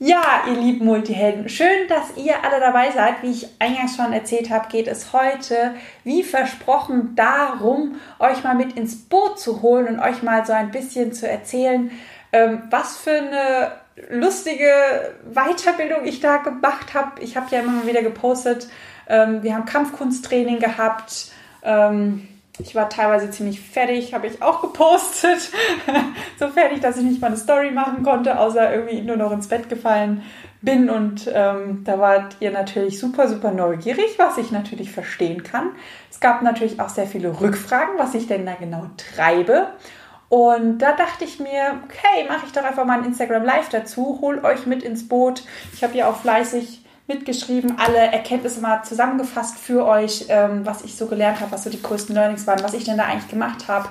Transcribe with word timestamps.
Ja, 0.00 0.44
ihr 0.46 0.54
lieben 0.54 0.84
Multihelden, 0.84 1.48
schön, 1.48 1.88
dass 1.88 2.16
ihr 2.16 2.44
alle 2.44 2.60
dabei 2.60 2.92
seid. 2.92 3.20
Wie 3.22 3.32
ich 3.32 3.48
eingangs 3.58 3.96
schon 3.96 4.12
erzählt 4.12 4.48
habe, 4.48 4.68
geht 4.68 4.86
es 4.86 5.12
heute, 5.12 5.74
wie 6.04 6.22
versprochen, 6.22 7.16
darum, 7.16 7.96
euch 8.20 8.44
mal 8.44 8.54
mit 8.54 8.74
ins 8.76 9.08
Boot 9.08 9.40
zu 9.40 9.60
holen 9.60 9.88
und 9.88 9.98
euch 9.98 10.22
mal 10.22 10.46
so 10.46 10.52
ein 10.52 10.70
bisschen 10.70 11.12
zu 11.12 11.28
erzählen, 11.28 11.90
ähm, 12.32 12.62
was 12.70 12.96
für 12.96 13.10
eine 13.10 13.72
lustige 14.08 14.70
Weiterbildung 15.34 16.04
ich 16.04 16.20
da 16.20 16.36
gemacht 16.36 16.94
habe. 16.94 17.20
Ich 17.20 17.36
habe 17.36 17.48
ja 17.50 17.62
immer 17.62 17.84
wieder 17.84 18.02
gepostet, 18.02 18.68
ähm, 19.08 19.42
wir 19.42 19.56
haben 19.56 19.64
Kampfkunsttraining 19.64 20.60
gehabt. 20.60 21.32
Ähm, 21.64 22.28
ich 22.58 22.74
war 22.74 22.88
teilweise 22.88 23.30
ziemlich 23.30 23.60
fertig, 23.60 24.14
habe 24.14 24.26
ich 24.26 24.42
auch 24.42 24.60
gepostet. 24.60 25.50
so 26.38 26.48
fertig, 26.48 26.80
dass 26.80 26.96
ich 26.96 27.04
nicht 27.04 27.20
mal 27.20 27.28
eine 27.28 27.36
Story 27.36 27.70
machen 27.70 28.02
konnte, 28.02 28.38
außer 28.38 28.72
irgendwie 28.72 29.00
nur 29.00 29.16
noch 29.16 29.32
ins 29.32 29.48
Bett 29.48 29.68
gefallen 29.68 30.22
bin. 30.60 30.90
Und 30.90 31.30
ähm, 31.32 31.82
da 31.84 31.98
wart 31.98 32.36
ihr 32.40 32.50
natürlich 32.50 32.98
super, 32.98 33.28
super 33.28 33.52
neugierig, 33.52 34.18
was 34.18 34.38
ich 34.38 34.50
natürlich 34.50 34.90
verstehen 34.90 35.42
kann. 35.42 35.70
Es 36.10 36.20
gab 36.20 36.42
natürlich 36.42 36.80
auch 36.80 36.88
sehr 36.88 37.06
viele 37.06 37.40
Rückfragen, 37.40 37.98
was 37.98 38.14
ich 38.14 38.26
denn 38.26 38.44
da 38.44 38.54
genau 38.54 38.86
treibe. 38.96 39.68
Und 40.28 40.78
da 40.78 40.92
dachte 40.92 41.24
ich 41.24 41.40
mir, 41.40 41.80
okay, 41.84 42.26
mache 42.28 42.44
ich 42.46 42.52
doch 42.52 42.64
einfach 42.64 42.84
mal 42.84 42.98
ein 42.98 43.06
Instagram 43.06 43.44
Live 43.44 43.70
dazu, 43.70 44.18
hol 44.20 44.44
euch 44.44 44.66
mit 44.66 44.82
ins 44.82 45.08
Boot. 45.08 45.42
Ich 45.72 45.82
habe 45.82 45.96
ja 45.96 46.10
auch 46.10 46.16
fleißig 46.16 46.77
mitgeschrieben, 47.08 47.76
alle 47.78 47.98
Erkenntnisse 47.98 48.60
mal 48.60 48.82
zusammengefasst 48.82 49.58
für 49.58 49.86
euch, 49.86 50.26
ähm, 50.28 50.64
was 50.64 50.84
ich 50.84 50.94
so 50.94 51.06
gelernt 51.06 51.40
habe, 51.40 51.52
was 51.52 51.64
so 51.64 51.70
die 51.70 51.82
größten 51.82 52.14
Learnings 52.14 52.46
waren, 52.46 52.62
was 52.62 52.74
ich 52.74 52.84
denn 52.84 52.98
da 52.98 53.04
eigentlich 53.04 53.28
gemacht 53.28 53.66
habe. 53.66 53.88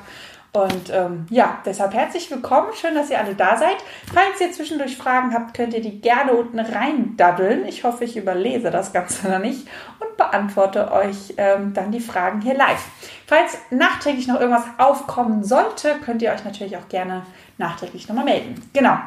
Und 0.54 0.90
ähm, 0.92 1.26
ja, 1.30 1.60
deshalb 1.66 1.94
herzlich 1.94 2.32
willkommen. 2.32 2.70
Schön, 2.74 2.96
dass 2.96 3.10
ihr 3.10 3.20
alle 3.20 3.36
da 3.36 3.58
seid. 3.58 3.76
Falls 4.12 4.40
ihr 4.40 4.52
zwischendurch 4.52 4.98
Fragen 4.98 5.34
habt, 5.34 5.54
könnt 5.54 5.74
ihr 5.74 5.82
die 5.82 6.00
gerne 6.00 6.34
unten 6.34 6.60
reindaddeln. 6.60 7.68
Ich 7.68 7.84
hoffe, 7.84 8.06
ich 8.06 8.18
überlese 8.18 8.72
das 8.72 8.94
Ganze 8.94 9.30
noch 9.30 9.40
nicht 9.40 9.68
und 10.00 10.18
beantworte 10.18 10.92
euch 10.92 11.34
ähm, 11.38 11.74
dann 11.74 11.92
die 11.92 12.00
Fragen 12.00 12.42
hier 12.42 12.56
live. 12.56 12.84
Falls 13.28 13.58
nachträglich 13.70 14.28
noch 14.28 14.40
irgendwas 14.40 14.66
aufkommen 14.78 15.44
sollte, 15.44 15.96
könnt 16.04 16.22
ihr 16.22 16.32
euch 16.32 16.46
natürlich 16.46 16.78
auch 16.78 16.88
gerne 16.88 17.24
nachträglich 17.58 18.08
nochmal 18.08 18.26
melden. 18.26 18.56
Genau. 18.74 18.98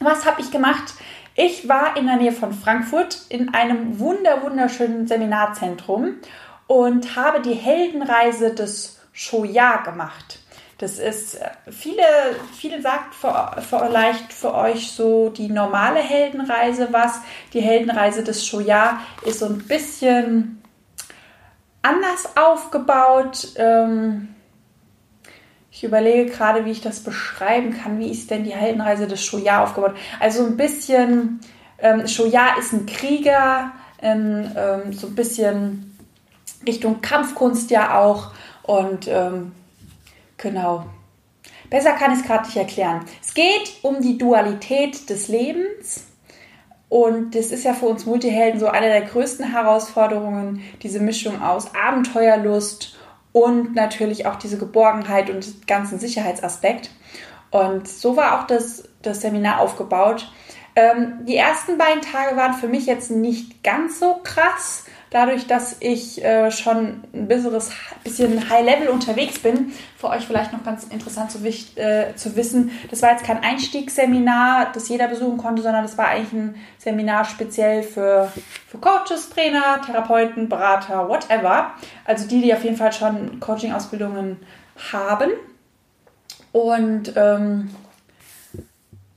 Was 0.00 0.26
habe 0.26 0.40
ich 0.40 0.50
gemacht? 0.50 0.94
Ich 1.34 1.68
war 1.68 1.96
in 1.96 2.06
der 2.06 2.16
Nähe 2.16 2.32
von 2.32 2.52
Frankfurt 2.52 3.22
in 3.28 3.54
einem 3.54 3.98
wunder 3.98 4.42
wunderschönen 4.42 5.06
Seminarzentrum 5.06 6.16
und 6.66 7.16
habe 7.16 7.40
die 7.40 7.54
Heldenreise 7.54 8.54
des 8.54 9.00
Shoya 9.12 9.78
gemacht. 9.78 10.40
Das 10.78 10.98
ist, 10.98 11.36
äh, 11.36 11.48
viele, 11.70 12.02
viele 12.58 12.82
sagt 12.82 13.14
vielleicht 13.14 14.32
für 14.32 14.52
euch 14.52 14.90
so 14.90 15.28
die 15.28 15.48
normale 15.48 16.00
Heldenreise 16.00 16.88
was. 16.90 17.20
Die 17.52 17.60
Heldenreise 17.60 18.24
des 18.24 18.44
Shoya 18.44 19.00
ist 19.24 19.38
so 19.38 19.46
ein 19.46 19.58
bisschen 19.58 20.60
anders 21.82 22.36
aufgebaut. 22.36 23.48
Ähm, 23.56 24.31
ich 25.72 25.84
überlege 25.84 26.30
gerade, 26.30 26.66
wie 26.66 26.70
ich 26.70 26.82
das 26.82 27.00
beschreiben 27.00 27.72
kann. 27.72 27.98
Wie 27.98 28.10
ist 28.10 28.30
denn 28.30 28.44
die 28.44 28.54
Heldenreise 28.54 29.06
des 29.06 29.24
Shoya 29.24 29.64
aufgebaut? 29.64 29.96
Also 30.20 30.44
ein 30.44 30.58
bisschen, 30.58 31.40
ähm, 31.78 32.06
Shoya 32.06 32.58
ist 32.58 32.74
ein 32.74 32.84
Krieger, 32.84 33.72
ähm, 34.02 34.52
ähm, 34.54 34.92
so 34.92 35.06
ein 35.06 35.14
bisschen 35.14 35.98
Richtung 36.66 37.00
Kampfkunst 37.00 37.70
ja 37.70 37.98
auch. 37.98 38.32
Und 38.62 39.08
ähm, 39.08 39.52
genau, 40.36 40.84
besser 41.70 41.92
kann 41.92 42.12
ich 42.12 42.18
es 42.18 42.26
gerade 42.26 42.44
nicht 42.44 42.56
erklären. 42.56 43.06
Es 43.22 43.32
geht 43.32 43.72
um 43.80 44.02
die 44.02 44.18
Dualität 44.18 45.08
des 45.08 45.28
Lebens. 45.28 46.04
Und 46.90 47.34
das 47.34 47.46
ist 47.46 47.64
ja 47.64 47.72
für 47.72 47.86
uns 47.86 48.04
Multihelden 48.04 48.60
so 48.60 48.66
eine 48.66 48.88
der 48.88 49.00
größten 49.00 49.50
Herausforderungen, 49.50 50.62
diese 50.82 51.00
Mischung 51.00 51.40
aus 51.40 51.74
Abenteuerlust 51.74 52.98
und 53.32 53.74
natürlich 53.74 54.26
auch 54.26 54.36
diese 54.36 54.58
Geborgenheit 54.58 55.30
und 55.30 55.66
ganzen 55.66 55.98
Sicherheitsaspekt. 55.98 56.90
Und 57.50 57.88
so 57.88 58.16
war 58.16 58.40
auch 58.40 58.46
das, 58.46 58.88
das 59.02 59.20
Seminar 59.20 59.60
aufgebaut. 59.60 60.30
Ähm, 60.74 61.20
die 61.26 61.36
ersten 61.36 61.76
beiden 61.76 62.02
Tage 62.02 62.36
waren 62.36 62.54
für 62.54 62.68
mich 62.68 62.86
jetzt 62.86 63.10
nicht 63.10 63.62
ganz 63.62 64.00
so 64.00 64.20
krass, 64.22 64.86
dadurch, 65.12 65.46
dass 65.46 65.76
ich 65.80 66.24
äh, 66.24 66.50
schon 66.50 67.04
ein 67.12 67.28
besseres, 67.28 67.70
bisschen 68.02 68.48
High-Level 68.48 68.88
unterwegs 68.88 69.38
bin, 69.38 69.72
für 69.96 70.08
euch 70.08 70.26
vielleicht 70.26 70.52
noch 70.52 70.64
ganz 70.64 70.84
interessant 70.84 71.30
zu, 71.30 71.38
äh, 71.44 72.14
zu 72.16 72.34
wissen, 72.34 72.70
das 72.90 73.02
war 73.02 73.10
jetzt 73.12 73.24
kein 73.24 73.42
Einstiegsseminar, 73.42 74.72
das 74.72 74.88
jeder 74.88 75.08
besuchen 75.08 75.36
konnte, 75.36 75.62
sondern 75.62 75.82
das 75.82 75.98
war 75.98 76.08
eigentlich 76.08 76.32
ein 76.32 76.54
Seminar 76.78 77.24
speziell 77.26 77.82
für, 77.82 78.32
für 78.66 78.78
Coaches, 78.78 79.28
Trainer, 79.30 79.80
Therapeuten, 79.84 80.48
Berater, 80.48 81.08
whatever. 81.08 81.72
Also 82.04 82.26
die, 82.26 82.40
die 82.40 82.54
auf 82.54 82.64
jeden 82.64 82.76
Fall 82.76 82.92
schon 82.92 83.38
Coaching-Ausbildungen 83.38 84.38
haben. 84.92 85.30
Und 86.52 87.12
ähm, 87.16 87.70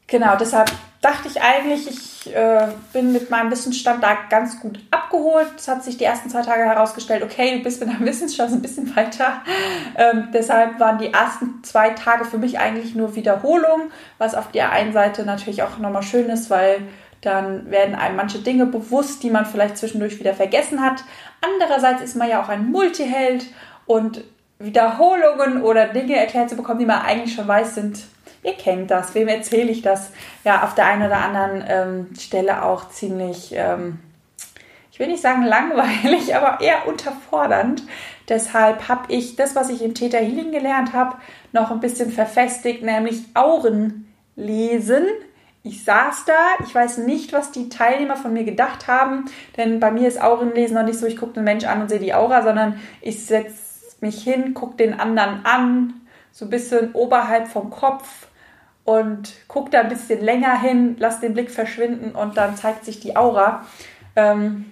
genau, 0.07 0.35
deshalb 0.35 0.71
dachte 1.01 1.29
ich 1.29 1.41
eigentlich, 1.41 1.87
ich 1.87 2.14
äh, 2.33 2.67
bin 2.93 3.11
mit 3.11 3.29
meinem 3.29 3.51
Wissensstand 3.51 4.03
da 4.03 4.17
ganz 4.29 4.59
gut 4.59 4.79
abgeholt. 4.91 5.47
Es 5.57 5.67
hat 5.67 5.83
sich 5.83 5.97
die 5.97 6.03
ersten 6.03 6.29
zwei 6.29 6.41
Tage 6.41 6.63
herausgestellt, 6.63 7.23
okay, 7.23 7.57
du 7.57 7.63
bist 7.63 7.79
mit 7.79 7.89
deinem 7.89 8.05
Wissensstand 8.05 8.53
ein 8.53 8.61
bisschen 8.61 8.95
weiter. 8.95 9.41
Ähm, 9.97 10.29
deshalb 10.33 10.79
waren 10.79 10.97
die 10.97 11.11
ersten 11.11 11.63
zwei 11.63 11.89
Tage 11.91 12.25
für 12.25 12.37
mich 12.37 12.59
eigentlich 12.59 12.95
nur 12.95 13.15
Wiederholung, 13.15 13.91
was 14.17 14.35
auf 14.35 14.51
der 14.51 14.71
einen 14.71 14.93
Seite 14.93 15.25
natürlich 15.25 15.63
auch 15.63 15.77
nochmal 15.77 16.03
schön 16.03 16.29
ist, 16.29 16.49
weil 16.49 16.81
dann 17.21 17.71
werden 17.71 17.95
einem 17.95 18.15
manche 18.15 18.39
Dinge 18.39 18.65
bewusst, 18.65 19.23
die 19.23 19.31
man 19.31 19.45
vielleicht 19.45 19.77
zwischendurch 19.77 20.19
wieder 20.19 20.33
vergessen 20.33 20.81
hat. 20.81 21.03
Andererseits 21.41 22.01
ist 22.01 22.15
man 22.15 22.29
ja 22.29 22.41
auch 22.41 22.49
ein 22.49 22.71
Multiheld 22.71 23.47
und 23.85 24.23
Wiederholungen 24.59 25.61
oder 25.61 25.87
Dinge 25.87 26.15
erklärt 26.15 26.49
zu 26.49 26.55
bekommen, 26.55 26.79
die 26.79 26.85
man 26.85 27.01
eigentlich 27.01 27.35
schon 27.35 27.47
weiß, 27.47 27.75
sind 27.75 28.05
ihr 28.45 28.53
kennt 28.53 28.91
das, 28.91 29.15
wem 29.15 29.27
erzähle 29.27 29.71
ich 29.71 29.81
das? 29.81 30.11
Ja, 30.43 30.63
auf 30.63 30.75
der 30.75 30.85
einen 30.85 31.05
oder 31.05 31.17
anderen 31.17 31.63
ähm, 31.67 32.15
Stelle 32.17 32.63
auch 32.63 32.89
ziemlich, 32.89 33.53
ähm, 33.53 33.99
ich 34.91 34.99
will 34.99 35.07
nicht 35.07 35.21
sagen 35.21 35.43
langweilig, 35.43 36.35
aber 36.35 36.61
eher 36.61 36.87
unterfordernd. 36.87 37.83
Deshalb 38.29 38.87
habe 38.87 39.11
ich 39.11 39.35
das, 39.35 39.55
was 39.55 39.69
ich 39.69 39.81
im 39.81 39.93
Theta 39.93 40.17
Healing 40.17 40.51
gelernt 40.51 40.93
habe, 40.93 41.17
noch 41.51 41.71
ein 41.71 41.79
bisschen 41.79 42.11
verfestigt, 42.11 42.83
nämlich 42.83 43.23
Auren 43.33 44.13
lesen. 44.35 45.05
Ich 45.63 45.83
saß 45.83 46.25
da, 46.25 46.63
ich 46.63 46.73
weiß 46.73 46.99
nicht, 46.99 47.33
was 47.33 47.51
die 47.51 47.69
Teilnehmer 47.69 48.15
von 48.15 48.33
mir 48.33 48.43
gedacht 48.43 48.87
haben, 48.87 49.25
denn 49.57 49.79
bei 49.79 49.89
mir 49.89 50.07
ist 50.07 50.21
Aurenlesen 50.21 50.75
noch 50.75 50.85
nicht 50.85 50.99
so, 50.99 51.07
ich 51.07 51.17
gucke 51.17 51.33
den 51.33 51.43
Mensch 51.43 51.65
an 51.65 51.81
und 51.81 51.89
sehe 51.89 51.99
die 51.99 52.13
Aura, 52.13 52.43
sondern 52.43 52.79
ich 53.01 53.25
setze 53.25 53.95
mich 54.01 54.23
hin, 54.23 54.53
gucke 54.53 54.77
den 54.77 54.99
anderen 54.99 55.43
an, 55.43 55.93
so 56.31 56.45
ein 56.45 56.51
bisschen 56.51 56.91
oberhalb 56.93 57.47
vom 57.47 57.71
Kopf, 57.71 58.27
und 58.85 59.33
guck 59.47 59.71
da 59.71 59.81
ein 59.81 59.89
bisschen 59.89 60.23
länger 60.23 60.57
hin, 60.59 60.95
lass 60.99 61.19
den 61.19 61.33
Blick 61.33 61.51
verschwinden 61.51 62.11
und 62.15 62.37
dann 62.37 62.55
zeigt 62.55 62.85
sich 62.85 62.99
die 62.99 63.17
Aura. 63.17 63.65
Ähm, 64.15 64.71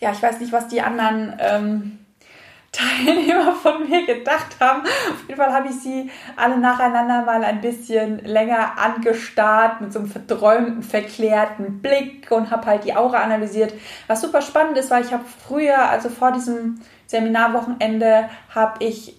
ja, 0.00 0.12
ich 0.12 0.22
weiß 0.22 0.40
nicht, 0.40 0.52
was 0.52 0.68
die 0.68 0.82
anderen 0.82 1.34
ähm, 1.38 1.98
Teilnehmer 2.72 3.52
von 3.52 3.88
mir 3.88 4.04
gedacht 4.04 4.56
haben. 4.58 4.82
Auf 4.82 5.28
jeden 5.28 5.40
Fall 5.40 5.52
habe 5.52 5.68
ich 5.68 5.76
sie 5.76 6.10
alle 6.34 6.58
nacheinander 6.58 7.22
mal 7.22 7.44
ein 7.44 7.60
bisschen 7.60 8.18
länger 8.18 8.76
angestarrt 8.80 9.80
mit 9.80 9.92
so 9.92 10.00
einem 10.00 10.08
verträumten, 10.08 10.82
verklärten 10.82 11.80
Blick 11.80 12.32
und 12.32 12.50
habe 12.50 12.66
halt 12.66 12.84
die 12.84 12.96
Aura 12.96 13.18
analysiert. 13.18 13.72
Was 14.08 14.22
super 14.22 14.42
spannend 14.42 14.76
ist, 14.76 14.90
weil 14.90 15.04
ich 15.04 15.12
habe 15.12 15.24
früher, 15.46 15.88
also 15.88 16.08
vor 16.08 16.32
diesem 16.32 16.80
Seminarwochenende, 17.06 18.28
habe 18.52 18.84
ich 18.84 19.14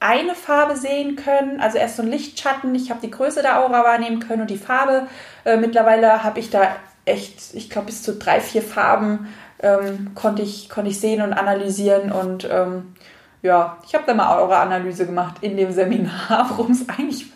eine 0.00 0.34
Farbe 0.34 0.76
sehen 0.76 1.16
können, 1.16 1.60
also 1.60 1.78
erst 1.78 1.96
so 1.96 2.02
ein 2.02 2.08
Lichtschatten. 2.08 2.74
Ich 2.74 2.90
habe 2.90 3.00
die 3.00 3.10
Größe 3.10 3.42
der 3.42 3.60
Aura 3.60 3.84
wahrnehmen 3.84 4.20
können 4.20 4.42
und 4.42 4.50
die 4.50 4.58
Farbe. 4.58 5.08
Äh, 5.44 5.56
mittlerweile 5.56 6.22
habe 6.22 6.38
ich 6.38 6.50
da 6.50 6.76
echt, 7.04 7.54
ich 7.54 7.70
glaube, 7.70 7.86
bis 7.86 8.02
zu 8.02 8.14
drei, 8.14 8.40
vier 8.40 8.62
Farben 8.62 9.28
ähm, 9.60 10.12
konnte, 10.14 10.42
ich, 10.42 10.68
konnte 10.68 10.90
ich 10.90 11.00
sehen 11.00 11.22
und 11.22 11.32
analysieren 11.32 12.12
und 12.12 12.48
ähm, 12.50 12.94
ja, 13.40 13.78
ich 13.86 13.94
habe 13.94 14.04
da 14.04 14.14
mal 14.14 14.36
Aura-Analyse 14.36 15.06
gemacht 15.06 15.36
in 15.42 15.56
dem 15.56 15.70
Seminar, 15.70 16.50
worum 16.56 16.72
es 16.72 16.88
eigentlich 16.88 17.26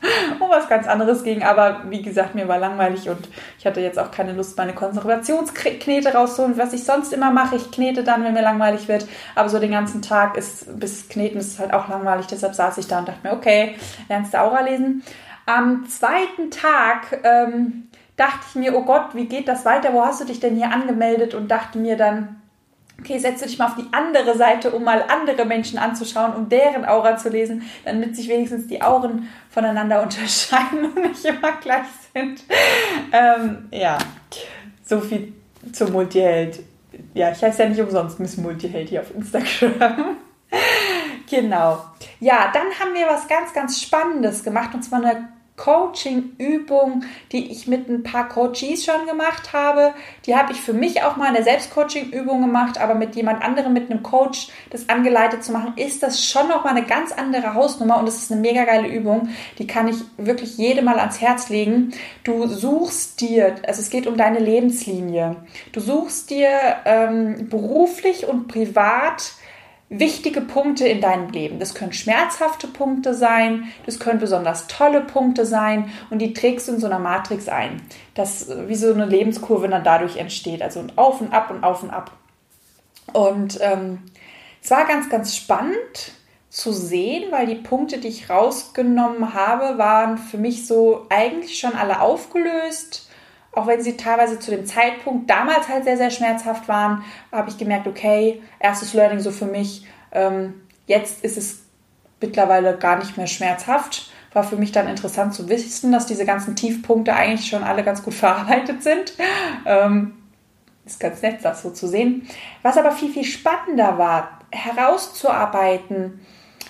um 0.40 0.50
was 0.50 0.68
ganz 0.68 0.88
anderes 0.88 1.22
ging. 1.22 1.44
Aber 1.44 1.82
wie 1.88 2.02
gesagt, 2.02 2.34
mir 2.34 2.48
war 2.48 2.58
langweilig 2.58 3.08
und 3.08 3.28
ich 3.58 3.66
hatte 3.66 3.80
jetzt 3.80 3.98
auch 3.98 4.10
keine 4.10 4.32
Lust, 4.32 4.56
meine 4.58 4.74
Konservationsknete 4.74 6.12
rauszuholen, 6.12 6.58
was 6.58 6.72
ich 6.72 6.84
sonst 6.84 7.12
immer 7.12 7.30
mache. 7.30 7.54
Ich 7.54 7.70
knete 7.70 8.02
dann, 8.02 8.24
wenn 8.24 8.34
mir 8.34 8.42
langweilig 8.42 8.88
wird. 8.88 9.06
Aber 9.36 9.48
so 9.48 9.60
den 9.60 9.70
ganzen 9.70 10.02
Tag 10.02 10.36
ist 10.36 10.78
bis 10.80 11.08
Kneten 11.08 11.38
ist 11.38 11.60
halt 11.60 11.72
auch 11.72 11.88
langweilig. 11.88 12.26
Deshalb 12.26 12.54
saß 12.54 12.78
ich 12.78 12.88
da 12.88 12.98
und 12.98 13.08
dachte 13.08 13.20
mir, 13.22 13.34
okay, 13.34 13.76
lernst 14.08 14.34
du 14.34 14.40
Aura 14.40 14.62
lesen. 14.62 15.04
Am 15.46 15.86
zweiten 15.86 16.50
Tag 16.50 17.20
ähm, 17.22 17.88
dachte 18.16 18.40
ich 18.48 18.54
mir, 18.56 18.76
oh 18.76 18.84
Gott, 18.84 19.14
wie 19.14 19.26
geht 19.26 19.46
das 19.46 19.64
weiter? 19.64 19.92
Wo 19.92 20.04
hast 20.04 20.20
du 20.20 20.24
dich 20.24 20.40
denn 20.40 20.56
hier 20.56 20.72
angemeldet? 20.72 21.34
Und 21.34 21.48
dachte 21.48 21.78
mir 21.78 21.96
dann, 21.96 22.41
okay, 23.02 23.18
setze 23.18 23.46
dich 23.46 23.58
mal 23.58 23.66
auf 23.66 23.74
die 23.74 23.86
andere 23.90 24.36
Seite, 24.36 24.70
um 24.70 24.84
mal 24.84 25.04
andere 25.08 25.44
Menschen 25.44 25.78
anzuschauen, 25.78 26.34
um 26.34 26.48
deren 26.48 26.84
Aura 26.84 27.16
zu 27.16 27.28
lesen, 27.28 27.62
damit 27.84 28.14
sich 28.14 28.28
wenigstens 28.28 28.68
die 28.68 28.80
Auren 28.80 29.28
voneinander 29.50 30.02
unterscheiden 30.02 30.84
und 30.84 31.08
nicht 31.08 31.24
immer 31.24 31.52
gleich 31.60 31.86
sind. 32.14 32.44
Ähm, 33.12 33.68
ja, 33.72 33.98
so 34.84 35.00
viel 35.00 35.32
zum 35.72 35.92
Multiheld. 35.92 36.60
Ja, 37.14 37.32
ich 37.32 37.42
heiße 37.42 37.62
ja 37.62 37.68
nicht 37.68 37.80
umsonst 37.80 38.20
Miss 38.20 38.36
Multiheld 38.36 38.88
hier 38.88 39.00
auf 39.00 39.14
Instagram. 39.14 40.16
genau. 41.30 41.84
Ja, 42.20 42.52
dann 42.52 42.66
haben 42.78 42.94
wir 42.94 43.06
was 43.06 43.26
ganz, 43.26 43.52
ganz 43.52 43.80
Spannendes 43.80 44.44
gemacht 44.44 44.74
und 44.74 44.82
zwar 44.82 45.00
eine 45.00 45.28
Coaching-Übung, 45.62 47.04
die 47.30 47.52
ich 47.52 47.68
mit 47.68 47.88
ein 47.88 48.02
paar 48.02 48.28
Coaches 48.28 48.84
schon 48.84 49.06
gemacht 49.06 49.52
habe. 49.52 49.94
Die 50.26 50.34
habe 50.34 50.52
ich 50.52 50.60
für 50.60 50.72
mich 50.72 51.04
auch 51.04 51.16
mal 51.16 51.28
in 51.28 51.34
der 51.34 51.44
Selbstcoaching-Übung 51.44 52.40
gemacht, 52.40 52.78
aber 52.78 52.96
mit 52.96 53.14
jemand 53.14 53.44
anderem, 53.44 53.72
mit 53.72 53.88
einem 53.88 54.02
Coach, 54.02 54.48
das 54.70 54.88
angeleitet 54.88 55.44
zu 55.44 55.52
machen, 55.52 55.74
ist 55.76 56.02
das 56.02 56.26
schon 56.26 56.48
noch 56.48 56.64
mal 56.64 56.70
eine 56.70 56.84
ganz 56.84 57.12
andere 57.12 57.54
Hausnummer 57.54 57.98
und 57.98 58.08
es 58.08 58.24
ist 58.24 58.32
eine 58.32 58.40
mega 58.40 58.64
geile 58.64 58.88
Übung. 58.88 59.28
Die 59.58 59.68
kann 59.68 59.86
ich 59.86 59.98
wirklich 60.16 60.58
jedem 60.58 60.86
mal 60.86 60.98
ans 60.98 61.20
Herz 61.20 61.48
legen. 61.48 61.92
Du 62.24 62.48
suchst 62.48 63.20
dir, 63.20 63.54
also 63.64 63.82
es 63.82 63.90
geht 63.90 64.08
um 64.08 64.16
deine 64.16 64.40
Lebenslinie. 64.40 65.36
Du 65.70 65.78
suchst 65.78 66.30
dir 66.30 66.50
ähm, 66.86 67.48
beruflich 67.48 68.26
und 68.26 68.48
privat 68.48 69.34
wichtige 69.98 70.40
Punkte 70.40 70.88
in 70.88 71.00
deinem 71.00 71.30
Leben. 71.30 71.58
Das 71.58 71.74
können 71.74 71.92
schmerzhafte 71.92 72.66
Punkte 72.66 73.14
sein, 73.14 73.72
das 73.84 73.98
können 73.98 74.20
besonders 74.20 74.66
tolle 74.66 75.02
Punkte 75.02 75.44
sein 75.44 75.90
und 76.10 76.20
die 76.20 76.32
trägst 76.32 76.68
du 76.68 76.72
in 76.72 76.80
so 76.80 76.86
einer 76.86 76.98
Matrix 76.98 77.48
ein, 77.48 77.82
dass 78.14 78.48
wie 78.68 78.74
so 78.74 78.92
eine 78.92 79.06
Lebenskurve 79.06 79.68
dann 79.68 79.84
dadurch 79.84 80.16
entsteht. 80.16 80.62
Also 80.62 80.80
ein 80.80 80.92
Auf 80.96 81.20
und 81.20 81.32
Ab 81.32 81.50
und 81.50 81.62
Auf 81.62 81.82
und 81.82 81.90
Ab. 81.90 82.10
Und 83.12 83.58
ähm, 83.60 83.98
es 84.62 84.70
war 84.70 84.86
ganz, 84.86 85.10
ganz 85.10 85.36
spannend 85.36 86.12
zu 86.48 86.72
sehen, 86.72 87.30
weil 87.30 87.46
die 87.46 87.56
Punkte, 87.56 87.98
die 87.98 88.08
ich 88.08 88.30
rausgenommen 88.30 89.34
habe, 89.34 89.78
waren 89.78 90.18
für 90.18 90.38
mich 90.38 90.66
so 90.66 91.06
eigentlich 91.10 91.58
schon 91.58 91.74
alle 91.74 92.00
aufgelöst 92.00 93.08
auch 93.52 93.66
wenn 93.66 93.82
sie 93.82 93.96
teilweise 93.96 94.38
zu 94.38 94.50
dem 94.50 94.66
Zeitpunkt 94.66 95.28
damals 95.28 95.68
halt 95.68 95.84
sehr, 95.84 95.96
sehr 95.96 96.10
schmerzhaft 96.10 96.68
waren, 96.68 97.04
habe 97.30 97.50
ich 97.50 97.58
gemerkt, 97.58 97.86
okay, 97.86 98.42
erstes 98.58 98.94
Learning 98.94 99.20
so 99.20 99.30
für 99.30 99.46
mich. 99.46 99.86
Ähm, 100.12 100.62
jetzt 100.86 101.22
ist 101.22 101.36
es 101.36 101.62
mittlerweile 102.20 102.76
gar 102.78 102.98
nicht 102.98 103.16
mehr 103.16 103.26
schmerzhaft. 103.26 104.10
War 104.32 104.44
für 104.44 104.56
mich 104.56 104.72
dann 104.72 104.88
interessant 104.88 105.34
zu 105.34 105.50
wissen, 105.50 105.92
dass 105.92 106.06
diese 106.06 106.24
ganzen 106.24 106.56
Tiefpunkte 106.56 107.14
eigentlich 107.14 107.48
schon 107.48 107.62
alle 107.62 107.84
ganz 107.84 108.02
gut 108.02 108.14
verarbeitet 108.14 108.82
sind. 108.82 109.12
Ähm, 109.66 110.14
ist 110.86 110.98
ganz 110.98 111.20
nett, 111.22 111.38
das 111.42 111.62
so 111.62 111.70
zu 111.70 111.86
sehen. 111.86 112.26
Was 112.62 112.78
aber 112.78 112.92
viel, 112.92 113.12
viel 113.12 113.24
spannender 113.24 113.98
war, 113.98 114.40
herauszuarbeiten, 114.50 116.20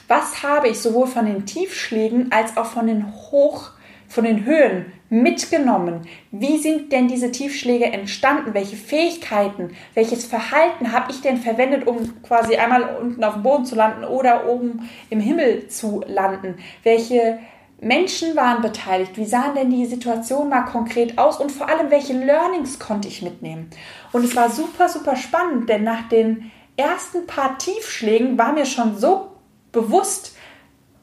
was 0.09 0.43
habe 0.43 0.69
ich 0.69 0.81
sowohl 0.81 1.07
von 1.07 1.27
den 1.27 1.47
Tiefschlägen 1.47 2.31
als 2.33 2.57
auch 2.57 2.67
von 2.67 2.87
den 2.87 3.13
Hoch, 3.13 3.71
von 4.09 4.25
den 4.25 4.45
Höhen 4.45 4.93
mitgenommen? 5.13 6.09
Wie 6.31 6.57
sind 6.57 6.91
denn 6.91 7.07
diese 7.07 7.31
Tiefschläge 7.31 7.85
entstanden? 7.85 8.55
Welche 8.55 8.77
Fähigkeiten, 8.77 9.77
welches 9.93 10.25
Verhalten 10.25 10.91
habe 10.93 11.13
ich 11.13 11.21
denn 11.21 11.37
verwendet, 11.37 11.87
um 11.87 12.23
quasi 12.23 12.57
einmal 12.57 12.97
unten 12.99 13.23
auf 13.23 13.35
dem 13.35 13.43
Boden 13.43 13.67
zu 13.67 13.75
landen 13.75 14.05
oder 14.05 14.49
oben 14.49 14.89
im 15.11 15.21
Himmel 15.21 15.69
zu 15.69 16.03
landen? 16.07 16.57
Welche 16.83 17.39
Menschen 17.79 18.35
waren 18.37 18.63
beteiligt? 18.63 19.19
Wie 19.19 19.27
sahen 19.27 19.55
denn 19.55 19.69
die 19.69 19.85
Situationen 19.85 20.49
mal 20.49 20.63
konkret 20.63 21.19
aus? 21.19 21.39
Und 21.39 21.53
vor 21.53 21.69
allem, 21.69 21.91
welche 21.91 22.15
Learnings 22.15 22.79
konnte 22.79 23.09
ich 23.09 23.21
mitnehmen? 23.21 23.69
Und 24.13 24.25
es 24.25 24.35
war 24.35 24.49
super, 24.49 24.89
super 24.89 25.17
spannend, 25.17 25.69
denn 25.69 25.85
nach 25.85 26.09
den 26.09 26.51
ersten 26.79 27.27
paar 27.27 27.59
Tiefschlägen 27.59 28.39
war 28.39 28.55
mir 28.55 28.65
schon 28.65 28.97
so 28.97 29.33
bewusst, 29.73 30.37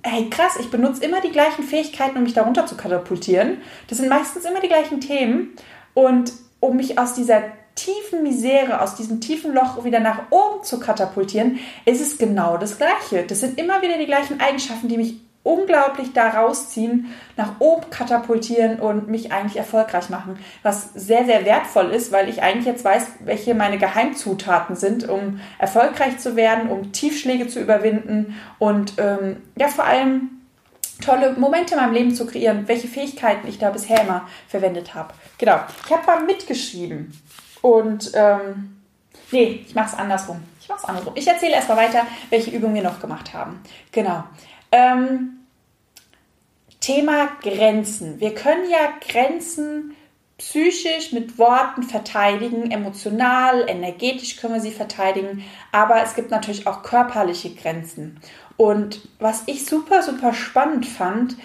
hey 0.04 0.30
krass, 0.30 0.58
ich 0.60 0.72
benutze 0.72 1.04
immer 1.04 1.22
die 1.22 1.32
gleichen 1.32 1.64
Fähigkeiten, 1.64 2.18
um 2.18 2.24
mich 2.24 2.34
darunter 2.34 2.66
zu 2.66 2.76
katapultieren. 2.76 3.58
Das 3.88 3.98
sind 3.98 4.10
meistens 4.10 4.46
immer 4.46 4.62
die 4.62 4.68
gleichen 4.68 5.02
Themen. 5.02 5.56
Und 5.94 6.32
um 6.60 6.78
mich 6.78 6.98
aus 6.98 7.14
dieser 7.14 7.44
tiefen 7.76 8.24
Misere, 8.24 8.82
aus 8.82 8.96
diesem 8.96 9.22
tiefen 9.22 9.54
Loch 9.54 9.84
wieder 9.84 10.00
nach 10.00 10.24
oben 10.32 10.64
zu 10.64 10.80
katapultieren, 10.80 11.60
ist 11.86 12.02
es 12.02 12.18
genau 12.18 12.58
das 12.58 12.78
Gleiche. 12.78 13.26
Das 13.26 13.40
sind 13.40 13.60
immer 13.60 13.82
wieder 13.82 13.98
die 13.98 14.06
gleichen 14.06 14.40
Eigenschaften, 14.40 14.88
die 14.88 14.98
mich 14.98 15.16
unglaublich 15.44 16.14
da 16.14 16.30
rausziehen, 16.30 17.14
nach 17.38 17.60
oben 17.60 17.90
katapultieren 17.90 18.80
und 18.80 19.08
mich 19.08 19.32
eigentlich 19.32 19.58
erfolgreich 19.58 20.10
machen. 20.10 20.38
Was 20.64 20.94
sehr, 20.94 21.26
sehr 21.26 21.46
wertvoll 21.46 21.92
ist, 21.92 22.12
weil 22.12 22.30
ich 22.30 22.42
eigentlich 22.44 22.66
jetzt 22.66 22.84
weiß, 22.84 23.08
welche 23.22 23.56
meine 23.56 23.78
Geheimzutaten 23.78 24.76
sind, 24.76 25.08
um 25.08 25.40
erfolgreich 25.58 26.20
zu 26.20 26.36
werden, 26.36 26.70
um 26.70 26.92
Tiefschläge 26.92 27.48
zu 27.48 27.60
überwinden 27.60 28.40
und 28.60 28.94
ähm, 28.98 29.38
ja, 29.56 29.68
vor 29.70 29.86
allem 29.86 30.40
tolle 31.02 31.34
Momente 31.34 31.76
in 31.76 31.80
meinem 31.80 31.94
Leben 31.94 32.16
zu 32.16 32.26
kreieren, 32.26 32.68
welche 32.68 32.88
Fähigkeiten 32.88 33.48
ich 33.48 33.58
da 33.58 33.70
bisher 33.70 34.02
immer 34.02 34.28
verwendet 34.48 34.94
habe. 34.94 35.14
Genau. 35.38 35.60
Ich 35.86 35.92
habe 35.92 36.06
mal 36.06 36.26
mitgeschrieben 36.26 37.14
und 37.62 38.12
ähm, 38.14 38.82
nee, 39.32 39.64
ich 39.66 39.74
mache 39.74 39.94
es 39.94 39.94
andersrum. 39.94 40.44
Ich 40.60 40.68
mache 40.68 40.80
es 40.84 40.86
andersrum. 40.86 41.14
Ich 41.16 41.28
erzähle 41.28 41.54
erstmal 41.54 41.78
weiter, 41.78 42.06
welche 42.30 42.52
Übungen 42.52 42.76
wir 42.76 42.84
noch 42.84 43.00
gemacht 43.00 43.34
haben. 43.34 43.62
Genau. 43.92 44.24
Ähm, 44.72 45.40
Thema 46.80 47.30
Grenzen. 47.42 48.20
Wir 48.20 48.34
können 48.34 48.70
ja 48.70 48.94
Grenzen 49.06 49.96
psychisch 50.38 51.12
mit 51.12 51.38
Worten 51.38 51.84
verteidigen, 51.84 52.72
emotional, 52.72 53.66
energetisch 53.68 54.38
können 54.38 54.54
wir 54.54 54.62
sie 54.62 54.72
verteidigen, 54.72 55.44
aber 55.74 56.02
es 56.02 56.16
gibt 56.16 56.32
natürlich 56.32 56.66
auch 56.66 56.82
körperliche 56.82 57.54
Grenzen. 57.54 58.20
Und 58.56 59.02
was 59.20 59.44
ich 59.48 59.66
super, 59.66 60.02
super 60.02 60.34
spannend 60.34 60.86
fand, 60.86 61.36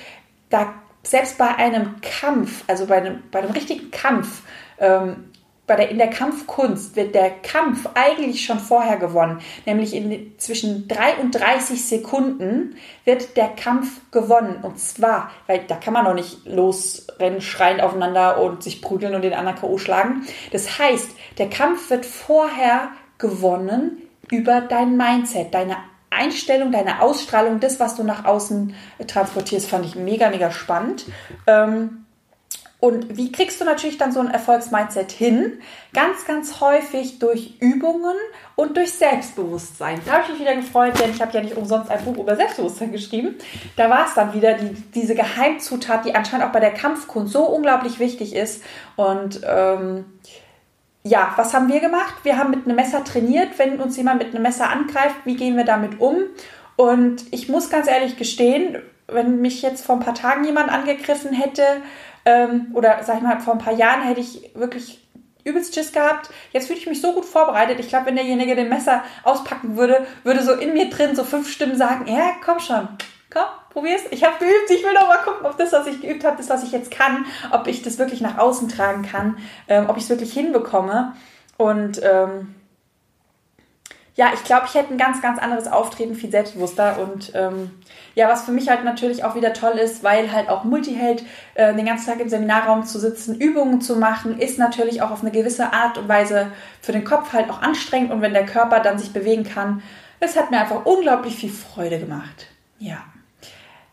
da 0.48 0.74
selbst 1.02 1.36
bei 1.38 1.54
einem 1.56 2.00
Kampf, 2.00 2.64
also 2.68 2.86
bei 2.86 2.96
einem, 2.96 3.22
bei 3.30 3.40
einem 3.40 3.50
richtigen 3.50 3.90
Kampf, 3.90 4.42
ähm, 4.78 5.30
bei 5.66 5.76
der, 5.76 5.88
in 5.88 5.98
der 5.98 6.10
Kampfkunst 6.10 6.94
wird 6.94 7.14
der 7.14 7.30
Kampf 7.30 7.88
eigentlich 7.94 8.44
schon 8.44 8.58
vorher 8.58 8.98
gewonnen, 8.98 9.40
nämlich 9.64 9.94
in 9.94 10.38
zwischen 10.38 10.88
3 10.88 11.16
und 11.22 11.30
30 11.32 11.84
Sekunden 11.84 12.76
wird 13.04 13.36
der 13.36 13.48
Kampf 13.48 14.00
gewonnen. 14.10 14.58
Und 14.62 14.78
zwar, 14.78 15.30
weil 15.46 15.60
da 15.66 15.76
kann 15.76 15.94
man 15.94 16.04
noch 16.04 16.14
nicht 16.14 16.46
losrennen, 16.46 17.40
schreien 17.40 17.80
aufeinander 17.80 18.40
und 18.42 18.62
sich 18.62 18.82
prügeln 18.82 19.14
und 19.14 19.22
den 19.22 19.32
anderen 19.32 19.58
K.O. 19.58 19.78
schlagen. 19.78 20.26
Das 20.52 20.78
heißt, 20.78 21.10
der 21.38 21.48
Kampf 21.48 21.88
wird 21.88 22.04
vorher 22.04 22.88
gewonnen 23.18 24.02
über 24.30 24.60
dein 24.60 24.96
Mindset, 24.96 25.54
deine 25.54 25.76
Einstellung, 26.10 26.72
deine 26.72 27.00
Ausstrahlung, 27.00 27.60
das, 27.60 27.80
was 27.80 27.96
du 27.96 28.04
nach 28.04 28.24
außen 28.24 28.74
transportierst, 29.06 29.68
fand 29.68 29.86
ich 29.86 29.96
mega, 29.96 30.30
mega 30.30 30.50
spannend. 30.50 31.06
Ähm, 31.46 32.03
und 32.84 33.16
wie 33.16 33.32
kriegst 33.32 33.62
du 33.62 33.64
natürlich 33.64 33.96
dann 33.96 34.12
so 34.12 34.20
ein 34.20 34.28
Erfolgsmindset 34.28 35.10
hin? 35.10 35.54
Ganz, 35.94 36.26
ganz 36.26 36.60
häufig 36.60 37.18
durch 37.18 37.54
Übungen 37.58 38.14
und 38.56 38.76
durch 38.76 38.92
Selbstbewusstsein. 38.92 40.02
Da 40.04 40.12
habe 40.12 40.24
ich 40.24 40.28
mich 40.32 40.40
wieder 40.40 40.54
gefreut, 40.54 41.00
denn 41.00 41.08
ich 41.08 41.22
habe 41.22 41.32
ja 41.32 41.40
nicht 41.40 41.56
umsonst 41.56 41.90
ein 41.90 42.04
Buch 42.04 42.18
über 42.18 42.36
Selbstbewusstsein 42.36 42.92
geschrieben. 42.92 43.36
Da 43.76 43.88
war 43.88 44.06
es 44.06 44.12
dann 44.12 44.34
wieder 44.34 44.52
die, 44.52 44.74
diese 44.94 45.14
Geheimzutat, 45.14 46.04
die 46.04 46.14
anscheinend 46.14 46.46
auch 46.46 46.52
bei 46.52 46.60
der 46.60 46.74
Kampfkunst 46.74 47.32
so 47.32 47.44
unglaublich 47.46 48.00
wichtig 48.00 48.36
ist. 48.36 48.62
Und 48.96 49.40
ähm, 49.48 50.04
ja, 51.04 51.32
was 51.36 51.54
haben 51.54 51.72
wir 51.72 51.80
gemacht? 51.80 52.16
Wir 52.22 52.36
haben 52.36 52.50
mit 52.50 52.66
einem 52.66 52.76
Messer 52.76 53.02
trainiert. 53.02 53.58
Wenn 53.58 53.80
uns 53.80 53.96
jemand 53.96 54.22
mit 54.22 54.34
einem 54.34 54.42
Messer 54.42 54.68
angreift, 54.68 55.16
wie 55.24 55.36
gehen 55.36 55.56
wir 55.56 55.64
damit 55.64 56.02
um? 56.02 56.16
Und 56.76 57.22
ich 57.30 57.48
muss 57.48 57.70
ganz 57.70 57.88
ehrlich 57.88 58.18
gestehen, 58.18 58.76
wenn 59.08 59.40
mich 59.40 59.62
jetzt 59.62 59.86
vor 59.86 59.96
ein 59.96 60.02
paar 60.02 60.14
Tagen 60.14 60.44
jemand 60.44 60.70
angegriffen 60.70 61.32
hätte, 61.32 61.62
ähm, 62.24 62.68
oder 62.74 63.02
sag 63.02 63.16
ich 63.16 63.22
mal, 63.22 63.40
vor 63.40 63.54
ein 63.54 63.58
paar 63.58 63.74
Jahren 63.74 64.02
hätte 64.02 64.20
ich 64.20 64.50
wirklich 64.54 65.00
übelst 65.44 65.74
Schiss 65.74 65.92
gehabt. 65.92 66.30
Jetzt 66.52 66.66
fühle 66.66 66.78
ich 66.78 66.86
mich 66.86 67.00
so 67.00 67.12
gut 67.12 67.24
vorbereitet. 67.24 67.78
Ich 67.78 67.88
glaube, 67.88 68.06
wenn 68.06 68.16
derjenige 68.16 68.56
den 68.56 68.68
Messer 68.68 69.04
auspacken 69.24 69.76
würde, 69.76 70.06
würde 70.22 70.42
so 70.42 70.52
in 70.52 70.72
mir 70.72 70.88
drin 70.88 71.14
so 71.14 71.22
fünf 71.22 71.50
Stimmen 71.50 71.76
sagen, 71.76 72.06
ja, 72.06 72.32
komm 72.42 72.60
schon, 72.60 72.88
komm, 73.30 73.44
probier's. 73.70 74.02
Ich 74.10 74.24
habe 74.24 74.38
geübt, 74.38 74.70
ich 74.70 74.82
will 74.82 74.94
doch 74.94 75.06
mal 75.06 75.18
gucken, 75.18 75.46
ob 75.46 75.58
das, 75.58 75.72
was 75.72 75.86
ich 75.86 76.00
geübt 76.00 76.24
habe, 76.24 76.38
das, 76.38 76.48
was 76.48 76.64
ich 76.64 76.72
jetzt 76.72 76.90
kann, 76.90 77.26
ob 77.50 77.66
ich 77.66 77.82
das 77.82 77.98
wirklich 77.98 78.22
nach 78.22 78.38
außen 78.38 78.68
tragen 78.68 79.02
kann, 79.02 79.36
ähm, 79.68 79.88
ob 79.88 79.98
ich 79.98 80.04
es 80.04 80.10
wirklich 80.10 80.32
hinbekomme. 80.32 81.14
Und 81.58 82.00
ähm, 82.02 82.54
ja, 84.16 84.30
ich 84.32 84.44
glaube, 84.44 84.66
ich 84.66 84.74
hätte 84.74 84.94
ein 84.94 84.98
ganz, 84.98 85.20
ganz 85.20 85.38
anderes 85.40 85.66
Auftreten, 85.66 86.14
viel 86.14 86.30
selbstbewusster. 86.30 86.98
Und 87.00 87.32
ähm, 87.34 87.70
ja, 88.14 88.28
was 88.28 88.44
für 88.44 88.52
mich 88.52 88.68
halt 88.68 88.84
natürlich 88.84 89.24
auch 89.24 89.34
wieder 89.34 89.52
toll 89.52 89.72
ist, 89.72 90.04
weil 90.04 90.32
halt 90.32 90.48
auch 90.48 90.64
Multiheld 90.64 91.24
äh, 91.54 91.74
den 91.74 91.86
ganzen 91.86 92.06
Tag 92.06 92.20
im 92.20 92.28
Seminarraum 92.28 92.84
zu 92.84 92.98
sitzen, 92.98 93.34
Übungen 93.40 93.80
zu 93.80 93.96
machen, 93.96 94.38
ist 94.38 94.58
natürlich 94.58 95.02
auch 95.02 95.10
auf 95.10 95.22
eine 95.22 95.32
gewisse 95.32 95.72
Art 95.72 95.98
und 95.98 96.08
Weise 96.08 96.48
für 96.80 96.92
den 96.92 97.04
Kopf 97.04 97.32
halt 97.32 97.50
auch 97.50 97.62
anstrengend. 97.62 98.12
Und 98.12 98.22
wenn 98.22 98.32
der 98.32 98.46
Körper 98.46 98.80
dann 98.80 98.98
sich 98.98 99.12
bewegen 99.12 99.44
kann, 99.44 99.82
es 100.20 100.36
hat 100.36 100.50
mir 100.50 100.60
einfach 100.60 100.84
unglaublich 100.84 101.36
viel 101.36 101.50
Freude 101.50 101.98
gemacht. 101.98 102.46
Ja. 102.78 102.98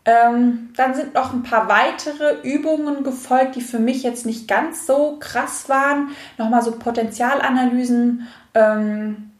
Ähm, 0.04 0.70
dann 0.76 0.94
sind 0.94 1.14
noch 1.14 1.32
ein 1.32 1.44
paar 1.44 1.68
weitere 1.68 2.40
Übungen 2.42 3.04
gefolgt, 3.04 3.54
die 3.54 3.60
für 3.60 3.78
mich 3.78 4.02
jetzt 4.02 4.26
nicht 4.26 4.48
ganz 4.48 4.86
so 4.86 5.16
krass 5.20 5.68
waren. 5.68 6.10
Nochmal 6.38 6.62
so 6.62 6.72
Potenzialanalysen. 6.72 8.26
Ähm, 8.54 9.31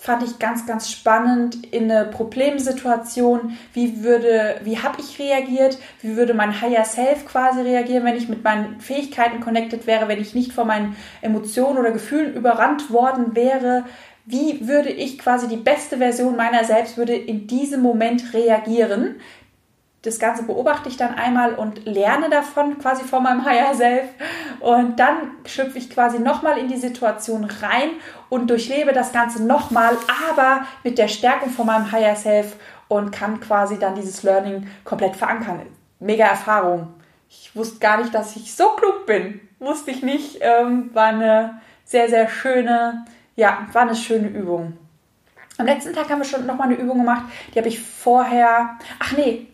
fand 0.00 0.22
ich 0.22 0.38
ganz, 0.38 0.64
ganz 0.64 0.90
spannend 0.90 1.66
in 1.72 1.90
eine 1.90 2.04
Problemsituation. 2.04 3.58
Wie 3.72 4.04
würde, 4.04 4.60
wie 4.62 4.78
habe 4.78 5.00
ich 5.00 5.18
reagiert? 5.18 5.76
Wie 6.00 6.16
würde 6.16 6.34
mein 6.34 6.60
Higher 6.60 6.84
Self 6.84 7.26
quasi 7.26 7.62
reagieren, 7.62 8.04
wenn 8.04 8.16
ich 8.16 8.28
mit 8.28 8.44
meinen 8.44 8.80
Fähigkeiten 8.80 9.40
connected 9.40 9.88
wäre, 9.88 10.06
wenn 10.06 10.20
ich 10.20 10.34
nicht 10.34 10.52
von 10.52 10.68
meinen 10.68 10.96
Emotionen 11.20 11.78
oder 11.78 11.90
Gefühlen 11.90 12.34
überrannt 12.34 12.92
worden 12.92 13.34
wäre? 13.34 13.84
Wie 14.24 14.68
würde 14.68 14.90
ich 14.90 15.18
quasi 15.18 15.48
die 15.48 15.56
beste 15.56 15.96
Version 15.96 16.36
meiner 16.36 16.62
selbst 16.62 16.96
würde 16.96 17.14
in 17.14 17.46
diesem 17.46 17.80
Moment 17.80 18.34
reagieren? 18.34 19.16
Das 20.08 20.18
Ganze 20.18 20.42
beobachte 20.42 20.88
ich 20.88 20.96
dann 20.96 21.14
einmal 21.14 21.54
und 21.54 21.84
lerne 21.84 22.30
davon 22.30 22.78
quasi 22.78 23.04
von 23.04 23.22
meinem 23.22 23.44
Higher 23.44 23.74
Self. 23.74 24.08
Und 24.60 24.98
dann 24.98 25.32
schlüpfe 25.44 25.78
ich 25.78 25.90
quasi 25.90 26.18
nochmal 26.18 26.58
in 26.58 26.68
die 26.68 26.76
Situation 26.76 27.44
rein 27.44 27.90
und 28.28 28.48
durchlebe 28.48 28.92
das 28.92 29.12
Ganze 29.12 29.44
nochmal, 29.44 29.96
aber 30.30 30.66
mit 30.82 30.98
der 30.98 31.08
Stärkung 31.08 31.50
von 31.50 31.66
meinem 31.66 31.92
Higher 31.92 32.16
Self 32.16 32.56
und 32.88 33.12
kann 33.12 33.40
quasi 33.40 33.78
dann 33.78 33.94
dieses 33.94 34.22
Learning 34.22 34.66
komplett 34.84 35.14
verankern. 35.14 35.62
Mega 36.00 36.26
Erfahrung. 36.26 36.94
Ich 37.28 37.54
wusste 37.54 37.78
gar 37.78 37.98
nicht, 37.98 38.14
dass 38.14 38.34
ich 38.36 38.54
so 38.54 38.70
klug 38.70 39.04
bin. 39.04 39.40
Wusste 39.58 39.90
ich 39.90 40.02
nicht. 40.02 40.38
Ähm, 40.40 40.90
war 40.94 41.08
eine 41.08 41.60
sehr, 41.84 42.08
sehr 42.08 42.28
schöne, 42.28 43.04
ja, 43.36 43.66
war 43.72 43.82
eine 43.82 43.94
schöne 43.94 44.28
Übung. 44.28 44.78
Am 45.58 45.66
letzten 45.66 45.92
Tag 45.92 46.08
haben 46.08 46.20
wir 46.20 46.24
schon 46.24 46.46
nochmal 46.46 46.68
eine 46.68 46.78
Übung 46.78 46.98
gemacht. 46.98 47.24
Die 47.52 47.58
habe 47.58 47.68
ich 47.68 47.80
vorher. 47.80 48.78
Ach 49.00 49.12
nee, 49.12 49.48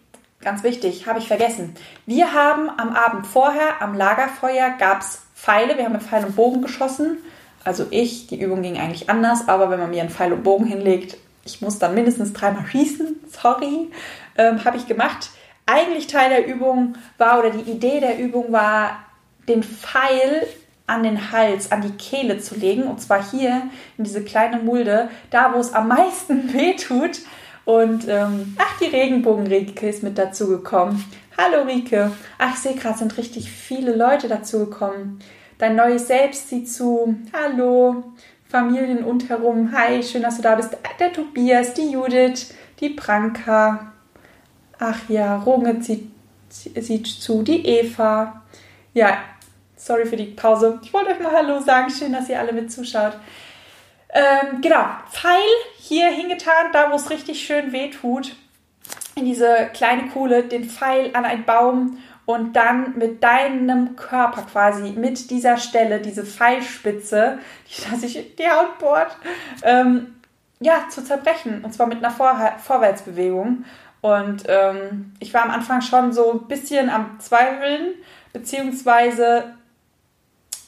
ganz 0.44 0.62
wichtig, 0.62 1.06
habe 1.06 1.18
ich 1.18 1.28
vergessen. 1.28 1.74
Wir 2.06 2.32
haben 2.32 2.70
am 2.70 2.94
Abend 2.94 3.26
vorher 3.26 3.80
am 3.80 3.94
Lagerfeuer 3.94 4.70
gab 4.78 5.00
es 5.00 5.22
Pfeile, 5.34 5.76
wir 5.76 5.84
haben 5.84 5.92
mit 5.92 6.02
Pfeil 6.02 6.24
und 6.24 6.36
Bogen 6.36 6.62
geschossen. 6.62 7.18
Also 7.64 7.86
ich, 7.90 8.26
die 8.26 8.40
Übung 8.40 8.62
ging 8.62 8.78
eigentlich 8.78 9.10
anders, 9.10 9.48
aber 9.48 9.70
wenn 9.70 9.80
man 9.80 9.90
mir 9.90 10.02
einen 10.02 10.10
Pfeil 10.10 10.32
und 10.32 10.42
Bogen 10.42 10.66
hinlegt, 10.66 11.16
ich 11.44 11.60
muss 11.60 11.78
dann 11.78 11.94
mindestens 11.94 12.32
dreimal 12.32 12.66
schießen, 12.70 13.16
sorry, 13.30 13.90
ähm, 14.36 14.64
habe 14.64 14.76
ich 14.76 14.86
gemacht. 14.86 15.30
Eigentlich 15.66 16.06
Teil 16.06 16.28
der 16.28 16.46
Übung 16.46 16.96
war 17.16 17.38
oder 17.38 17.50
die 17.50 17.70
Idee 17.70 18.00
der 18.00 18.18
Übung 18.18 18.52
war, 18.52 18.98
den 19.48 19.62
Pfeil 19.62 20.46
an 20.86 21.02
den 21.02 21.32
Hals, 21.32 21.72
an 21.72 21.80
die 21.80 21.92
Kehle 21.92 22.38
zu 22.38 22.54
legen. 22.54 22.84
Und 22.84 23.00
zwar 23.00 23.22
hier 23.30 23.68
in 23.96 24.04
diese 24.04 24.22
kleine 24.22 24.58
Mulde, 24.58 25.08
da 25.30 25.54
wo 25.54 25.58
es 25.58 25.72
am 25.72 25.88
meisten 25.88 26.52
weh 26.52 26.74
tut. 26.74 27.20
Und 27.64 28.06
ähm, 28.08 28.56
ach, 28.58 28.78
die 28.78 28.94
Regenbogen-Rike 28.94 29.88
ist 29.88 30.02
mit 30.02 30.18
dazu 30.18 30.48
gekommen. 30.48 31.02
Hallo 31.36 31.62
Rike. 31.62 32.12
Ach, 32.38 32.54
ich 32.54 32.60
sehe 32.60 32.74
gerade, 32.74 32.98
sind 32.98 33.16
richtig 33.16 33.50
viele 33.50 33.96
Leute 33.96 34.28
dazu 34.28 34.60
gekommen. 34.60 35.20
Dein 35.58 35.76
neues 35.76 36.08
Selbst 36.08 36.48
sieht 36.48 36.70
zu. 36.70 37.16
Hallo. 37.32 38.04
Familien 38.48 39.02
und 39.02 39.28
herum. 39.28 39.72
Hi, 39.72 40.02
schön, 40.02 40.22
dass 40.22 40.36
du 40.36 40.42
da 40.42 40.54
bist. 40.54 40.76
Der 41.00 41.12
Tobias, 41.12 41.74
die 41.74 41.90
Judith, 41.90 42.54
die 42.80 42.90
Pranka. 42.90 43.92
Ach 44.78 45.08
ja, 45.08 45.38
Runge 45.38 45.82
sieht, 45.82 46.10
sieht 46.50 47.06
zu. 47.06 47.42
Die 47.42 47.66
Eva. 47.66 48.42
Ja, 48.92 49.18
sorry 49.76 50.04
für 50.04 50.16
die 50.16 50.26
Pause. 50.26 50.78
Ich 50.82 50.92
wollte 50.92 51.10
euch 51.10 51.20
mal 51.20 51.32
Hallo 51.32 51.60
sagen. 51.60 51.90
Schön, 51.90 52.12
dass 52.12 52.28
ihr 52.28 52.38
alle 52.38 52.52
mit 52.52 52.70
zuschaut. 52.70 53.14
Ähm, 54.14 54.60
genau, 54.60 54.84
Pfeil 55.10 55.42
hier 55.76 56.08
hingetan, 56.08 56.72
da 56.72 56.90
wo 56.90 56.94
es 56.94 57.10
richtig 57.10 57.44
schön 57.44 57.72
weh 57.72 57.90
tut, 57.90 58.36
in 59.16 59.24
diese 59.24 59.68
kleine 59.74 60.08
Kuhle, 60.08 60.44
den 60.44 60.64
Pfeil 60.64 61.10
an 61.14 61.24
einen 61.24 61.44
Baum 61.44 61.98
und 62.24 62.54
dann 62.54 62.96
mit 62.96 63.22
deinem 63.22 63.96
Körper 63.96 64.42
quasi, 64.42 64.92
mit 64.92 65.30
dieser 65.30 65.56
Stelle, 65.56 66.00
diese 66.00 66.24
Pfeilspitze, 66.24 67.38
die 67.68 67.90
dass 67.90 68.00
sich 68.00 68.36
die 68.36 68.48
Haut 68.48 68.78
bohrt, 68.78 69.16
ähm, 69.62 70.14
ja, 70.60 70.88
zu 70.88 71.04
zerbrechen. 71.04 71.64
Und 71.64 71.74
zwar 71.74 71.86
mit 71.86 71.98
einer 71.98 72.10
Vor 72.10 72.38
Vorwärtsbewegung. 72.58 73.64
Und 74.00 74.44
ähm, 74.48 75.12
ich 75.18 75.34
war 75.34 75.42
am 75.42 75.50
Anfang 75.50 75.80
schon 75.80 76.12
so 76.12 76.32
ein 76.32 76.46
bisschen 76.46 76.88
am 76.88 77.18
Zweifeln, 77.18 77.94
beziehungsweise 78.32 79.54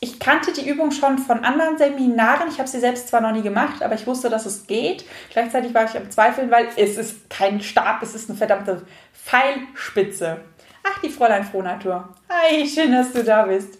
ich 0.01 0.21
kannte 0.21 0.53
die 0.53 0.69
Übung 0.69 0.91
schon 0.91 1.19
von 1.19 1.45
anderen 1.45 1.79
Seminaren. 1.79 2.49
Ich 2.49 2.59
habe 2.59 2.69
sie 2.69 2.81
selbst 2.81 3.09
zwar 3.09 3.21
noch 3.21 3.33
nie 3.33 3.43
gemacht, 3.43 3.83
aber 3.83 3.95
ich 3.95 4.07
wusste, 4.07 4.29
dass 4.29 4.45
es 4.45 4.67
geht. 4.67 5.05
Gleichzeitig 5.31 5.73
war 5.75 5.85
ich 5.85 5.97
am 5.97 6.11
Zweifeln, 6.11 6.51
weil 6.51 6.69
es 6.77 6.97
ist 6.97 7.31
kein 7.31 7.61
Stab, 7.61 8.03
es 8.03 8.15
ist 8.15 8.29
eine 8.29 8.37
verdammte 8.39 8.83
Pfeilspitze. 9.13 10.41
Ach, 10.85 11.01
die 11.01 11.09
Fräulein 11.09 11.45
Frohnatur. 11.45 12.09
Hi, 12.29 12.67
schön, 12.67 12.93
dass 12.93 13.13
du 13.13 13.25
da 13.25 13.45
bist. 13.45 13.79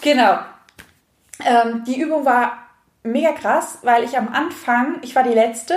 Genau. 0.00 0.38
Ähm, 1.44 1.84
die 1.84 2.00
Übung 2.00 2.24
war 2.24 2.58
mega 3.02 3.32
krass, 3.32 3.78
weil 3.82 4.04
ich 4.04 4.16
am 4.16 4.28
Anfang, 4.28 4.98
ich 5.02 5.14
war 5.16 5.22
die 5.22 5.34
Letzte. 5.34 5.74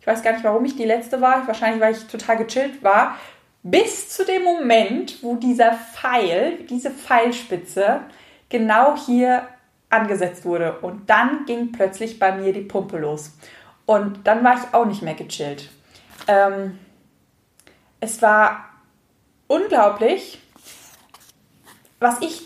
Ich 0.00 0.06
weiß 0.06 0.22
gar 0.22 0.32
nicht, 0.32 0.44
warum 0.44 0.64
ich 0.64 0.76
die 0.76 0.84
Letzte 0.84 1.20
war. 1.20 1.46
Wahrscheinlich, 1.46 1.80
weil 1.80 1.94
ich 1.94 2.06
total 2.06 2.36
gechillt 2.36 2.82
war. 2.82 3.16
Bis 3.62 4.08
zu 4.08 4.24
dem 4.24 4.42
Moment, 4.42 5.22
wo 5.22 5.36
dieser 5.36 5.72
Pfeil, 5.72 6.58
diese 6.68 6.90
Pfeilspitze, 6.90 8.00
genau 8.52 8.96
hier 8.96 9.48
angesetzt 9.90 10.44
wurde. 10.44 10.78
Und 10.80 11.10
dann 11.10 11.46
ging 11.46 11.72
plötzlich 11.72 12.20
bei 12.20 12.32
mir 12.32 12.52
die 12.52 12.60
Pumpe 12.60 12.98
los. 12.98 13.32
Und 13.86 14.26
dann 14.26 14.44
war 14.44 14.54
ich 14.54 14.74
auch 14.74 14.84
nicht 14.84 15.02
mehr 15.02 15.14
gechillt. 15.14 15.70
Ähm, 16.28 16.78
es 17.98 18.22
war 18.22 18.68
unglaublich. 19.48 20.40
Was 21.98 22.20
ich 22.20 22.42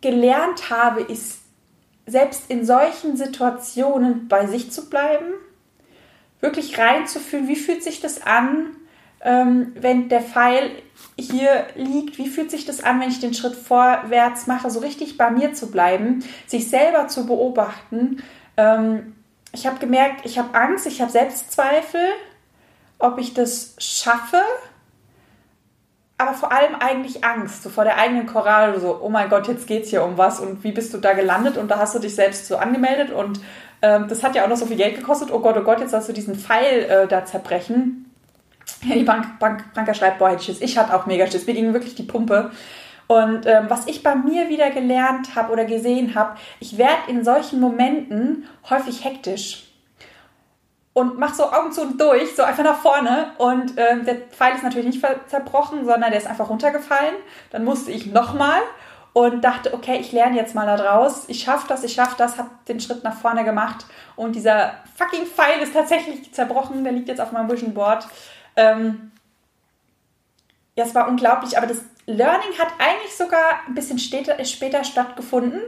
gelernt 0.00 0.70
habe, 0.70 1.00
ist, 1.00 1.40
selbst 2.06 2.50
in 2.50 2.64
solchen 2.64 3.16
Situationen 3.16 4.28
bei 4.28 4.46
sich 4.46 4.70
zu 4.70 4.88
bleiben, 4.88 5.26
wirklich 6.40 6.78
reinzufühlen, 6.78 7.48
wie 7.48 7.56
fühlt 7.56 7.82
sich 7.82 8.00
das 8.00 8.22
an, 8.22 8.76
ähm, 9.20 9.72
wenn 9.74 10.08
der 10.08 10.22
Pfeil 10.22 10.70
hier 11.18 11.66
liegt, 11.74 12.18
wie 12.18 12.28
fühlt 12.28 12.50
sich 12.50 12.64
das 12.64 12.82
an, 12.82 13.00
wenn 13.00 13.08
ich 13.08 13.20
den 13.20 13.34
Schritt 13.34 13.56
vorwärts 13.56 14.46
mache, 14.46 14.70
so 14.70 14.80
richtig 14.80 15.16
bei 15.16 15.30
mir 15.30 15.52
zu 15.52 15.70
bleiben, 15.70 16.24
sich 16.46 16.68
selber 16.70 17.08
zu 17.08 17.26
beobachten. 17.26 18.22
Ähm, 18.56 19.14
ich 19.52 19.66
habe 19.66 19.78
gemerkt, 19.78 20.24
ich 20.24 20.38
habe 20.38 20.56
Angst, 20.56 20.86
ich 20.86 21.00
habe 21.00 21.10
Selbstzweifel, 21.10 22.00
ob 22.98 23.18
ich 23.18 23.34
das 23.34 23.74
schaffe, 23.78 24.40
aber 26.18 26.34
vor 26.34 26.52
allem 26.52 26.74
eigentlich 26.76 27.24
Angst, 27.24 27.62
so 27.62 27.70
vor 27.70 27.84
der 27.84 27.98
eigenen 27.98 28.26
Choral, 28.26 28.78
so, 28.80 29.00
oh 29.00 29.08
mein 29.08 29.28
Gott, 29.28 29.48
jetzt 29.48 29.66
geht 29.66 29.84
es 29.84 29.90
hier 29.90 30.04
um 30.04 30.18
was 30.18 30.40
und 30.40 30.62
wie 30.64 30.72
bist 30.72 30.92
du 30.94 30.98
da 30.98 31.14
gelandet? 31.14 31.56
Und 31.56 31.68
da 31.68 31.78
hast 31.78 31.94
du 31.94 31.98
dich 31.98 32.14
selbst 32.14 32.46
so 32.46 32.56
angemeldet 32.56 33.10
und 33.10 33.40
ähm, 33.82 34.06
das 34.08 34.22
hat 34.22 34.34
ja 34.34 34.44
auch 34.44 34.48
noch 34.48 34.56
so 34.56 34.66
viel 34.66 34.76
Geld 34.76 34.96
gekostet, 34.96 35.30
oh 35.32 35.40
Gott, 35.40 35.56
oh 35.56 35.62
Gott, 35.62 35.80
jetzt 35.80 35.92
hast 35.92 36.08
du 36.08 36.12
diesen 36.12 36.34
Pfeil 36.36 36.84
äh, 36.84 37.06
da 37.08 37.24
zerbrechen 37.24 38.07
die 38.82 39.04
Bank, 39.04 39.38
Bank, 39.38 39.72
Branka 39.74 39.94
schreibt, 39.94 40.18
boah, 40.18 40.38
Schiss. 40.38 40.60
Ich 40.60 40.76
hatte 40.78 40.94
auch 40.94 41.06
mega 41.06 41.26
Schiss. 41.26 41.46
Mir 41.46 41.54
ging 41.54 41.72
wirklich 41.72 41.94
die 41.94 42.02
Pumpe. 42.02 42.50
Und 43.06 43.46
ähm, 43.46 43.66
was 43.68 43.86
ich 43.86 44.02
bei 44.02 44.14
mir 44.14 44.48
wieder 44.48 44.70
gelernt 44.70 45.34
habe 45.34 45.52
oder 45.52 45.64
gesehen 45.64 46.14
habe, 46.14 46.36
ich 46.60 46.76
werde 46.76 47.08
in 47.08 47.24
solchen 47.24 47.58
Momenten 47.58 48.44
häufig 48.68 49.02
hektisch 49.02 49.64
und 50.92 51.18
mach 51.18 51.32
so 51.32 51.44
Augen 51.50 51.72
zu 51.72 51.82
und 51.82 52.00
durch, 52.00 52.34
so 52.34 52.42
einfach 52.42 52.64
nach 52.64 52.78
vorne. 52.78 53.30
Und 53.38 53.74
ähm, 53.76 54.04
der 54.04 54.16
Pfeil 54.16 54.56
ist 54.56 54.64
natürlich 54.64 54.86
nicht 54.86 55.04
zerbrochen, 55.28 55.86
sondern 55.86 56.10
der 56.10 56.18
ist 56.18 56.26
einfach 56.26 56.50
runtergefallen. 56.50 57.14
Dann 57.50 57.64
musste 57.64 57.92
ich 57.92 58.06
nochmal 58.06 58.60
und 59.12 59.42
dachte, 59.42 59.72
okay, 59.74 59.98
ich 60.00 60.12
lerne 60.12 60.36
jetzt 60.36 60.54
mal 60.54 60.66
da 60.66 60.76
draus. 60.76 61.24
Ich 61.28 61.42
schaffe 61.42 61.66
das, 61.68 61.84
ich 61.84 61.94
schaffe 61.94 62.16
das, 62.18 62.36
habe 62.36 62.50
den 62.68 62.80
Schritt 62.80 63.04
nach 63.04 63.14
vorne 63.14 63.44
gemacht 63.44 63.86
und 64.16 64.34
dieser 64.34 64.72
fucking 64.96 65.26
Pfeil 65.26 65.60
ist 65.62 65.72
tatsächlich 65.72 66.32
zerbrochen. 66.34 66.84
Der 66.84 66.92
liegt 66.92 67.08
jetzt 67.08 67.20
auf 67.20 67.32
meinem 67.32 67.50
Vision 67.50 67.74
Board. 67.74 68.06
Ähm, 68.58 69.12
ja, 70.74 70.84
es 70.84 70.94
war 70.94 71.08
unglaublich, 71.08 71.56
aber 71.56 71.68
das 71.68 71.78
Learning 72.06 72.58
hat 72.58 72.68
eigentlich 72.78 73.16
sogar 73.16 73.60
ein 73.66 73.74
bisschen 73.74 73.98
später, 73.98 74.44
später 74.44 74.82
stattgefunden, 74.82 75.60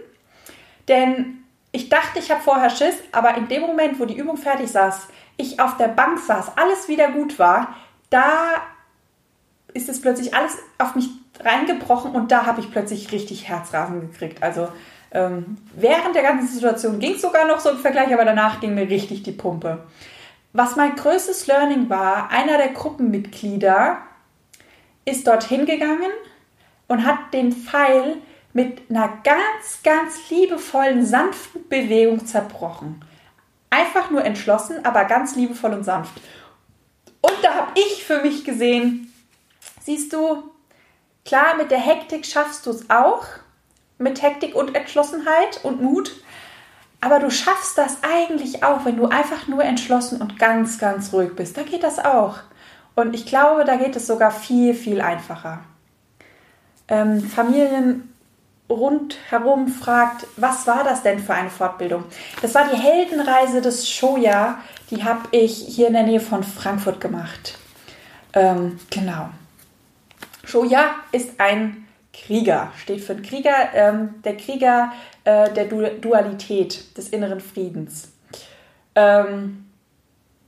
denn 0.89 1.45
ich 1.73 1.89
dachte, 1.89 2.19
ich 2.19 2.31
habe 2.33 2.43
vorher 2.43 2.69
Schiss, 2.69 2.97
aber 3.13 3.37
in 3.37 3.47
dem 3.47 3.63
Moment, 3.63 4.01
wo 4.01 4.07
die 4.07 4.17
Übung 4.17 4.37
fertig 4.37 4.71
saß, 4.71 5.07
ich 5.37 5.61
auf 5.61 5.77
der 5.77 5.87
Bank 5.87 6.19
saß, 6.19 6.57
alles 6.57 6.89
wieder 6.89 7.13
gut 7.13 7.39
war, 7.39 7.77
da 8.11 8.55
ist 9.73 9.89
es 9.89 10.03
plötzlich 10.03 10.35
alles 10.35 10.59
auf 10.79 10.97
mich 10.97 11.09
reingebrochen 11.39 12.13
und 12.13 12.33
da 12.33 12.45
habe 12.45 12.61
ich 12.61 12.73
plötzlich 12.73 13.13
richtig 13.13 13.49
Herzrasen 13.49 14.01
gekriegt. 14.01 14.43
Also 14.43 14.69
ähm, 15.13 15.59
während 15.75 16.17
der 16.17 16.25
ganzen 16.25 16.49
Situation 16.49 16.99
ging 16.99 17.15
es 17.15 17.23
sogar 17.23 17.47
noch 17.47 17.61
so 17.61 17.71
im 17.71 17.79
Vergleich, 17.79 18.13
aber 18.13 18.25
danach 18.25 18.59
ging 18.61 18.75
mir 18.75 18.89
richtig 18.89 19.23
die 19.23 19.33
Pumpe. 19.33 19.87
Was 20.53 20.75
mein 20.77 20.97
größtes 20.97 21.47
Learning 21.47 21.89
war, 21.89 22.31
einer 22.31 22.57
der 22.57 22.71
Gruppenmitglieder 22.71 23.99
ist 25.05 25.27
dorthin 25.27 25.65
gegangen 25.65 26.11
und 26.89 27.07
hat 27.07 27.33
den 27.33 27.53
Pfeil 27.53 28.17
mit 28.53 28.91
einer 28.91 29.21
ganz, 29.23 29.83
ganz 29.85 30.29
liebevollen, 30.29 31.07
sanften 31.07 31.69
Bewegung 31.69 32.27
zerbrochen. 32.27 33.05
Einfach 33.71 34.11
nur 34.11 34.25
entschlossen, 34.25 34.85
aber 34.85 35.05
ganz 35.05 35.37
liebevoll 35.37 35.73
und 35.73 35.85
sanft. 35.85 36.21
Und 37.21 37.37
da 37.43 37.55
habe 37.55 37.73
ich 37.79 38.05
für 38.05 38.21
mich 38.23 38.45
gesehen, 38.45 39.13
siehst 39.83 40.13
du, 40.13 40.51
klar, 41.25 41.57
mit 41.57 41.71
der 41.71 41.79
Hektik 41.79 42.27
schaffst 42.27 42.67
du 42.67 42.71
es 42.71 42.91
auch, 42.91 43.25
mit 43.99 44.21
Hektik 44.21 44.57
und 44.57 44.75
Entschlossenheit 44.75 45.61
und 45.63 45.81
Mut, 45.81 46.11
Aber 47.01 47.19
du 47.19 47.31
schaffst 47.31 47.79
das 47.79 47.99
eigentlich 48.03 48.63
auch, 48.63 48.85
wenn 48.85 48.97
du 48.97 49.07
einfach 49.07 49.49
nur 49.49 49.65
entschlossen 49.65 50.21
und 50.21 50.39
ganz, 50.39 50.79
ganz 50.79 51.13
ruhig 51.13 51.35
bist. 51.35 51.57
Da 51.57 51.63
geht 51.63 51.83
das 51.83 51.99
auch. 51.99 52.39
Und 52.95 53.15
ich 53.15 53.25
glaube, 53.25 53.65
da 53.65 53.77
geht 53.77 53.97
es 53.97 54.07
sogar 54.07 54.31
viel, 54.31 54.75
viel 54.75 55.01
einfacher. 55.01 55.61
Ähm, 56.89 57.23
Familien 57.23 58.13
rundherum 58.69 59.69
fragt, 59.69 60.27
was 60.37 60.67
war 60.67 60.85
das 60.85 61.03
denn 61.03 61.19
für 61.19 61.35
eine 61.35 61.51
Fortbildung? 61.51 62.05
Das 62.43 62.55
war 62.55 62.69
die 62.69 62.77
Heldenreise 62.77 63.61
des 63.63 63.89
Shoya. 63.89 64.59
Die 64.91 65.03
habe 65.05 65.23
ich 65.31 65.57
hier 65.57 65.89
in 65.89 65.95
der 65.95 66.03
Nähe 66.03 66.21
von 66.21 66.45
Frankfurt 66.45 67.01
gemacht. 67.01 67.59
Ähm, 68.33 68.79
genau. 68.91 69.31
Shoya 70.45 70.95
ist 71.13 71.41
ein 71.41 71.87
Krieger, 72.27 72.73
steht 72.77 73.01
für 73.01 73.13
einen 73.13 73.23
Krieger, 73.23 73.55
ähm, 73.75 74.23
der 74.25 74.37
Krieger 74.37 74.93
äh, 75.25 75.53
der 75.53 75.67
du 75.67 75.83
Dualität, 76.01 76.97
des 76.97 77.11
inneren 77.11 77.41
Friedens. 77.41 78.13
Ähm, 78.95 79.67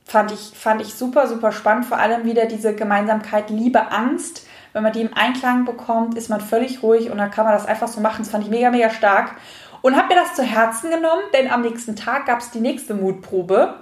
fand, 0.05 0.31
ich, 0.31 0.51
fand 0.53 0.81
ich 0.81 0.93
super, 0.93 1.27
super 1.27 1.51
spannend, 1.51 1.85
vor 1.85 1.97
allem 1.97 2.25
wieder 2.25 2.45
diese 2.45 2.75
Gemeinsamkeit 2.75 3.49
Liebe, 3.49 3.91
Angst. 3.91 4.47
Wenn 4.73 4.83
man 4.83 4.91
die 4.91 5.01
im 5.01 5.13
Einklang 5.13 5.65
bekommt, 5.65 6.17
ist 6.17 6.29
man 6.29 6.41
völlig 6.41 6.81
ruhig 6.81 7.11
und 7.11 7.19
dann 7.19 7.29
kann 7.29 7.45
man 7.45 7.53
das 7.53 7.67
einfach 7.67 7.87
so 7.87 8.01
machen. 8.01 8.23
Das 8.23 8.29
fand 8.29 8.43
ich 8.43 8.49
mega, 8.49 8.71
mega 8.71 8.89
stark. 8.89 9.35
Und 9.81 9.95
habe 9.95 10.07
mir 10.07 10.21
das 10.21 10.33
zu 10.33 10.43
Herzen 10.43 10.89
genommen, 10.89 11.21
denn 11.33 11.51
am 11.51 11.61
nächsten 11.61 11.95
Tag 11.95 12.25
gab 12.25 12.39
es 12.39 12.51
die 12.51 12.59
nächste 12.59 12.95
Mutprobe. 12.95 13.75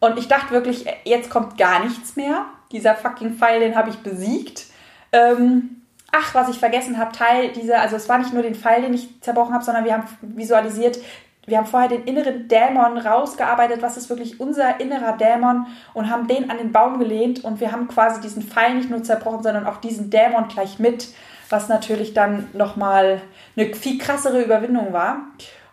Und 0.00 0.18
ich 0.18 0.26
dachte 0.26 0.52
wirklich, 0.52 0.86
jetzt 1.04 1.30
kommt 1.30 1.58
gar 1.58 1.84
nichts 1.84 2.16
mehr. 2.16 2.46
Dieser 2.72 2.94
fucking 2.94 3.34
Pfeil, 3.34 3.60
den 3.60 3.76
habe 3.76 3.90
ich 3.90 3.96
besiegt. 3.98 4.66
Ähm, 5.12 5.77
ach, 6.18 6.34
was 6.34 6.48
ich 6.48 6.58
vergessen 6.58 6.98
habe, 6.98 7.12
Teil 7.12 7.52
dieser, 7.52 7.80
also 7.80 7.96
es 7.96 8.08
war 8.08 8.18
nicht 8.18 8.32
nur 8.32 8.42
den 8.42 8.54
Pfeil, 8.54 8.82
den 8.82 8.94
ich 8.94 9.20
zerbrochen 9.20 9.54
habe, 9.54 9.64
sondern 9.64 9.84
wir 9.84 9.92
haben 9.92 10.04
visualisiert, 10.20 10.98
wir 11.46 11.56
haben 11.56 11.66
vorher 11.66 11.88
den 11.88 12.04
inneren 12.04 12.46
Dämon 12.48 12.98
rausgearbeitet, 12.98 13.80
was 13.80 13.96
ist 13.96 14.10
wirklich 14.10 14.38
unser 14.38 14.80
innerer 14.80 15.16
Dämon 15.16 15.66
und 15.94 16.10
haben 16.10 16.26
den 16.26 16.50
an 16.50 16.58
den 16.58 16.72
Baum 16.72 16.98
gelehnt 16.98 17.42
und 17.42 17.60
wir 17.60 17.72
haben 17.72 17.88
quasi 17.88 18.20
diesen 18.20 18.42
Pfeil 18.42 18.74
nicht 18.74 18.90
nur 18.90 19.02
zerbrochen, 19.02 19.42
sondern 19.42 19.66
auch 19.66 19.78
diesen 19.78 20.10
Dämon 20.10 20.48
gleich 20.48 20.78
mit, 20.78 21.08
was 21.48 21.68
natürlich 21.68 22.12
dann 22.12 22.48
nochmal 22.52 23.22
eine 23.56 23.74
viel 23.74 23.98
krassere 23.98 24.42
Überwindung 24.42 24.92
war. 24.92 25.22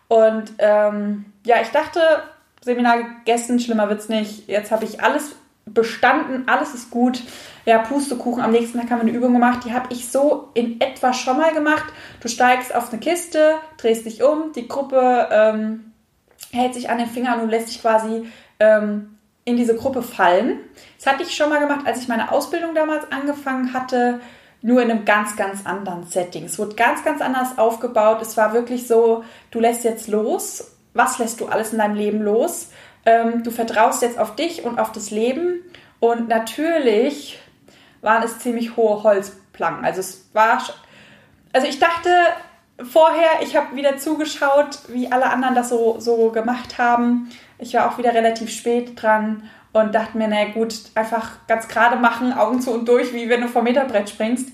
Und 0.08 0.54
ähm, 0.58 1.26
ja, 1.44 1.56
ich 1.60 1.68
dachte, 1.68 2.00
Seminar 2.62 3.02
gegessen, 3.02 3.60
schlimmer 3.60 3.90
wird's 3.90 4.08
nicht. 4.08 4.48
Jetzt 4.48 4.70
habe 4.70 4.84
ich 4.84 5.02
alles 5.02 5.34
bestanden, 5.66 6.44
alles 6.48 6.74
ist 6.74 6.90
gut. 6.90 7.22
Ja, 7.66 7.78
Pustekuchen, 7.78 8.42
am 8.42 8.52
nächsten 8.52 8.78
Tag 8.78 8.90
haben 8.90 9.00
wir 9.00 9.08
eine 9.08 9.18
Übung 9.18 9.32
gemacht, 9.32 9.64
die 9.64 9.72
habe 9.72 9.92
ich 9.92 10.08
so 10.08 10.50
in 10.54 10.80
etwa 10.80 11.12
schon 11.12 11.36
mal 11.36 11.52
gemacht. 11.52 11.92
Du 12.20 12.28
steigst 12.28 12.72
auf 12.72 12.92
eine 12.92 13.00
Kiste, 13.00 13.56
drehst 13.76 14.06
dich 14.06 14.22
um, 14.22 14.52
die 14.52 14.68
Gruppe 14.68 15.28
ähm, 15.32 15.92
hält 16.52 16.74
sich 16.74 16.88
an 16.90 16.98
den 16.98 17.08
Fingern 17.08 17.40
und 17.40 17.50
lässt 17.50 17.66
sich 17.66 17.80
quasi 17.80 18.24
ähm, 18.60 19.18
in 19.44 19.56
diese 19.56 19.74
Gruppe 19.74 20.02
fallen. 20.02 20.60
Das 20.96 21.12
hatte 21.12 21.24
ich 21.24 21.34
schon 21.34 21.50
mal 21.50 21.58
gemacht, 21.58 21.86
als 21.86 22.00
ich 22.00 22.06
meine 22.06 22.30
Ausbildung 22.30 22.72
damals 22.76 23.10
angefangen 23.10 23.72
hatte, 23.72 24.20
nur 24.62 24.80
in 24.80 24.90
einem 24.90 25.04
ganz, 25.04 25.36
ganz 25.36 25.66
anderen 25.66 26.04
Setting. 26.04 26.44
Es 26.44 26.60
wurde 26.60 26.76
ganz, 26.76 27.04
ganz 27.04 27.20
anders 27.20 27.58
aufgebaut. 27.58 28.22
Es 28.22 28.36
war 28.36 28.52
wirklich 28.52 28.86
so, 28.86 29.24
du 29.50 29.58
lässt 29.58 29.82
jetzt 29.82 30.06
los. 30.06 30.72
Was 30.94 31.18
lässt 31.18 31.40
du 31.40 31.46
alles 31.46 31.72
in 31.72 31.78
deinem 31.78 31.96
Leben 31.96 32.22
los? 32.22 32.70
Ähm, 33.04 33.42
du 33.42 33.50
vertraust 33.50 34.02
jetzt 34.02 34.20
auf 34.20 34.36
dich 34.36 34.64
und 34.64 34.78
auf 34.78 34.92
das 34.92 35.10
Leben. 35.10 35.62
Und 35.98 36.28
natürlich 36.28 37.40
waren 38.06 38.22
es 38.22 38.38
ziemlich 38.38 38.76
hohe 38.76 39.02
Holzplanken. 39.02 39.84
Also 39.84 39.98
es 39.98 40.30
war, 40.32 40.62
also 41.52 41.66
ich 41.66 41.80
dachte 41.80 42.08
vorher, 42.80 43.42
ich 43.42 43.56
habe 43.56 43.74
wieder 43.74 43.98
zugeschaut, 43.98 44.78
wie 44.88 45.10
alle 45.10 45.28
anderen 45.28 45.56
das 45.56 45.70
so, 45.70 45.96
so 45.98 46.30
gemacht 46.30 46.78
haben. 46.78 47.30
Ich 47.58 47.74
war 47.74 47.90
auch 47.90 47.98
wieder 47.98 48.14
relativ 48.14 48.50
spät 48.50 49.02
dran 49.02 49.50
und 49.72 49.92
dachte 49.92 50.16
mir, 50.16 50.28
naja 50.28 50.52
gut, 50.52 50.74
einfach 50.94 51.46
ganz 51.48 51.66
gerade 51.66 51.96
machen, 51.96 52.32
Augen 52.32 52.60
zu 52.60 52.70
und 52.70 52.88
durch, 52.88 53.12
wie 53.12 53.28
wenn 53.28 53.40
du 53.40 53.48
vom 53.48 53.64
Meterbrett 53.64 54.08
springst. 54.08 54.50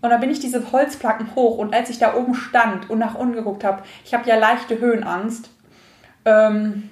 Und 0.00 0.08
dann 0.08 0.20
bin 0.20 0.30
ich 0.30 0.40
diese 0.40 0.72
Holzplatten 0.72 1.34
hoch 1.34 1.58
und 1.58 1.74
als 1.74 1.90
ich 1.90 1.98
da 1.98 2.14
oben 2.14 2.34
stand 2.34 2.88
und 2.88 2.98
nach 2.98 3.14
unten 3.14 3.34
geguckt 3.34 3.62
habe, 3.62 3.82
ich 4.06 4.14
habe 4.14 4.26
ja 4.26 4.36
leichte 4.36 4.78
Höhenangst, 4.78 5.50
ähm, 6.24 6.88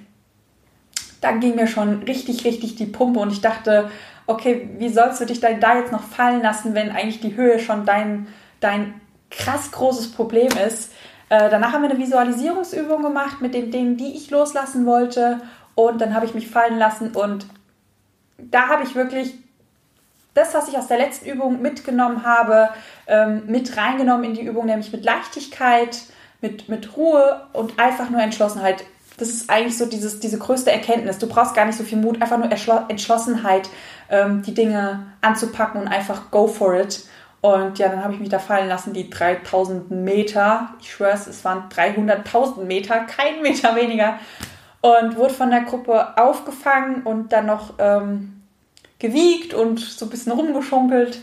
dann 1.21 1.39
ging 1.39 1.55
mir 1.55 1.65
schon 1.65 2.03
richtig, 2.03 2.45
richtig 2.45 2.75
die 2.75 2.85
Pumpe 2.85 3.19
und 3.19 3.31
ich 3.31 3.41
dachte, 3.41 3.89
okay, 4.27 4.69
wie 4.77 4.89
sollst 4.89 5.21
du 5.21 5.25
dich 5.25 5.39
da 5.39 5.49
jetzt 5.49 5.91
noch 5.91 6.03
fallen 6.03 6.41
lassen, 6.41 6.73
wenn 6.73 6.91
eigentlich 6.91 7.21
die 7.21 7.35
Höhe 7.35 7.59
schon 7.59 7.85
dein, 7.85 8.27
dein 8.59 8.99
krass 9.29 9.71
großes 9.71 10.11
Problem 10.11 10.49
ist. 10.67 10.91
Äh, 11.29 11.49
danach 11.49 11.73
haben 11.73 11.83
wir 11.83 11.89
eine 11.89 11.99
Visualisierungsübung 11.99 13.01
gemacht 13.01 13.41
mit 13.41 13.53
den 13.53 13.71
Dingen, 13.71 13.97
die 13.97 14.15
ich 14.15 14.29
loslassen 14.31 14.85
wollte 14.85 15.41
und 15.75 15.99
dann 15.99 16.13
habe 16.13 16.25
ich 16.25 16.33
mich 16.33 16.49
fallen 16.49 16.77
lassen 16.77 17.11
und 17.11 17.47
da 18.37 18.67
habe 18.67 18.83
ich 18.83 18.95
wirklich 18.95 19.33
das, 20.33 20.53
was 20.53 20.67
ich 20.67 20.77
aus 20.77 20.87
der 20.87 20.97
letzten 20.97 21.29
Übung 21.29 21.61
mitgenommen 21.61 22.25
habe, 22.25 22.69
ähm, 23.07 23.43
mit 23.47 23.77
reingenommen 23.77 24.25
in 24.25 24.33
die 24.33 24.45
Übung, 24.45 24.65
nämlich 24.65 24.91
mit 24.91 25.05
Leichtigkeit, 25.05 25.97
mit, 26.41 26.67
mit 26.67 26.97
Ruhe 26.97 27.47
und 27.53 27.79
einfach 27.79 28.09
nur 28.09 28.21
Entschlossenheit 28.21 28.83
das 29.17 29.29
ist 29.29 29.49
eigentlich 29.49 29.77
so 29.77 29.85
dieses, 29.85 30.19
diese 30.19 30.37
größte 30.37 30.71
Erkenntnis. 30.71 31.19
Du 31.19 31.27
brauchst 31.27 31.55
gar 31.55 31.65
nicht 31.65 31.77
so 31.77 31.83
viel 31.83 31.97
Mut, 31.97 32.21
einfach 32.21 32.37
nur 32.37 32.49
Entschlossenheit, 32.89 33.69
ähm, 34.09 34.41
die 34.41 34.53
Dinge 34.53 35.07
anzupacken 35.21 35.81
und 35.81 35.87
einfach 35.87 36.31
go 36.31 36.47
for 36.47 36.75
it. 36.75 37.05
Und 37.41 37.77
ja, 37.77 37.89
dann 37.89 38.03
habe 38.03 38.13
ich 38.13 38.19
mich 38.19 38.29
da 38.29 38.39
fallen 38.39 38.67
lassen, 38.67 38.93
die 38.93 39.09
3000 39.09 39.91
Meter. 39.91 40.69
Ich 40.79 40.91
schwöre 40.91 41.13
es, 41.13 41.27
es 41.27 41.45
waren 41.45 41.69
300.000 41.69 42.63
Meter, 42.63 43.01
kein 43.01 43.41
Meter 43.41 43.75
weniger. 43.75 44.19
Und 44.81 45.15
wurde 45.15 45.33
von 45.33 45.51
der 45.51 45.61
Gruppe 45.61 46.17
aufgefangen 46.17 47.03
und 47.03 47.33
dann 47.33 47.47
noch 47.47 47.73
ähm, 47.79 48.41
gewiegt 48.99 49.53
und 49.53 49.79
so 49.79 50.05
ein 50.05 50.09
bisschen 50.09 50.31
rumgeschunkelt. 50.31 51.19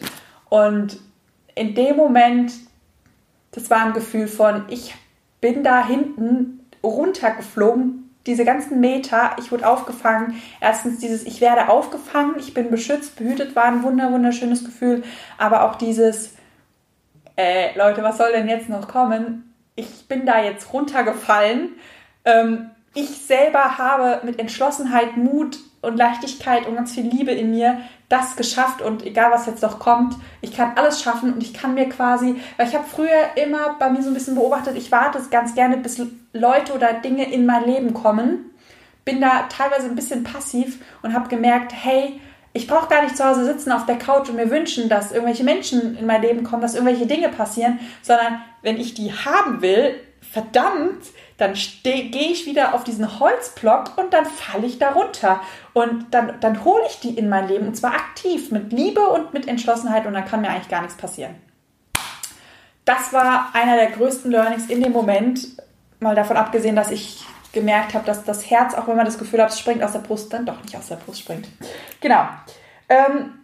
Und 0.48 0.98
in 1.54 1.74
dem 1.74 1.96
Moment, 1.96 2.52
das 3.52 3.70
war 3.70 3.84
ein 3.84 3.92
Gefühl 3.92 4.28
von, 4.28 4.64
ich 4.68 4.94
bin 5.40 5.64
da 5.64 5.86
hinten 5.86 6.68
runtergeflogen, 6.82 8.01
diese 8.26 8.44
ganzen 8.44 8.80
Meter, 8.80 9.36
ich 9.38 9.50
wurde 9.50 9.66
aufgefangen. 9.66 10.40
Erstens 10.60 10.98
dieses, 10.98 11.24
ich 11.24 11.40
werde 11.40 11.68
aufgefangen, 11.68 12.36
ich 12.38 12.54
bin 12.54 12.70
beschützt, 12.70 13.16
behütet, 13.16 13.56
war 13.56 13.64
ein 13.64 13.82
wunder, 13.82 14.12
wunderschönes 14.12 14.64
Gefühl. 14.64 15.02
Aber 15.38 15.64
auch 15.64 15.76
dieses, 15.76 16.34
äh, 17.36 17.76
Leute, 17.76 18.02
was 18.02 18.18
soll 18.18 18.32
denn 18.32 18.48
jetzt 18.48 18.68
noch 18.68 18.88
kommen? 18.88 19.54
Ich 19.74 20.06
bin 20.06 20.26
da 20.26 20.42
jetzt 20.42 20.72
runtergefallen. 20.72 21.70
Ähm, 22.24 22.70
ich 22.94 23.08
selber 23.08 23.78
habe 23.78 24.24
mit 24.24 24.38
Entschlossenheit, 24.38 25.16
Mut 25.16 25.58
und 25.82 25.96
Leichtigkeit 25.96 26.66
und 26.66 26.76
ganz 26.76 26.92
viel 26.92 27.04
Liebe 27.04 27.32
in 27.32 27.50
mir 27.50 27.80
das 28.08 28.36
geschafft 28.36 28.82
und 28.82 29.04
egal 29.04 29.30
was 29.30 29.46
jetzt 29.46 29.62
noch 29.62 29.78
kommt, 29.78 30.16
ich 30.40 30.54
kann 30.54 30.72
alles 30.76 31.02
schaffen 31.02 31.32
und 31.32 31.42
ich 31.42 31.54
kann 31.54 31.74
mir 31.74 31.88
quasi, 31.88 32.36
weil 32.56 32.68
ich 32.68 32.74
habe 32.74 32.84
früher 32.86 33.36
immer 33.36 33.76
bei 33.78 33.90
mir 33.90 34.02
so 34.02 34.08
ein 34.08 34.14
bisschen 34.14 34.34
beobachtet, 34.34 34.76
ich 34.76 34.92
warte 34.92 35.18
ganz 35.30 35.54
gerne, 35.54 35.76
bis 35.78 36.00
Leute 36.32 36.72
oder 36.74 36.92
Dinge 36.92 37.30
in 37.32 37.46
mein 37.46 37.64
Leben 37.64 37.94
kommen, 37.94 38.50
bin 39.04 39.20
da 39.20 39.48
teilweise 39.48 39.86
ein 39.86 39.96
bisschen 39.96 40.24
passiv 40.24 40.78
und 41.02 41.14
habe 41.14 41.28
gemerkt, 41.28 41.72
hey, 41.74 42.20
ich 42.52 42.66
brauche 42.66 42.88
gar 42.88 43.02
nicht 43.02 43.16
zu 43.16 43.24
Hause 43.24 43.44
sitzen 43.44 43.72
auf 43.72 43.86
der 43.86 43.96
Couch 43.98 44.28
und 44.28 44.36
mir 44.36 44.50
wünschen, 44.50 44.88
dass 44.88 45.10
irgendwelche 45.10 45.44
Menschen 45.44 45.96
in 45.96 46.06
mein 46.06 46.20
Leben 46.20 46.44
kommen, 46.44 46.62
dass 46.62 46.74
irgendwelche 46.74 47.06
Dinge 47.06 47.30
passieren, 47.30 47.80
sondern 48.02 48.42
wenn 48.60 48.76
ich 48.76 48.94
die 48.94 49.10
haben 49.12 49.62
will, 49.62 49.94
verdammt, 50.20 51.04
dann 51.36 51.54
gehe 51.82 52.30
ich 52.30 52.46
wieder 52.46 52.74
auf 52.74 52.84
diesen 52.84 53.18
Holzblock 53.18 53.98
und 53.98 54.12
dann 54.12 54.24
falle 54.26 54.66
ich 54.66 54.78
darunter. 54.78 55.40
Und 55.72 56.12
dann, 56.12 56.38
dann 56.40 56.64
hole 56.64 56.82
ich 56.88 57.00
die 57.00 57.16
in 57.16 57.28
mein 57.28 57.48
Leben 57.48 57.66
und 57.66 57.76
zwar 57.76 57.94
aktiv, 57.94 58.50
mit 58.50 58.72
Liebe 58.72 59.00
und 59.08 59.32
mit 59.32 59.48
Entschlossenheit 59.48 60.06
und 60.06 60.12
dann 60.12 60.26
kann 60.26 60.42
mir 60.42 60.50
eigentlich 60.50 60.68
gar 60.68 60.82
nichts 60.82 60.96
passieren. 60.96 61.34
Das 62.84 63.12
war 63.12 63.50
einer 63.54 63.76
der 63.76 63.90
größten 63.90 64.30
Learnings 64.30 64.66
in 64.66 64.82
dem 64.82 64.92
Moment, 64.92 65.48
mal 66.00 66.14
davon 66.14 66.36
abgesehen, 66.36 66.76
dass 66.76 66.90
ich 66.90 67.24
gemerkt 67.52 67.94
habe, 67.94 68.04
dass 68.04 68.24
das 68.24 68.50
Herz, 68.50 68.74
auch 68.74 68.88
wenn 68.88 68.96
man 68.96 69.04
das 69.06 69.18
Gefühl 69.18 69.40
hat, 69.42 69.50
es 69.50 69.58
springt 69.58 69.82
aus 69.82 69.92
der 69.92 70.00
Brust, 70.00 70.32
dann 70.32 70.46
doch 70.46 70.60
nicht 70.62 70.76
aus 70.76 70.88
der 70.88 70.96
Brust 70.96 71.20
springt. 71.20 71.46
Genau. 72.00 72.26
Ähm, 72.88 73.38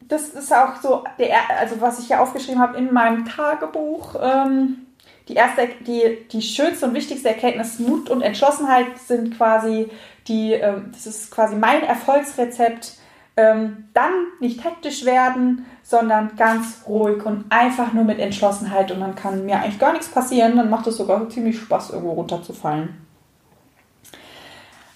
das 0.00 0.28
ist 0.28 0.52
auch 0.52 0.76
so, 0.80 1.04
der, 1.18 1.36
also 1.58 1.80
was 1.80 1.98
ich 1.98 2.06
hier 2.06 2.20
aufgeschrieben 2.20 2.60
habe 2.60 2.78
in 2.78 2.92
meinem 2.92 3.24
Tagebuch. 3.24 4.14
Ähm, 4.20 4.86
die 5.28 5.34
erste, 5.34 5.68
die, 5.80 6.26
die 6.30 6.42
schönste 6.42 6.86
und 6.86 6.94
wichtigste 6.94 7.28
Erkenntnis, 7.28 7.80
Mut 7.80 8.08
und 8.08 8.22
Entschlossenheit 8.22 8.98
sind 8.98 9.36
quasi 9.36 9.90
die, 10.28 10.52
ähm, 10.52 10.90
das 10.92 11.06
ist 11.06 11.30
quasi 11.30 11.56
mein 11.56 11.82
Erfolgsrezept. 11.82 12.94
Ähm, 13.38 13.88
dann 13.92 14.12
nicht 14.40 14.64
hektisch 14.64 15.04
werden, 15.04 15.66
sondern 15.82 16.36
ganz 16.36 16.84
ruhig 16.88 17.24
und 17.26 17.44
einfach 17.50 17.92
nur 17.92 18.04
mit 18.04 18.18
Entschlossenheit 18.18 18.90
und 18.90 19.00
dann 19.00 19.14
kann 19.14 19.44
mir 19.44 19.56
eigentlich 19.56 19.78
gar 19.78 19.92
nichts 19.92 20.08
passieren. 20.08 20.56
Dann 20.56 20.70
macht 20.70 20.86
es 20.86 20.96
sogar 20.96 21.28
ziemlich 21.28 21.58
Spaß, 21.58 21.90
irgendwo 21.90 22.12
runterzufallen. 22.12 23.06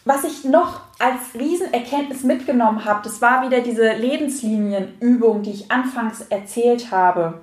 Was 0.07 0.25
ich 0.25 0.45
noch 0.45 0.81
als 0.99 1.39
Riesenerkenntnis 1.39 2.23
mitgenommen 2.23 2.87
habe, 2.87 3.01
das 3.05 3.21
war 3.21 3.45
wieder 3.45 3.61
diese 3.61 3.93
Lebenslinienübung, 3.93 5.43
die 5.43 5.51
ich 5.51 5.71
anfangs 5.71 6.23
erzählt 6.23 6.91
habe. 6.91 7.43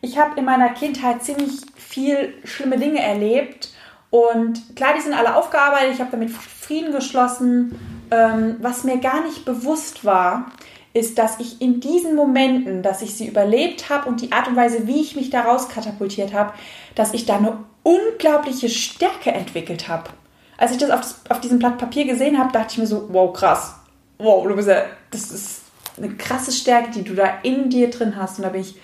Ich 0.00 0.16
habe 0.16 0.38
in 0.38 0.44
meiner 0.44 0.68
Kindheit 0.68 1.24
ziemlich 1.24 1.62
viel 1.74 2.34
schlimme 2.44 2.78
Dinge 2.78 3.00
erlebt 3.02 3.74
Und 4.10 4.76
klar, 4.76 4.94
die 4.96 5.02
sind 5.02 5.14
alle 5.14 5.34
aufgearbeitet, 5.34 5.94
ich 5.94 6.00
habe 6.00 6.10
damit 6.12 6.30
Frieden 6.66 6.92
geschlossen. 6.92 7.78
Ähm, 8.10 8.56
was 8.60 8.84
mir 8.84 8.98
gar 8.98 9.22
nicht 9.24 9.44
bewusst 9.44 10.04
war, 10.04 10.52
ist, 10.92 11.18
dass 11.18 11.38
ich 11.40 11.60
in 11.60 11.80
diesen 11.80 12.14
Momenten, 12.14 12.82
dass 12.82 13.02
ich 13.02 13.14
sie 13.14 13.26
überlebt 13.26 13.90
habe 13.90 14.08
und 14.08 14.22
die 14.22 14.32
Art 14.32 14.48
und 14.48 14.56
Weise, 14.56 14.86
wie 14.86 15.00
ich 15.00 15.14
mich 15.14 15.30
daraus 15.30 15.68
katapultiert 15.68 16.32
habe, 16.32 16.52
dass 16.94 17.14
ich 17.14 17.26
da 17.26 17.36
eine 17.36 17.58
unglaubliche 17.82 18.68
Stärke 18.68 19.30
entwickelt 19.32 19.88
habe. 19.88 20.10
Als 20.56 20.72
ich 20.72 20.78
das 20.78 20.90
auf, 20.90 21.00
das 21.00 21.20
auf, 21.28 21.40
diesem 21.40 21.58
Blatt 21.58 21.78
Papier 21.78 22.06
gesehen 22.06 22.38
habe, 22.38 22.52
dachte 22.52 22.72
ich 22.72 22.78
mir 22.78 22.86
so, 22.86 23.08
wow, 23.12 23.32
krass. 23.32 23.74
Wow, 24.18 24.46
du 24.48 24.56
bist 24.56 24.68
ja, 24.68 24.84
das 25.10 25.30
ist 25.30 25.62
eine 25.98 26.14
krasse 26.14 26.50
Stärke, 26.50 26.90
die 26.92 27.04
du 27.04 27.14
da 27.14 27.40
in 27.42 27.68
dir 27.68 27.90
drin 27.90 28.16
hast. 28.16 28.38
Und 28.38 28.44
da 28.44 28.48
bin 28.48 28.62
ich. 28.62 28.76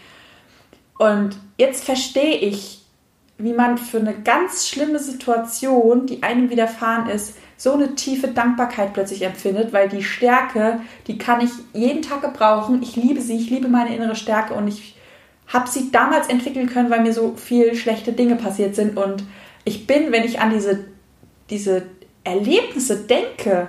Und 0.99 1.37
jetzt 1.57 1.85
verstehe 1.85 2.37
ich, 2.37 2.83
wie 3.39 3.55
man 3.55 3.79
für 3.79 3.99
eine 3.99 4.15
ganz 4.15 4.69
schlimme 4.69 4.99
Situation, 4.99 6.07
die 6.07 6.23
einem 6.23 6.51
widerfahren 6.51 7.09
ist, 7.09 7.35
so 7.63 7.75
eine 7.75 7.95
tiefe 7.95 8.27
Dankbarkeit 8.27 8.93
plötzlich 8.93 9.23
empfindet, 9.23 9.73
weil 9.73 9.89
die 9.89 10.03
Stärke, 10.03 10.81
die 11.07 11.17
kann 11.17 11.41
ich 11.41 11.51
jeden 11.73 12.03
Tag 12.03 12.21
gebrauchen. 12.23 12.83
Ich 12.83 12.97
liebe 12.97 13.21
sie, 13.21 13.37
ich 13.37 13.51
liebe 13.51 13.69
meine 13.69 13.95
innere 13.95 14.17
Stärke 14.17 14.55
und 14.55 14.67
ich 14.67 14.97
habe 15.47 15.71
sie 15.71 15.93
damals 15.93 16.27
entwickeln 16.27 16.69
können, 16.69 16.91
weil 16.91 17.03
mir 17.03 17.13
so 17.13 17.37
viel 17.37 17.77
schlechte 17.77 18.15
Dinge 18.15 18.35
passiert 18.35 18.75
sind. 18.75 18.97
Und 18.97 19.23
ich 19.63 19.87
bin, 19.87 20.11
wenn 20.11 20.25
ich 20.25 20.41
an 20.41 20.51
diese, 20.51 20.87
diese 21.51 21.85
Erlebnisse 22.25 22.97
denke, 22.97 23.69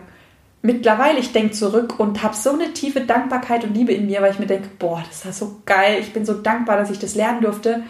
mittlerweile, 0.64 1.20
ich 1.20 1.32
denke 1.32 1.52
zurück 1.52 2.00
und 2.00 2.24
habe 2.24 2.36
so 2.36 2.50
eine 2.50 2.74
tiefe 2.74 3.02
Dankbarkeit 3.02 3.64
und 3.64 3.76
Liebe 3.76 3.94
in 3.94 4.08
mir, 4.08 4.24
weil 4.24 4.32
ich 4.32 4.40
mir 4.40 4.48
denke, 4.48 4.70
boah, 4.80 5.04
das 5.08 5.24
war 5.24 5.34
so 5.34 5.62
geil, 5.68 6.00
ich 6.02 6.14
bin 6.14 6.26
so 6.26 6.34
dankbar, 6.34 6.78
dass 6.78 6.90
ich 6.90 6.98
das 6.98 7.14
lernen 7.14 7.42
durfte, 7.42 7.84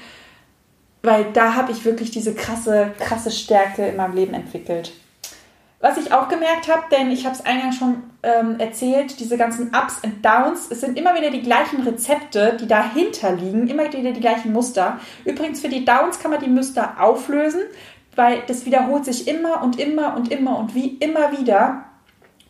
weil 1.02 1.28
da 1.32 1.56
habe 1.56 1.72
ich 1.72 1.86
wirklich 1.86 2.12
diese 2.12 2.36
krasse, 2.36 2.92
krasse 3.00 3.32
Stärke 3.32 3.88
in 3.88 3.96
meinem 3.96 4.16
Leben 4.16 4.34
entwickelt. 4.34 4.92
Was 5.84 5.98
ich 5.98 6.14
auch 6.14 6.30
gemerkt 6.30 6.74
habe, 6.74 6.84
denn 6.90 7.12
ich 7.12 7.26
habe 7.26 7.36
es 7.36 7.46
eingangs 7.46 7.76
schon 7.76 8.04
ähm, 8.24 8.58
erzählt, 8.58 9.20
diese 9.20 9.36
ganzen 9.36 9.76
Ups 9.76 10.00
und 10.02 10.24
Downs, 10.24 10.72
es 10.72 10.80
sind 10.80 10.98
immer 10.98 11.14
wieder 11.14 11.30
die 11.30 11.42
gleichen 11.42 11.82
Rezepte, 11.82 12.56
die 12.58 12.68
dahinter 12.68 13.34
liegen, 13.34 13.68
immer 13.68 13.92
wieder 13.92 14.14
die 14.14 14.22
gleichen 14.22 14.54
Muster. 14.54 14.98
Übrigens 15.26 15.60
für 15.60 15.68
die 15.68 15.84
Downs 15.84 16.20
kann 16.20 16.32
man 16.32 16.40
die 16.40 16.48
Muster 16.48 17.02
auflösen, 17.02 17.64
weil 18.16 18.44
das 18.48 18.66
wiederholt 18.66 19.04
sich 19.04 19.28
immer 19.28 19.62
und 19.62 19.78
immer 19.78 20.16
und 20.16 20.32
immer 20.32 20.58
und 20.58 20.74
wie 20.74 20.88
immer 20.88 21.38
wieder. 21.38 21.84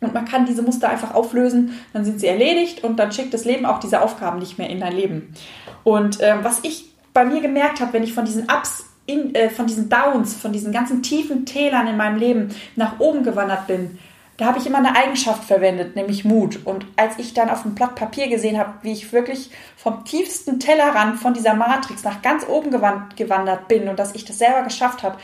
Und 0.00 0.14
man 0.14 0.26
kann 0.26 0.46
diese 0.46 0.62
Muster 0.62 0.88
einfach 0.88 1.12
auflösen, 1.12 1.76
dann 1.92 2.04
sind 2.04 2.20
sie 2.20 2.28
erledigt 2.28 2.84
und 2.84 3.00
dann 3.00 3.10
schickt 3.10 3.34
das 3.34 3.44
Leben 3.44 3.66
auch 3.66 3.80
diese 3.80 4.00
Aufgaben 4.00 4.38
nicht 4.38 4.58
mehr 4.58 4.70
in 4.70 4.78
dein 4.78 4.94
Leben. 4.94 5.34
Und 5.82 6.18
ähm, 6.20 6.38
was 6.42 6.60
ich 6.62 6.94
bei 7.12 7.24
mir 7.24 7.40
gemerkt 7.40 7.80
habe, 7.80 7.94
wenn 7.94 8.04
ich 8.04 8.14
von 8.14 8.26
diesen 8.26 8.44
Ups, 8.44 8.93
in, 9.06 9.34
äh, 9.34 9.50
von 9.50 9.66
diesen 9.66 9.88
Downs, 9.88 10.34
von 10.34 10.52
diesen 10.52 10.72
ganzen 10.72 11.02
tiefen 11.02 11.46
Tälern 11.46 11.86
in 11.86 11.96
meinem 11.96 12.18
Leben 12.18 12.54
nach 12.76 13.00
oben 13.00 13.22
gewandert 13.22 13.66
bin, 13.66 13.98
da 14.36 14.46
habe 14.46 14.58
ich 14.58 14.66
immer 14.66 14.78
eine 14.78 14.96
Eigenschaft 14.96 15.44
verwendet, 15.44 15.94
nämlich 15.94 16.24
Mut. 16.24 16.66
Und 16.66 16.86
als 16.96 17.18
ich 17.18 17.34
dann 17.34 17.50
auf 17.50 17.62
dem 17.62 17.76
Blatt 17.76 17.94
Papier 17.94 18.28
gesehen 18.28 18.58
habe, 18.58 18.72
wie 18.82 18.92
ich 18.92 19.12
wirklich 19.12 19.50
vom 19.76 20.04
tiefsten 20.04 20.58
Tellerrand 20.58 21.20
von 21.20 21.34
dieser 21.34 21.54
Matrix 21.54 22.02
nach 22.02 22.20
ganz 22.20 22.46
oben 22.48 22.70
gewandert 22.72 23.68
bin 23.68 23.88
und 23.88 23.98
dass 23.98 24.14
ich 24.14 24.24
das 24.24 24.38
selber 24.38 24.62
geschafft 24.62 25.04
habe, 25.04 25.18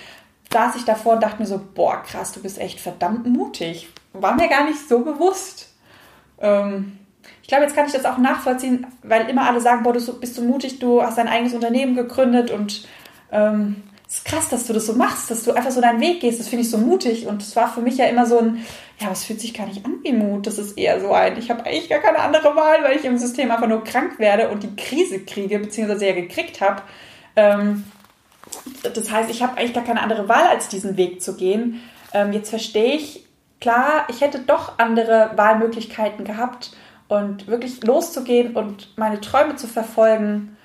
saß 0.53 0.77
ich 0.77 0.85
davor 0.85 1.15
und 1.15 1.23
dachte 1.23 1.41
mir 1.41 1.47
so, 1.47 1.61
boah, 1.75 2.03
krass, 2.03 2.33
du 2.33 2.41
bist 2.41 2.59
echt 2.59 2.81
verdammt 2.81 3.27
mutig. 3.27 3.89
War 4.13 4.35
mir 4.35 4.49
gar 4.49 4.65
nicht 4.65 4.89
so 4.89 5.01
bewusst. 5.01 5.75
Ähm, 6.41 6.99
ich 7.43 7.49
glaube, 7.49 7.65
jetzt 7.65 7.75
kann 7.75 7.87
ich 7.87 7.93
das 7.93 8.05
auch 8.05 8.19
nachvollziehen, 8.19 8.87
weil 9.03 9.29
immer 9.29 9.49
alle 9.49 9.61
sagen, 9.61 9.83
boah, 9.83 9.93
du 9.93 10.21
bist 10.21 10.35
so 10.37 10.43
mutig, 10.43 10.79
du 10.79 11.03
hast 11.03 11.19
dein 11.19 11.29
eigenes 11.29 11.55
Unternehmen 11.55 11.97
gegründet 11.97 12.53
und 12.53 12.87
ähm, 13.33 13.83
es 14.11 14.17
ist 14.17 14.25
krass, 14.25 14.49
dass 14.49 14.67
du 14.67 14.73
das 14.73 14.87
so 14.87 14.95
machst, 14.95 15.31
dass 15.31 15.45
du 15.45 15.53
einfach 15.53 15.71
so 15.71 15.81
deinen 15.81 16.01
Weg 16.01 16.21
gehst. 16.21 16.41
Das 16.41 16.49
finde 16.49 16.65
ich 16.65 16.71
so 16.71 16.79
mutig. 16.79 17.29
Und 17.29 17.43
es 17.43 17.55
war 17.55 17.73
für 17.73 17.81
mich 17.81 17.97
ja 17.97 18.07
immer 18.07 18.27
so 18.27 18.41
ein, 18.41 18.65
ja, 18.99 19.09
es 19.13 19.25
fühlt 19.25 19.41
sich 19.41 19.55
gar 19.55 19.67
nicht 19.67 19.85
an 19.85 20.01
wie 20.03 20.13
Mut. 20.13 20.49
Das 20.49 20.59
ist 20.59 20.77
eher 20.77 21.01
so 21.01 21.13
ein, 21.13 21.39
ich 21.39 21.49
habe 21.49 21.65
eigentlich 21.65 21.89
gar 21.89 22.01
keine 22.01 22.19
andere 22.19 22.57
Wahl, 22.57 22.83
weil 22.83 22.97
ich 22.97 23.05
im 23.05 23.19
System 23.19 23.53
einfach 23.53 23.69
nur 23.69 23.85
krank 23.85 24.19
werde 24.19 24.49
und 24.49 24.65
die 24.65 24.75
Krise 24.75 25.21
kriege, 25.21 25.61
beziehungsweise 25.61 26.09
ja 26.09 26.13
gekriegt 26.13 26.61
habe. 26.61 26.83
Ähm, 27.37 27.85
das 28.83 29.13
heißt, 29.13 29.31
ich 29.31 29.45
habe 29.45 29.57
eigentlich 29.57 29.75
gar 29.75 29.85
keine 29.85 30.03
andere 30.03 30.29
Wahl, 30.29 30.49
als 30.49 30.67
diesen 30.67 30.97
Weg 30.97 31.23
zu 31.23 31.37
gehen. 31.37 31.81
Ähm, 32.13 32.33
jetzt 32.33 32.51
verstehe 32.51 32.95
ich, 32.95 33.25
klar, 33.61 34.07
ich 34.09 34.23
hätte 34.23 34.41
doch 34.41 34.79
andere 34.79 35.31
Wahlmöglichkeiten 35.37 36.25
gehabt 36.25 36.73
und 37.07 37.47
wirklich 37.47 37.85
loszugehen 37.85 38.57
und 38.57 38.97
meine 38.97 39.21
Träume 39.21 39.55
zu 39.55 39.69
verfolgen, 39.69 40.57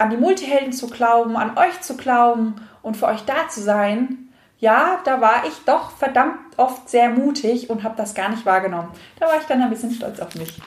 an 0.00 0.10
die 0.10 0.16
Multihelden 0.16 0.72
zu 0.72 0.88
glauben, 0.88 1.36
an 1.36 1.56
euch 1.56 1.80
zu 1.80 1.96
glauben 1.96 2.56
und 2.82 2.96
für 2.96 3.06
euch 3.06 3.24
da 3.24 3.48
zu 3.48 3.60
sein. 3.60 4.28
Ja, 4.58 5.00
da 5.04 5.20
war 5.20 5.44
ich 5.46 5.54
doch 5.64 5.90
verdammt 5.92 6.38
oft 6.56 6.88
sehr 6.88 7.10
mutig 7.10 7.70
und 7.70 7.82
habe 7.82 7.96
das 7.96 8.14
gar 8.14 8.28
nicht 8.28 8.44
wahrgenommen. 8.44 8.88
Da 9.18 9.26
war 9.26 9.36
ich 9.40 9.46
dann 9.46 9.62
ein 9.62 9.70
bisschen 9.70 9.92
stolz 9.92 10.20
auf 10.20 10.34
mich. 10.34 10.60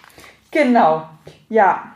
Genau. 0.51 1.07
Ja, 1.49 1.93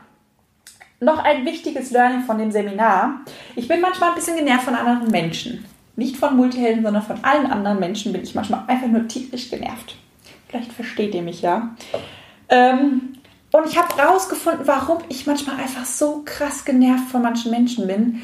noch 0.99 1.23
ein 1.23 1.45
wichtiges 1.45 1.91
Learning 1.91 2.21
von 2.21 2.37
dem 2.37 2.51
Seminar. 2.51 3.21
Ich 3.55 3.67
bin 3.67 3.81
manchmal 3.81 4.09
ein 4.09 4.15
bisschen 4.15 4.37
genervt 4.37 4.63
von 4.63 4.75
anderen 4.75 5.11
Menschen. 5.11 5.65
Nicht 5.95 6.17
von 6.17 6.35
Multihelden, 6.35 6.83
sondern 6.83 7.03
von 7.03 7.23
allen 7.23 7.47
anderen 7.47 7.79
Menschen 7.79 8.13
bin 8.13 8.23
ich 8.23 8.35
manchmal 8.35 8.63
einfach 8.67 8.87
nur 8.87 9.07
tierisch 9.07 9.49
genervt. 9.49 9.95
Vielleicht 10.47 10.71
versteht 10.71 11.13
ihr 11.13 11.21
mich 11.21 11.41
ja. 11.41 11.75
Ähm, 12.49 13.16
und 13.51 13.67
ich 13.67 13.77
habe 13.77 13.95
herausgefunden, 13.95 14.67
warum 14.67 14.99
ich 15.09 15.25
manchmal 15.25 15.57
einfach 15.57 15.85
so 15.85 16.21
krass 16.25 16.65
genervt 16.65 17.09
von 17.09 17.21
manchen 17.21 17.51
Menschen 17.51 17.87
bin. 17.87 18.21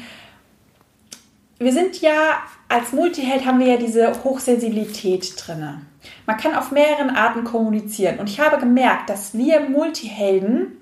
Wir 1.58 1.72
sind 1.72 2.00
ja, 2.00 2.42
als 2.68 2.92
Multiheld 2.92 3.46
haben 3.46 3.60
wir 3.60 3.68
ja 3.68 3.76
diese 3.76 4.22
Hochsensibilität 4.22 5.34
drin. 5.36 5.86
Man 6.26 6.36
kann 6.36 6.54
auf 6.54 6.72
mehreren 6.72 7.10
Arten 7.10 7.44
kommunizieren. 7.44 8.18
Und 8.18 8.28
ich 8.28 8.40
habe 8.40 8.58
gemerkt, 8.58 9.08
dass 9.08 9.34
wir 9.34 9.60
Multihelden 9.60 10.78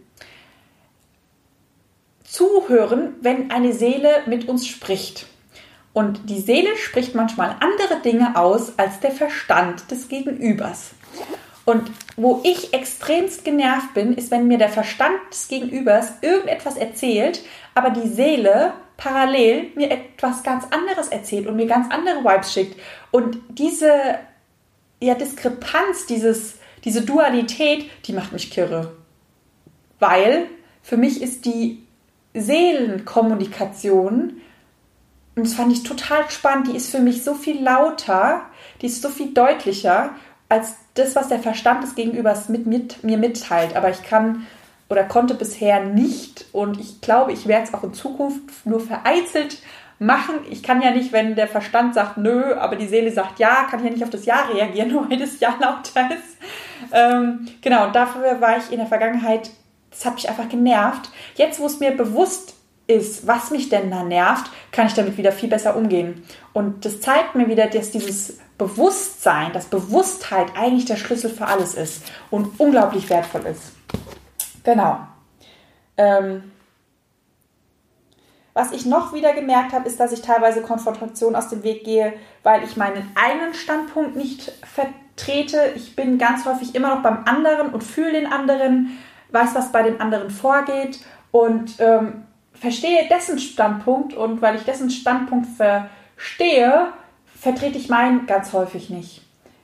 zuhören, 2.24 3.14
wenn 3.20 3.50
eine 3.50 3.72
Seele 3.72 4.22
mit 4.26 4.48
uns 4.48 4.66
spricht. 4.66 5.26
Und 5.92 6.30
die 6.30 6.40
Seele 6.40 6.76
spricht 6.76 7.14
manchmal 7.14 7.56
andere 7.60 8.00
Dinge 8.02 8.34
aus 8.36 8.78
als 8.78 8.98
der 9.00 9.12
Verstand 9.12 9.90
des 9.90 10.08
Gegenübers. 10.08 10.92
Und 11.64 11.90
wo 12.16 12.40
ich 12.44 12.74
extremst 12.74 13.44
genervt 13.44 13.94
bin, 13.94 14.14
ist, 14.14 14.30
wenn 14.30 14.48
mir 14.48 14.58
der 14.58 14.68
Verstand 14.68 15.18
des 15.30 15.48
Gegenübers 15.48 16.12
irgendetwas 16.20 16.76
erzählt, 16.76 17.42
aber 17.74 17.90
die 17.90 18.08
Seele 18.08 18.72
parallel 18.96 19.70
mir 19.74 19.90
etwas 19.90 20.42
ganz 20.42 20.64
anderes 20.70 21.08
erzählt 21.08 21.46
und 21.46 21.56
mir 21.56 21.66
ganz 21.66 21.92
andere 21.92 22.24
Vibes 22.24 22.52
schickt. 22.52 22.80
Und 23.10 23.38
diese 23.48 24.18
ja, 25.00 25.14
Diskrepanz, 25.14 26.06
dieses, 26.06 26.56
diese 26.84 27.02
Dualität, 27.02 27.88
die 28.06 28.12
macht 28.12 28.32
mich 28.32 28.50
kirre. 28.50 28.96
Weil 29.98 30.46
für 30.82 30.96
mich 30.96 31.22
ist 31.22 31.44
die 31.44 31.84
Seelenkommunikation. 32.34 34.40
Und 35.34 35.46
das 35.46 35.54
fand 35.54 35.72
ich 35.72 35.84
total 35.84 36.28
spannend. 36.30 36.68
Die 36.68 36.76
ist 36.76 36.90
für 36.90 37.00
mich 37.00 37.22
so 37.22 37.34
viel 37.34 37.62
lauter, 37.62 38.46
die 38.80 38.86
ist 38.86 39.02
so 39.02 39.08
viel 39.08 39.32
deutlicher 39.32 40.14
als 40.52 40.76
das, 40.94 41.16
was 41.16 41.28
der 41.28 41.38
Verstand 41.38 41.82
des 41.82 41.94
Gegenübers 41.94 42.48
mit, 42.48 42.66
mit 42.66 43.02
mir 43.02 43.16
mitteilt. 43.16 43.74
Aber 43.74 43.90
ich 43.90 44.02
kann 44.02 44.46
oder 44.90 45.04
konnte 45.04 45.34
bisher 45.34 45.82
nicht 45.82 46.44
und 46.52 46.78
ich 46.78 47.00
glaube, 47.00 47.32
ich 47.32 47.46
werde 47.46 47.64
es 47.64 47.72
auch 47.72 47.82
in 47.82 47.94
Zukunft 47.94 48.66
nur 48.66 48.80
vereinzelt 48.80 49.58
machen. 49.98 50.34
Ich 50.50 50.62
kann 50.62 50.82
ja 50.82 50.90
nicht, 50.90 51.12
wenn 51.12 51.34
der 51.34 51.48
Verstand 51.48 51.94
sagt 51.94 52.18
nö, 52.18 52.54
aber 52.54 52.76
die 52.76 52.88
Seele 52.88 53.10
sagt 53.10 53.38
ja, 53.38 53.66
kann 53.70 53.80
ich 53.80 53.86
ja 53.86 53.90
nicht 53.92 54.04
auf 54.04 54.10
das 54.10 54.26
Ja 54.26 54.42
reagieren, 54.52 54.94
weil 55.08 55.18
das 55.18 55.40
Ja 55.40 55.54
lauter 55.58 56.10
ist. 56.14 56.36
Ähm, 56.92 57.48
genau, 57.62 57.90
dafür 57.90 58.40
war 58.42 58.58
ich 58.58 58.70
in 58.70 58.78
der 58.78 58.86
Vergangenheit 58.86 59.50
das 59.92 60.04
hat 60.04 60.14
mich 60.14 60.28
einfach 60.28 60.48
genervt. 60.48 61.10
Jetzt, 61.36 61.60
wo 61.60 61.66
es 61.66 61.78
mir 61.78 61.92
bewusst 61.92 62.54
ist, 62.86 63.26
was 63.26 63.50
mich 63.50 63.68
denn 63.68 63.90
da 63.90 64.02
nervt, 64.02 64.50
kann 64.72 64.86
ich 64.86 64.94
damit 64.94 65.16
wieder 65.16 65.32
viel 65.32 65.48
besser 65.48 65.76
umgehen. 65.76 66.24
Und 66.52 66.84
das 66.84 67.00
zeigt 67.00 67.34
mir 67.34 67.48
wieder, 67.48 67.66
dass 67.66 67.90
dieses 67.90 68.38
Bewusstsein, 68.62 69.52
dass 69.52 69.66
Bewusstheit 69.66 70.48
eigentlich 70.56 70.84
der 70.84 70.96
Schlüssel 70.96 71.30
für 71.30 71.46
alles 71.46 71.74
ist 71.74 72.04
und 72.30 72.60
unglaublich 72.60 73.08
wertvoll 73.10 73.46
ist. 73.46 73.72
Genau. 74.62 75.00
Ähm, 75.96 76.52
was 78.54 78.72
ich 78.72 78.86
noch 78.86 79.14
wieder 79.14 79.32
gemerkt 79.32 79.72
habe, 79.72 79.88
ist, 79.88 79.98
dass 79.98 80.12
ich 80.12 80.20
teilweise 80.20 80.62
Konfrontation 80.62 81.34
aus 81.34 81.48
dem 81.48 81.62
Weg 81.62 81.84
gehe, 81.84 82.12
weil 82.42 82.62
ich 82.62 82.76
meinen 82.76 83.10
eigenen 83.14 83.54
Standpunkt 83.54 84.14
nicht 84.14 84.52
vertrete. 84.62 85.72
Ich 85.74 85.96
bin 85.96 86.18
ganz 86.18 86.44
häufig 86.44 86.74
immer 86.74 86.94
noch 86.94 87.02
beim 87.02 87.24
anderen 87.24 87.70
und 87.70 87.82
fühle 87.82 88.12
den 88.12 88.30
anderen 88.30 88.98
weiß, 89.30 89.54
was 89.54 89.72
bei 89.72 89.82
dem 89.82 90.00
anderen 90.00 90.30
vorgeht 90.30 91.00
und 91.30 91.76
ähm, 91.78 92.24
verstehe 92.52 93.08
dessen 93.08 93.38
Standpunkt 93.38 94.14
und 94.14 94.42
weil 94.42 94.56
ich 94.56 94.64
dessen 94.64 94.90
Standpunkt 94.90 95.46
verstehe, 95.56 96.92
vertrete 97.42 97.76
ich 97.76 97.88
meinen 97.88 98.26
ganz 98.26 98.52
häufig 98.52 98.88
nicht. 98.88 99.20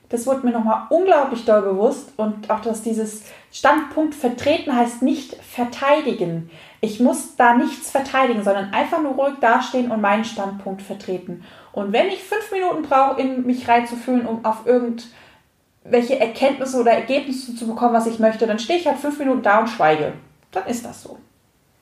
Das 0.09 0.27
wurde 0.27 0.45
mir 0.45 0.51
nochmal 0.51 0.87
unglaublich 0.89 1.45
doll 1.45 1.61
bewusst 1.61 2.11
und 2.17 2.49
auch, 2.49 2.59
dass 2.59 2.81
dieses 2.81 3.23
Standpunkt 3.53 4.15
vertreten 4.15 4.75
heißt 4.75 5.01
nicht 5.01 5.35
verteidigen. 5.35 6.49
Ich 6.81 6.99
muss 6.99 7.37
da 7.37 7.53
nichts 7.53 7.89
verteidigen, 7.89 8.43
sondern 8.43 8.73
einfach 8.73 9.01
nur 9.01 9.13
ruhig 9.13 9.35
dastehen 9.39 9.91
und 9.91 10.01
meinen 10.01 10.25
Standpunkt 10.25 10.81
vertreten. 10.81 11.45
Und 11.71 11.93
wenn 11.93 12.07
ich 12.07 12.21
fünf 12.21 12.51
Minuten 12.51 12.83
brauche, 12.83 13.21
in 13.21 13.45
mich 13.45 13.65
reinzufühlen, 13.65 14.25
um 14.25 14.43
auf 14.43 14.65
irgendwelche 14.65 16.19
Erkenntnisse 16.19 16.81
oder 16.81 16.91
Ergebnisse 16.91 17.55
zu 17.55 17.65
bekommen, 17.65 17.93
was 17.93 18.07
ich 18.07 18.19
möchte, 18.19 18.45
dann 18.45 18.59
stehe 18.59 18.79
ich 18.79 18.87
halt 18.87 18.97
fünf 18.97 19.19
Minuten 19.19 19.43
da 19.43 19.59
und 19.59 19.69
schweige. 19.69 20.13
Dann 20.51 20.65
ist 20.65 20.83
das 20.83 21.03
so. 21.03 21.17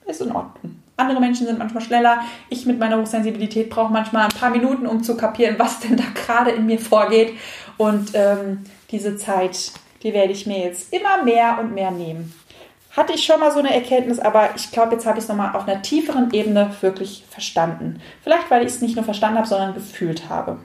Ist 0.06 0.20
in 0.20 0.30
Ordnung. 0.30 0.76
Andere 0.98 1.20
Menschen 1.20 1.46
sind 1.46 1.58
manchmal 1.58 1.82
schneller. 1.82 2.22
Ich 2.50 2.66
mit 2.66 2.78
meiner 2.78 2.98
Hochsensibilität 3.00 3.70
brauche 3.70 3.92
manchmal 3.92 4.24
ein 4.24 4.38
paar 4.38 4.50
Minuten, 4.50 4.86
um 4.86 5.02
zu 5.02 5.16
kapieren, 5.16 5.54
was 5.58 5.80
denn 5.80 5.96
da 5.96 6.04
gerade 6.14 6.50
in 6.50 6.66
mir 6.66 6.78
vorgeht. 6.78 7.34
Und 7.76 8.10
ähm, 8.14 8.64
diese 8.90 9.16
Zeit, 9.16 9.72
die 10.02 10.12
werde 10.12 10.32
ich 10.32 10.46
mir 10.46 10.58
jetzt 10.58 10.92
immer 10.92 11.22
mehr 11.22 11.58
und 11.60 11.72
mehr 11.72 11.92
nehmen. 11.92 12.34
Hatte 12.96 13.12
ich 13.12 13.24
schon 13.24 13.38
mal 13.38 13.52
so 13.52 13.60
eine 13.60 13.72
Erkenntnis, 13.72 14.18
aber 14.18 14.50
ich 14.56 14.72
glaube, 14.72 14.94
jetzt 14.94 15.06
habe 15.06 15.18
ich 15.18 15.24
es 15.24 15.28
nochmal 15.28 15.54
auf 15.54 15.68
einer 15.68 15.82
tieferen 15.82 16.32
Ebene 16.32 16.74
wirklich 16.80 17.24
verstanden. 17.30 18.00
Vielleicht, 18.24 18.50
weil 18.50 18.62
ich 18.62 18.72
es 18.72 18.80
nicht 18.80 18.96
nur 18.96 19.04
verstanden 19.04 19.38
habe, 19.38 19.46
sondern 19.46 19.74
gefühlt 19.74 20.28
habe. 20.28 20.58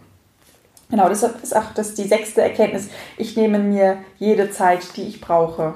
Genau, 0.89 1.09
das 1.09 1.21
ist 1.21 1.55
auch 1.55 1.73
das 1.75 1.93
die 1.93 2.07
sechste 2.07 2.41
Erkenntnis. 2.41 2.89
Ich 3.17 3.35
nehme 3.37 3.59
mir 3.59 3.97
jede 4.17 4.49
Zeit, 4.49 4.95
die 4.95 5.03
ich 5.03 5.21
brauche. 5.21 5.75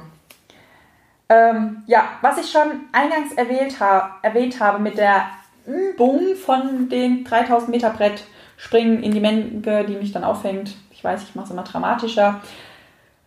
Ähm, 1.29 1.83
ja, 1.87 2.05
was 2.21 2.37
ich 2.37 2.49
schon 2.49 2.85
eingangs 2.91 3.33
erwähnt, 3.33 3.79
ha 3.79 4.17
erwähnt 4.21 4.59
habe 4.59 4.79
mit 4.79 4.97
der 4.97 5.27
Übung 5.65 6.35
von 6.35 6.87
den 6.89 7.25
3000 7.25 7.69
Meter 7.69 7.89
Brett 7.89 8.23
springen 8.55 9.03
in 9.03 9.11
die 9.11 9.19
Menge, 9.19 9.85
die 9.85 9.95
mich 9.95 10.13
dann 10.13 10.23
auffängt. 10.23 10.75
Ich 10.91 11.03
weiß, 11.03 11.23
ich 11.23 11.35
mache 11.35 11.47
es 11.47 11.51
immer 11.51 11.63
dramatischer. 11.63 12.41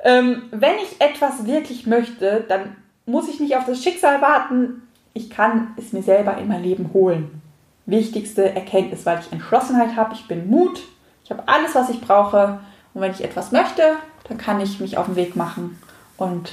Ähm, 0.02 0.44
wenn 0.50 0.76
ich 0.76 1.00
etwas 1.00 1.46
wirklich 1.46 1.86
möchte, 1.86 2.44
dann 2.48 2.76
muss 3.04 3.28
ich 3.28 3.38
nicht 3.38 3.56
auf 3.56 3.66
das 3.66 3.82
Schicksal 3.82 4.22
warten. 4.22 4.88
Ich 5.12 5.28
kann 5.28 5.74
es 5.76 5.92
mir 5.92 6.02
selber 6.02 6.38
in 6.38 6.48
mein 6.48 6.62
Leben 6.62 6.90
holen. 6.94 7.42
Wichtigste 7.84 8.54
Erkenntnis, 8.54 9.04
weil 9.04 9.20
ich 9.20 9.32
Entschlossenheit 9.32 9.96
habe, 9.96 10.14
ich 10.14 10.26
bin 10.26 10.48
Mut, 10.48 10.80
ich 11.24 11.30
habe 11.30 11.42
alles, 11.46 11.74
was 11.74 11.90
ich 11.90 12.00
brauche. 12.00 12.60
Und 12.94 13.02
wenn 13.02 13.12
ich 13.12 13.22
etwas 13.22 13.52
möchte, 13.52 13.96
dann 14.28 14.38
kann 14.38 14.60
ich 14.60 14.80
mich 14.80 14.96
auf 14.96 15.06
den 15.06 15.16
Weg 15.16 15.36
machen 15.36 15.80
und 16.16 16.52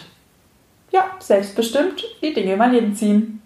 ja, 0.92 1.06
selbstbestimmt 1.20 2.04
die 2.22 2.34
Dinge 2.34 2.54
in 2.54 2.60
mein. 2.60 3.42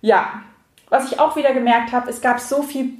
Ja, 0.00 0.42
was 0.88 1.10
ich 1.10 1.18
auch 1.18 1.36
wieder 1.36 1.52
gemerkt 1.52 1.92
habe, 1.92 2.10
es 2.10 2.20
gab 2.20 2.40
so 2.40 2.62
viel 2.62 2.94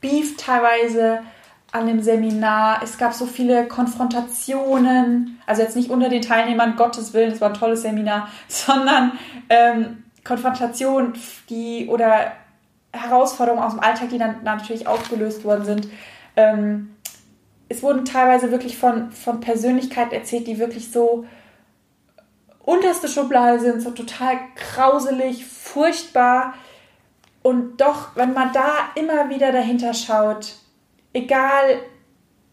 Beef 0.00 0.36
teilweise 0.36 1.20
an 1.72 1.86
dem 1.86 2.02
Seminar. 2.02 2.82
Es 2.82 2.98
gab 2.98 3.14
so 3.14 3.26
viele 3.26 3.66
Konfrontationen, 3.66 5.40
also 5.46 5.62
jetzt 5.62 5.74
nicht 5.74 5.90
unter 5.90 6.08
den 6.08 6.22
Teilnehmern, 6.22 6.76
Gottes 6.76 7.14
Willen, 7.14 7.32
es 7.32 7.40
war 7.40 7.48
ein 7.48 7.54
tolles 7.54 7.82
Seminar, 7.82 8.28
sondern 8.48 9.12
ähm, 9.48 10.04
Konfrontationen, 10.22 11.14
die 11.48 11.88
oder 11.88 12.32
Herausforderungen 12.92 13.62
aus 13.62 13.72
dem 13.72 13.80
Alltag, 13.80 14.10
die 14.10 14.18
dann 14.18 14.42
natürlich 14.44 14.86
aufgelöst 14.86 15.44
worden 15.44 15.64
sind. 15.64 15.88
Ähm, 16.36 16.94
es 17.68 17.82
wurden 17.82 18.04
teilweise 18.04 18.50
wirklich 18.50 18.76
von, 18.76 19.10
von 19.12 19.40
Persönlichkeiten 19.40 20.12
erzählt, 20.12 20.46
die 20.46 20.58
wirklich 20.58 20.92
so 20.92 21.24
unterste 22.64 23.08
Schublade 23.08 23.60
sind, 23.60 23.82
so 23.82 23.90
total 23.90 24.38
grauselig, 24.56 25.44
furchtbar. 25.46 26.54
Und 27.42 27.80
doch, 27.80 28.14
wenn 28.14 28.32
man 28.32 28.52
da 28.52 28.90
immer 28.94 29.28
wieder 29.28 29.52
dahinter 29.52 29.94
schaut, 29.94 30.54
egal 31.12 31.80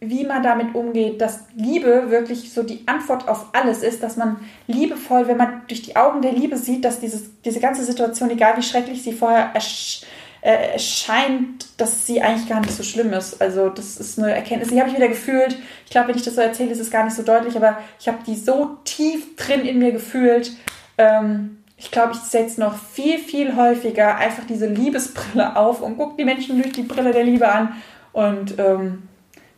wie 0.02 0.26
man 0.26 0.42
damit 0.42 0.76
umgeht, 0.76 1.20
dass 1.20 1.44
Liebe 1.56 2.10
wirklich 2.10 2.54
so 2.54 2.64
die 2.64 2.88
Antwort 2.88 3.28
auf 3.28 3.48
alles 3.54 3.84
ist, 3.84 4.02
dass 4.02 4.16
man 4.16 4.38
liebevoll, 4.66 5.28
wenn 5.28 5.38
man 5.38 5.64
durch 5.68 5.82
die 5.82 5.98
Augen 5.98 6.22
der 6.22 6.32
Liebe 6.32 6.56
sieht, 6.56 6.86
dass 6.86 7.02
dieses, 7.02 7.42
diese 7.42 7.60
ganze 7.60 7.84
Situation, 7.84 8.30
egal 8.30 8.56
wie 8.56 8.64
schrecklich 8.64 9.04
sie 9.04 9.12
vorher 9.12 9.52
ersch 9.54 10.04
äh, 10.42 10.74
erscheint, 10.74 11.80
dass 11.80 12.06
sie 12.06 12.22
eigentlich 12.22 12.48
gar 12.48 12.62
nicht 12.62 12.72
so 12.72 12.84
schlimm 12.84 13.14
ist. 13.14 13.42
Also 13.42 13.70
das 13.70 13.98
ist 13.98 14.18
eine 14.20 14.34
Erkenntnis, 14.34 14.70
die 14.70 14.80
habe 14.80 14.90
ich 14.90 14.96
wieder 14.96 15.08
gefühlt. 15.08 15.58
Ich 15.86 15.92
glaube, 15.92 16.10
wenn 16.10 16.16
ich 16.16 16.24
das 16.24 16.36
so 16.36 16.42
erzähle, 16.42 16.72
ist 16.72 16.80
es 16.80 16.92
gar 16.92 17.04
nicht 17.04 17.16
so 17.16 17.24
deutlich, 17.24 17.56
aber 17.56 17.78
ich 18.00 18.08
habe 18.08 18.20
die 18.26 18.36
so 18.36 18.78
tief 18.86 19.36
drin 19.36 19.62
in 19.62 19.80
mir 19.80 19.92
gefühlt. 19.92 20.52
Ähm, 20.98 21.58
ich 21.78 21.92
glaube, 21.92 22.12
ich 22.14 22.20
setze 22.20 22.60
noch 22.60 22.78
viel, 22.78 23.20
viel 23.20 23.56
häufiger 23.56 24.18
einfach 24.18 24.44
diese 24.46 24.68
Liebesbrille 24.68 25.56
auf 25.56 25.82
und 25.82 25.98
gucke 25.98 26.18
die 26.18 26.26
Menschen 26.26 26.62
durch 26.62 26.74
die 26.74 26.84
Brille 26.84 27.14
der 27.14 27.24
Liebe 27.24 27.50
an 27.50 27.76
und 28.12 28.60
ähm, 28.60 29.04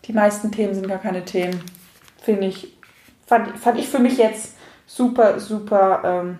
die 0.05 0.13
meisten 0.13 0.51
Themen 0.51 0.73
sind 0.73 0.87
gar 0.87 0.99
keine 0.99 1.25
Themen. 1.25 1.63
Finde 2.21 2.47
ich, 2.47 2.75
fand, 3.25 3.57
fand 3.57 3.79
ich 3.79 3.87
für 3.87 3.99
mich 3.99 4.17
jetzt 4.17 4.55
super, 4.85 5.39
super 5.39 6.01
ähm, 6.03 6.39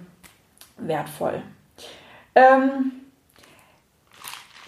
wertvoll. 0.77 1.41
Ähm, 2.35 2.91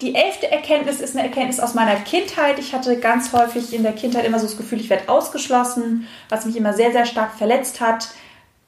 die 0.03 0.15
elfte 0.15 0.51
Erkenntnis 0.51 0.99
ist 0.99 1.15
eine 1.15 1.25
Erkenntnis 1.25 1.61
aus 1.61 1.75
meiner 1.75 1.95
Kindheit. 1.95 2.59
Ich 2.59 2.73
hatte 2.73 2.99
ganz 2.99 3.31
häufig 3.31 3.73
in 3.73 3.83
der 3.83 3.93
Kindheit 3.93 4.25
immer 4.25 4.37
so 4.37 4.45
das 4.45 4.57
Gefühl, 4.57 4.81
ich 4.81 4.89
werde 4.89 5.07
ausgeschlossen, 5.07 6.07
was 6.27 6.45
mich 6.45 6.57
immer 6.57 6.73
sehr, 6.73 6.91
sehr 6.91 7.05
stark 7.05 7.33
verletzt 7.35 7.79
hat. 7.79 8.09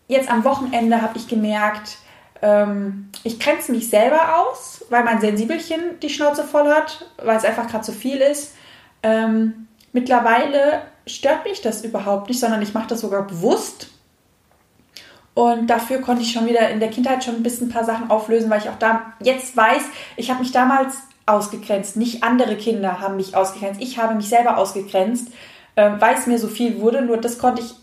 Jetzt 0.08 0.32
am 0.32 0.46
Wochenende 0.46 1.02
habe 1.02 1.18
ich 1.18 1.28
gemerkt, 1.28 1.98
ähm, 2.42 3.10
ich 3.24 3.38
grenze 3.38 3.74
mich 3.74 3.90
selber 3.90 4.38
aus, 4.38 4.86
weil 4.90 5.04
mein 5.04 5.20
Sensibelchen 5.20 6.00
die 6.02 6.10
Schnauze 6.10 6.46
voll 6.46 6.70
hat, 6.70 7.06
weil 7.18 7.36
es 7.36 7.44
einfach 7.44 7.68
gerade 7.68 7.84
zu 7.84 7.92
viel 7.92 8.18
ist. 8.18 8.54
Ähm, 9.04 9.68
mittlerweile 9.92 10.84
stört 11.06 11.44
mich 11.44 11.62
das 11.62 11.84
überhaupt 11.84 12.30
nicht, 12.30 12.40
sondern 12.40 12.62
ich 12.62 12.74
mache 12.74 12.88
das 12.88 13.02
sogar 13.02 13.28
bewusst. 13.28 13.90
Und 15.34 15.68
dafür 15.68 16.00
konnte 16.00 16.22
ich 16.22 16.32
schon 16.32 16.48
wieder 16.48 16.70
in 16.70 16.80
der 16.80 16.90
Kindheit 16.90 17.26
schon 17.26 17.36
ein 17.36 17.44
bisschen 17.44 17.68
ein 17.68 17.74
paar 17.74 17.84
Sachen 17.84 18.10
auflösen, 18.10 18.50
weil 18.50 18.62
ich 18.62 18.70
auch 18.70 18.80
da 18.80 19.14
jetzt 19.22 19.58
weiß, 19.58 19.84
ich 20.16 20.30
habe 20.30 20.40
mich 20.40 20.54
damals 20.54 20.96
ausgegrenzt. 21.26 21.98
Nicht 21.98 22.24
andere 22.24 22.56
Kinder 22.56 23.00
haben 23.00 23.16
mich 23.16 23.36
ausgegrenzt. 23.36 23.82
Ich 23.82 23.98
habe 23.98 24.16
mich 24.16 24.30
selber 24.30 24.58
ausgegrenzt, 24.58 25.30
äh, 25.76 25.92
weil 26.00 26.16
es 26.16 26.28
mir 26.28 26.40
so 26.40 26.48
viel 26.48 26.80
wurde. 26.80 27.02
Nur 27.02 27.18
das 27.18 27.38
konnte 27.38 27.62
ich 27.62 27.74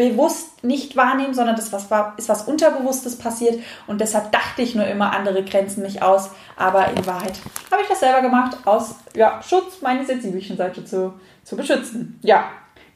bewusst 0.00 0.64
nicht 0.64 0.96
wahrnehmen, 0.96 1.34
sondern 1.34 1.56
das 1.56 1.72
was 1.72 1.90
war, 1.90 2.14
ist 2.16 2.30
was 2.30 2.48
Unterbewusstes 2.48 3.18
passiert 3.18 3.62
und 3.86 4.00
deshalb 4.00 4.32
dachte 4.32 4.62
ich 4.62 4.74
nur 4.74 4.86
immer, 4.86 5.12
andere 5.12 5.44
grenzen 5.44 5.82
mich 5.82 6.00
aus, 6.00 6.30
aber 6.56 6.88
in 6.88 7.04
Wahrheit 7.06 7.34
habe 7.70 7.82
ich 7.82 7.88
das 7.88 8.00
selber 8.00 8.22
gemacht, 8.22 8.56
aus 8.64 8.94
ja, 9.14 9.42
Schutz 9.42 9.82
meine 9.82 10.06
sensibelchen 10.06 10.56
Seite 10.56 10.86
zu, 10.86 11.12
zu 11.44 11.54
beschützen. 11.54 12.18
Ja, 12.22 12.44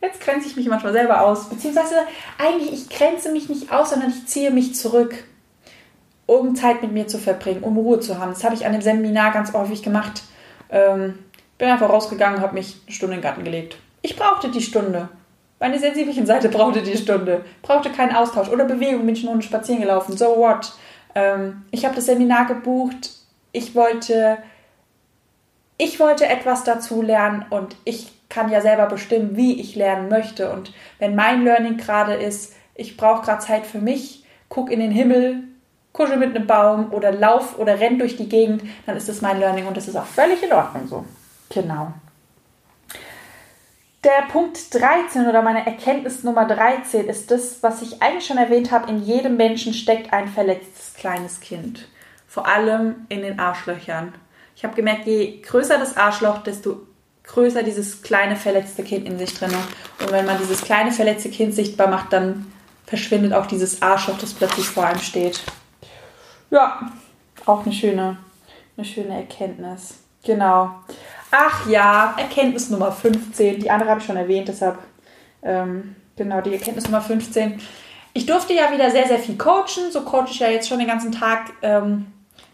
jetzt 0.01 0.21
grenze 0.21 0.49
ich 0.49 0.57
mich 0.57 0.67
manchmal 0.67 0.95
selber 0.95 1.21
aus, 1.21 1.51
beziehungsweise 1.51 1.97
eigentlich, 2.39 2.73
ich 2.73 2.89
grenze 2.89 3.31
mich 3.33 3.51
nicht 3.51 3.71
aus, 3.71 3.91
sondern 3.91 4.09
ich 4.09 4.27
ziehe 4.27 4.51
mich 4.51 4.75
zurück, 4.75 5.25
um 6.27 6.55
Zeit 6.55 6.83
mit 6.83 6.93
mir 6.93 7.07
zu 7.07 7.19
verbringen, 7.19 7.63
um 7.63 7.77
Ruhe 7.77 8.01
zu 8.01 8.19
haben. 8.19 8.33
Das 8.33 8.45
habe 8.45 8.55
ich 8.55 8.67
an 8.67 8.73
dem 8.73 8.83
Seminar 8.83 9.33
ganz 9.33 9.53
häufig 9.53 9.83
gemacht. 9.83 10.23
Ähm, 10.71 11.19
bin 11.59 11.69
einfach 11.69 11.89
rausgegangen, 11.89 12.41
habe 12.41 12.55
mich 12.55 12.77
eine 12.87 12.95
Stunde 12.95 13.15
in 13.15 13.21
den 13.21 13.25
Garten 13.25 13.45
gelegt. 13.45 13.77
Ich 14.03 14.17
brauchte 14.17 14.51
die 14.51 14.63
Stunde. 14.63 15.09
Meine 15.61 15.79
sensibelchen 15.79 16.27
Seite 16.27 16.49
brauchte 16.49 16.83
die 16.83 16.97
Stunde, 16.97 17.45
brauchte 17.63 17.91
keinen 17.91 18.15
Austausch 18.15 18.49
oder 18.49 18.65
Bewegung, 18.65 19.07
bin 19.07 19.15
ich 19.15 19.25
nur 19.25 19.41
spazieren 19.41 19.81
gelaufen. 19.81 20.17
So 20.17 20.37
what? 20.37 20.73
Ähm, 21.15 21.63
ich 21.71 21.85
habe 21.85 21.95
das 21.95 22.07
Seminar 22.07 22.47
gebucht. 22.47 23.13
Ich 23.53 23.75
wollte, 23.75 24.39
ich 25.79 26.01
wollte 26.01 26.27
etwas 26.27 26.65
dazu 26.65 27.03
lernen 27.03 27.47
und 27.51 27.77
ich 27.85 28.13
kann 28.29 28.51
ja 28.51 28.61
selber 28.61 28.87
bestimmen, 28.87 29.37
wie 29.37 29.61
ich 29.61 29.77
lernen 29.77 30.09
möchte. 30.09 30.51
Und 30.51 30.73
wenn 30.99 31.15
mein 31.15 31.45
Learning 31.45 31.77
gerade 31.77 32.15
ist, 32.15 32.55
ich 32.75 32.97
brauche 32.97 33.25
gerade 33.25 33.45
Zeit 33.45 33.65
für 33.65 33.79
mich, 33.79 34.25
guck 34.49 34.71
in 34.71 34.81
den 34.81 34.91
Himmel, 34.91 35.45
kuschel 35.95 36.19
mit 36.19 36.37
einem 36.37 36.47
Baum 36.47 36.93
oder 36.93 37.13
lauf 37.13 37.59
oder 37.59 37.81
renn 37.81 37.99
durch 37.99 38.17
die 38.17 38.29
Gegend, 38.29 38.63
dann 38.85 38.97
ist 38.97 39.09
das 39.09 39.23
mein 39.23 39.39
Learning 39.39 39.67
und 39.67 39.77
das 39.77 39.89
ist 39.89 39.97
auch 39.97 40.05
völlig 40.05 40.43
in 40.43 40.53
Ordnung 40.53 40.87
so. 40.87 41.05
Genau. 41.49 41.95
Der 44.03 44.27
Punkt 44.31 44.75
13 44.75 45.27
oder 45.27 45.41
meine 45.41 45.65
Erkenntnis 45.65 46.25
Nummer 46.25 46.45
13 46.47 47.09
ist 47.09 47.31
das, 47.31 47.63
was 47.63 47.81
ich 47.81 48.03
eigentlich 48.03 48.27
schon 48.27 48.37
erwähnt 48.37 48.71
habe. 48.71 48.91
In 48.91 49.03
jedem 49.03 49.39
Menschen 49.39 49.73
steckt 49.73 50.13
ein 50.13 50.29
verletztes 50.29 50.93
kleines 50.95 51.41
Kind. 51.41 51.89
Vor 52.29 52.47
allem 52.47 53.07
in 53.09 53.23
den 53.23 53.39
Arschlöchern. 53.39 54.13
Ich 54.57 54.65
habe 54.65 54.75
gemerkt, 54.75 55.07
je 55.07 55.41
größer 55.41 55.79
das 55.79 55.97
Arschloch, 55.97 56.43
desto 56.43 56.83
größer 57.23 57.63
dieses 57.63 58.03
kleine 58.03 58.37
verletzte 58.37 58.83
Kind 58.83 59.07
in 59.07 59.17
sich 59.17 59.33
drin. 59.39 59.55
Und 60.01 60.13
wenn 60.13 60.27
man 60.27 60.39
dieses 60.39 60.61
kleine 60.63 60.93
verletzte 60.93 61.31
Kind 61.31 61.55
sichtbar 61.55 61.87
macht, 61.87 62.13
dann 62.13 62.53
verschwindet 62.87 63.33
auch 63.33 63.47
dieses 63.47 63.81
Arschloch, 63.81 64.19
das 64.19 64.35
plötzlich 64.35 64.67
vor 64.67 64.85
einem 64.85 65.01
steht. 65.01 65.41
Ja, 66.55 66.79
auch 67.47 67.67
eine 67.67 67.75
schöne, 67.75 68.17
eine 68.77 68.87
schöne 68.87 69.17
Erkenntnis. 69.17 69.99
Genau. 70.23 70.71
Ach 71.33 71.69
ja, 71.69 72.15
Erkenntnis 72.17 72.71
Nummer 72.71 72.93
15. 72.93 73.59
Die 73.59 73.69
andere 73.69 73.91
habe 73.91 73.99
ich 73.99 74.07
schon 74.07 74.17
erwähnt, 74.17 74.47
deshalb 74.47 74.79
ähm, 75.43 75.97
genau 76.15 76.41
die 76.43 76.53
Erkenntnis 76.53 76.85
Nummer 76.85 77.01
15. 77.01 77.61
Ich 78.13 78.27
durfte 78.27 78.55
ja 78.55 78.71
wieder 78.71 78.89
sehr, 78.93 79.09
sehr 79.09 79.19
viel 79.19 79.37
coachen. 79.37 79.91
So 79.91 80.03
coache 80.03 80.29
ich 80.31 80.39
ja 80.39 80.49
jetzt 80.49 80.69
schon 80.69 80.79
den 80.79 80.87
ganzen 80.87 81.11
Tag 81.11 81.51
ähm, 81.63 82.07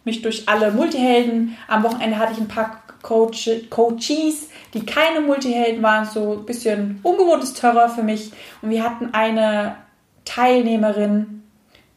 mich 0.07 0.23
durch 0.23 0.49
alle 0.49 0.73
Multihelden. 0.73 1.59
Am 1.69 1.83
Wochenende 1.83 2.19
hatte 2.19 2.33
ich 2.33 2.39
ein 2.39 2.49
paar 2.49 2.83
Coach 3.03 3.51
Coaches, 3.69 4.49
die 4.73 4.87
keine 4.87 5.21
Multihelden 5.21 5.83
waren, 5.83 6.07
so 6.07 6.39
ein 6.39 6.47
bisschen 6.47 7.01
ungewohntes 7.03 7.53
Terror 7.53 7.91
für 7.91 8.03
mich. 8.03 8.33
Und 8.63 8.71
wir 8.71 8.83
hatten 8.83 9.13
eine 9.13 9.77
Teilnehmerin, 10.25 11.40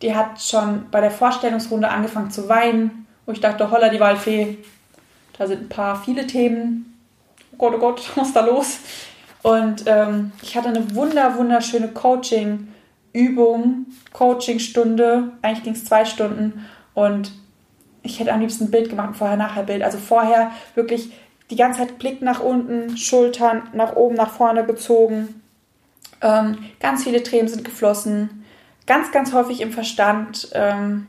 die 0.04 0.14
hat 0.14 0.40
schon 0.40 0.86
bei 0.92 1.02
der 1.02 1.10
Vorstellungsrunde 1.10 1.90
angefangen 1.90 2.30
zu 2.30 2.48
weinen, 2.48 3.08
wo 3.26 3.32
ich 3.32 3.42
dachte, 3.42 3.72
holla 3.72 3.90
die 3.90 4.00
Waldfee, 4.00 4.60
da 5.38 5.48
sind 5.48 5.64
ein 5.64 5.70
paar 5.70 6.04
viele 6.04 6.28
Themen 6.28 6.94
oh 7.54 7.58
Gott, 7.58 7.74
oh 7.76 7.80
Gott, 7.80 8.12
was 8.16 8.28
ist 8.28 8.36
da 8.36 8.46
los? 8.46 8.80
Und 9.42 9.84
ähm, 9.88 10.32
ich 10.42 10.56
hatte 10.56 10.70
eine 10.70 10.96
wunder, 10.96 11.36
wunderschöne 11.38 11.90
Coaching-Übung, 11.90 13.88
Coaching-Stunde. 14.14 15.32
Eigentlich 15.42 15.64
ging 15.64 15.74
es 15.74 15.84
zwei 15.86 16.06
Stunden. 16.06 16.66
Und 16.94 17.34
ich 18.04 18.20
hätte 18.20 18.32
am 18.32 18.40
liebsten 18.40 18.66
ein 18.66 18.72
Bild 18.72 18.90
gemacht, 18.90 19.16
vorher-nachher-Bild. 19.18 19.84
Also 19.84 19.98
vorher 19.98 20.52
wirklich 20.76 21.12
die 21.50 21.58
ganze 21.58 21.80
Zeit 21.80 22.00
Blick 22.00 22.22
nach 22.22 22.40
unten, 22.40 22.96
Schultern 22.98 23.64
nach 23.74 23.96
oben, 23.98 24.16
nach 24.16 24.32
vorne 24.32 24.66
gezogen. 24.66 25.42
Ähm, 26.22 26.58
ganz 26.80 27.04
viele 27.04 27.22
Tränen 27.22 27.50
sind 27.50 27.66
geflossen. 27.66 28.43
Ganz, 28.86 29.12
ganz 29.12 29.34
häufig 29.34 29.62
im 29.62 29.72
Verstand. 29.72 30.50
Ähm, 30.54 31.08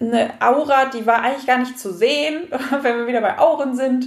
eine 0.00 0.30
Aura, 0.40 0.86
die 0.86 1.06
war 1.06 1.22
eigentlich 1.22 1.46
gar 1.46 1.58
nicht 1.58 1.78
zu 1.78 1.92
sehen, 1.92 2.48
wenn 2.82 2.96
wir 2.98 3.06
wieder 3.06 3.20
bei 3.20 3.38
Auren 3.38 3.74
sind. 3.74 4.06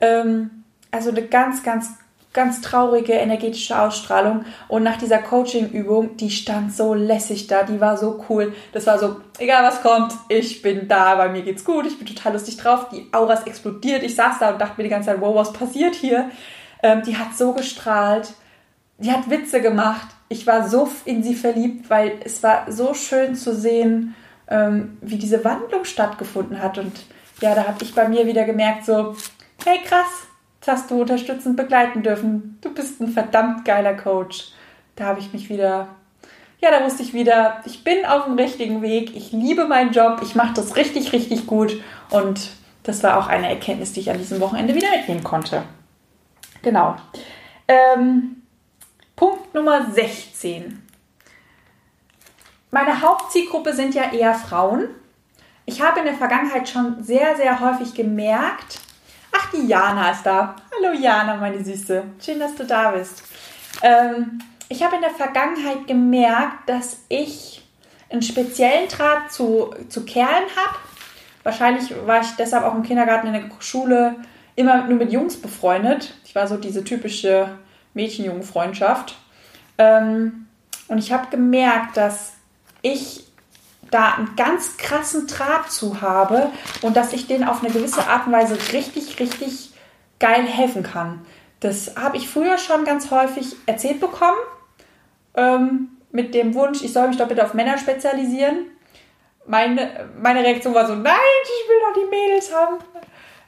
Ähm, 0.00 0.64
also 0.90 1.10
eine 1.10 1.22
ganz, 1.22 1.62
ganz, 1.62 1.90
ganz 2.32 2.60
traurige 2.62 3.12
energetische 3.12 3.78
Ausstrahlung. 3.78 4.44
Und 4.68 4.82
nach 4.82 4.96
dieser 4.96 5.18
Coaching-Übung, 5.18 6.16
die 6.16 6.30
stand 6.30 6.74
so 6.74 6.94
lässig 6.94 7.46
da, 7.46 7.62
die 7.62 7.80
war 7.80 7.96
so 7.96 8.24
cool. 8.28 8.54
Das 8.72 8.86
war 8.86 8.98
so, 8.98 9.20
egal 9.38 9.62
was 9.64 9.82
kommt, 9.82 10.14
ich 10.28 10.62
bin 10.62 10.88
da, 10.88 11.14
bei 11.16 11.28
mir 11.28 11.42
geht's 11.42 11.64
gut, 11.64 11.86
ich 11.86 11.98
bin 11.98 12.06
total 12.06 12.32
lustig 12.32 12.56
drauf. 12.56 12.88
Die 12.90 13.08
Aura 13.12 13.34
ist 13.34 13.46
explodiert. 13.46 14.02
Ich 14.02 14.14
saß 14.14 14.38
da 14.40 14.50
und 14.50 14.60
dachte 14.60 14.74
mir 14.78 14.84
die 14.84 14.90
ganze 14.90 15.10
Zeit, 15.10 15.20
wow, 15.20 15.34
was 15.34 15.52
passiert 15.52 15.94
hier? 15.94 16.30
Ähm, 16.82 17.02
die 17.02 17.16
hat 17.16 17.36
so 17.36 17.52
gestrahlt. 17.52 18.32
Die 18.98 19.12
hat 19.12 19.28
Witze 19.28 19.60
gemacht. 19.60 20.15
Ich 20.28 20.46
war 20.46 20.68
so 20.68 20.88
in 21.04 21.22
sie 21.22 21.34
verliebt, 21.34 21.88
weil 21.88 22.18
es 22.24 22.42
war 22.42 22.70
so 22.70 22.94
schön 22.94 23.34
zu 23.36 23.54
sehen, 23.54 24.14
ähm, 24.48 24.98
wie 25.00 25.18
diese 25.18 25.44
Wandlung 25.44 25.84
stattgefunden 25.84 26.62
hat. 26.62 26.78
Und 26.78 26.92
ja, 27.40 27.54
da 27.54 27.66
habe 27.66 27.82
ich 27.82 27.94
bei 27.94 28.08
mir 28.08 28.26
wieder 28.26 28.44
gemerkt, 28.44 28.84
so, 28.84 29.14
hey 29.64 29.78
krass, 29.84 30.26
das 30.60 30.78
hast 30.78 30.90
du 30.90 31.00
unterstützend 31.00 31.56
begleiten 31.56 32.02
dürfen. 32.02 32.58
Du 32.60 32.72
bist 32.74 33.00
ein 33.00 33.08
verdammt 33.08 33.64
geiler 33.64 33.94
Coach. 33.94 34.52
Da 34.96 35.04
habe 35.04 35.20
ich 35.20 35.32
mich 35.32 35.48
wieder, 35.48 35.88
ja, 36.60 36.70
da 36.70 36.84
wusste 36.84 37.02
ich 37.02 37.14
wieder, 37.14 37.60
ich 37.66 37.84
bin 37.84 38.04
auf 38.04 38.24
dem 38.24 38.34
richtigen 38.34 38.82
Weg. 38.82 39.14
Ich 39.14 39.32
liebe 39.32 39.66
meinen 39.66 39.92
Job. 39.92 40.20
Ich 40.22 40.34
mache 40.34 40.54
das 40.54 40.76
richtig, 40.76 41.12
richtig 41.12 41.46
gut. 41.46 41.80
Und 42.10 42.50
das 42.82 43.02
war 43.02 43.18
auch 43.18 43.28
eine 43.28 43.48
Erkenntnis, 43.48 43.92
die 43.92 44.00
ich 44.00 44.10
an 44.10 44.18
diesem 44.18 44.40
Wochenende 44.40 44.74
wieder 44.74 44.90
mitnehmen 44.90 45.24
konnte. 45.24 45.62
Genau. 46.62 46.96
Ähm, 47.68 48.42
Punkt 49.16 49.54
Nummer 49.54 49.90
16. 49.90 50.86
Meine 52.70 53.00
Hauptzielgruppe 53.00 53.72
sind 53.72 53.94
ja 53.94 54.12
eher 54.12 54.34
Frauen. 54.34 54.90
Ich 55.64 55.80
habe 55.80 56.00
in 56.00 56.04
der 56.04 56.16
Vergangenheit 56.16 56.68
schon 56.68 57.02
sehr, 57.02 57.34
sehr 57.34 57.58
häufig 57.60 57.94
gemerkt, 57.94 58.78
ach, 59.32 59.50
die 59.52 59.66
Jana 59.66 60.10
ist 60.10 60.24
da. 60.24 60.56
Hallo 60.70 60.92
Jana, 60.92 61.36
meine 61.36 61.64
Süße. 61.64 62.04
Schön, 62.22 62.38
dass 62.38 62.56
du 62.56 62.66
da 62.66 62.90
bist. 62.90 63.22
Ähm, 63.80 64.38
ich 64.68 64.82
habe 64.82 64.96
in 64.96 65.00
der 65.00 65.10
Vergangenheit 65.12 65.86
gemerkt, 65.86 66.68
dass 66.68 66.98
ich 67.08 67.66
einen 68.10 68.20
speziellen 68.20 68.88
Draht 68.88 69.32
zu, 69.32 69.74
zu 69.88 70.04
Kerlen 70.04 70.44
habe. 70.56 70.76
Wahrscheinlich 71.42 71.90
war 72.06 72.20
ich 72.20 72.32
deshalb 72.32 72.64
auch 72.64 72.74
im 72.74 72.82
Kindergarten, 72.82 73.28
in 73.28 73.32
der 73.32 73.50
Schule 73.60 74.16
immer 74.56 74.84
nur 74.84 74.98
mit 74.98 75.10
Jungs 75.10 75.40
befreundet. 75.40 76.12
Ich 76.26 76.34
war 76.34 76.46
so 76.46 76.58
diese 76.58 76.84
typische 76.84 77.56
Mädchen-Jungen-Freundschaft. 77.96 79.16
Ähm, 79.78 80.46
und 80.86 80.98
ich 80.98 81.12
habe 81.12 81.28
gemerkt, 81.30 81.96
dass 81.96 82.34
ich 82.82 83.26
da 83.90 84.14
einen 84.14 84.36
ganz 84.36 84.76
krassen 84.76 85.26
Draht 85.26 85.70
zu 85.70 86.00
habe 86.00 86.50
und 86.82 86.96
dass 86.96 87.12
ich 87.12 87.26
denen 87.26 87.44
auf 87.44 87.62
eine 87.62 87.72
gewisse 87.72 88.06
Art 88.06 88.26
und 88.26 88.32
Weise 88.32 88.56
richtig, 88.72 89.18
richtig 89.18 89.72
geil 90.20 90.44
helfen 90.44 90.82
kann. 90.82 91.24
Das 91.60 91.96
habe 91.96 92.16
ich 92.16 92.28
früher 92.28 92.58
schon 92.58 92.84
ganz 92.84 93.10
häufig 93.10 93.56
erzählt 93.66 94.00
bekommen, 94.00 94.38
ähm, 95.34 95.88
mit 96.12 96.34
dem 96.34 96.54
Wunsch, 96.54 96.82
ich 96.82 96.92
soll 96.92 97.08
mich 97.08 97.16
doch 97.16 97.28
bitte 97.28 97.44
auf 97.44 97.54
Männer 97.54 97.78
spezialisieren. 97.78 98.66
Meine, 99.46 100.08
meine 100.20 100.42
Reaktion 100.42 100.74
war 100.74 100.86
so, 100.86 100.94
nein, 100.94 101.14
ich 101.44 101.68
will 101.68 101.76
doch 101.80 102.02
die 102.02 102.10
Mädels 102.10 102.54
haben. 102.54 102.76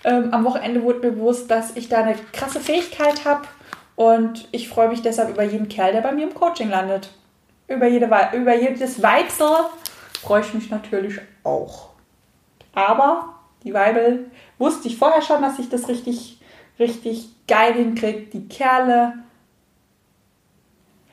Ähm, 0.04 0.32
am 0.32 0.44
Wochenende 0.44 0.82
wurde 0.82 1.00
mir 1.00 1.12
bewusst, 1.12 1.50
dass 1.50 1.76
ich 1.76 1.88
da 1.88 2.02
eine 2.02 2.14
krasse 2.32 2.61
Fähigkeit 2.61 3.24
habe 3.24 3.42
und 3.98 4.46
ich 4.52 4.68
freue 4.68 4.88
mich 4.88 5.02
deshalb 5.02 5.28
über 5.28 5.42
jeden 5.42 5.68
Kerl, 5.68 5.90
der 5.90 6.02
bei 6.02 6.12
mir 6.12 6.28
im 6.28 6.34
Coaching 6.34 6.70
landet 6.70 7.11
über, 7.66 7.88
jede, 7.88 8.06
über 8.32 8.54
jedes 8.54 9.02
Weibsel 9.02 9.50
freue 10.22 10.40
ich 10.42 10.54
mich 10.54 10.70
natürlich 10.70 11.18
auch. 11.42 11.88
Aber 12.72 13.34
die 13.64 13.74
Weibel 13.74 14.30
wusste 14.56 14.87
ich 14.87 14.96
vorher 14.96 15.20
schon, 15.20 15.42
dass 15.42 15.58
ich 15.58 15.68
das 15.68 15.88
richtig, 15.88 16.40
richtig 16.78 17.28
geil 17.48 17.74
hinkriege. 17.74 18.30
Die 18.32 18.46
Kerle. 18.46 19.14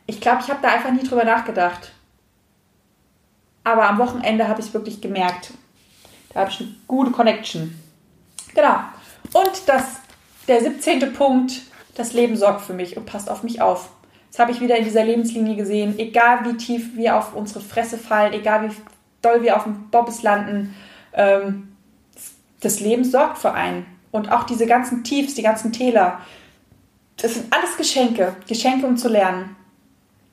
Ich 0.06 0.22
glaube, 0.22 0.44
ich 0.44 0.52
habe 0.52 0.62
da 0.62 0.70
einfach 0.70 0.92
nie 0.92 1.02
drüber 1.02 1.24
nachgedacht. 1.24 1.92
Aber 3.64 3.90
am 3.90 3.98
Wochenende 3.98 4.48
habe 4.48 4.62
ich 4.62 4.68
es 4.68 4.74
wirklich 4.76 5.02
gemerkt. 5.02 5.54
Da 6.36 6.42
habe 6.42 6.52
ich 6.52 6.60
eine 6.60 6.76
gute 6.88 7.10
Connection. 7.10 7.80
Genau. 8.54 8.78
Und 9.34 9.52
das, 9.66 10.02
der 10.48 10.62
17. 10.62 11.14
Punkt, 11.14 11.64
das 11.96 12.14
Leben 12.14 12.36
sorgt 12.36 12.62
für 12.62 12.74
mich 12.74 12.96
und 12.96 13.06
passt 13.06 13.30
auf 13.30 13.44
mich 13.44 13.62
auf. 13.62 13.90
Das 14.32 14.40
habe 14.40 14.52
ich 14.52 14.62
wieder 14.62 14.78
in 14.78 14.84
dieser 14.84 15.04
Lebenslinie 15.04 15.56
gesehen. 15.56 15.98
Egal 15.98 16.46
wie 16.46 16.58
tief 16.58 16.96
wir 16.96 17.18
auf 17.18 17.34
unsere 17.36 17.62
Fresse 17.62 17.98
fallen, 17.98 18.34
egal 18.34 18.70
wie 18.70 18.76
doll 19.22 19.42
wir 19.42 19.56
auf 19.56 19.64
dem 19.64 19.90
Bobbes 19.90 20.22
landen, 20.22 20.76
ähm, 21.14 21.76
das 22.60 22.80
Leben 22.80 23.04
sorgt 23.04 23.38
für 23.38 23.54
einen. 23.54 23.86
Und 24.12 24.32
auch 24.32 24.44
diese 24.44 24.66
ganzen 24.66 25.04
Tiefs, 25.04 25.36
die 25.36 25.42
ganzen 25.42 25.72
Täler, 25.72 26.20
das 27.18 27.36
sind 27.36 27.54
alles 27.54 27.78
Geschenke. 27.78 28.36
Geschenke, 28.48 28.86
um 28.86 28.98
zu 28.98 29.08
lernen. 29.08 29.56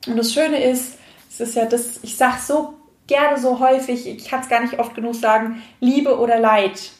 Und 0.05 0.17
das 0.17 0.33
Schöne 0.33 0.61
ist, 0.63 0.97
es 1.29 1.39
ist 1.39 1.55
ja 1.55 1.65
das, 1.65 1.99
ich 2.03 2.17
sage 2.17 2.37
so 2.45 2.73
gerne 3.07 3.39
so 3.39 3.59
häufig, 3.59 4.07
ich 4.07 4.25
kann 4.27 4.41
es 4.41 4.49
gar 4.49 4.61
nicht 4.61 4.79
oft 4.79 4.95
genug 4.95 5.15
sagen, 5.15 5.61
Liebe 5.79 6.19
oder 6.19 6.39
Leid. 6.39 6.91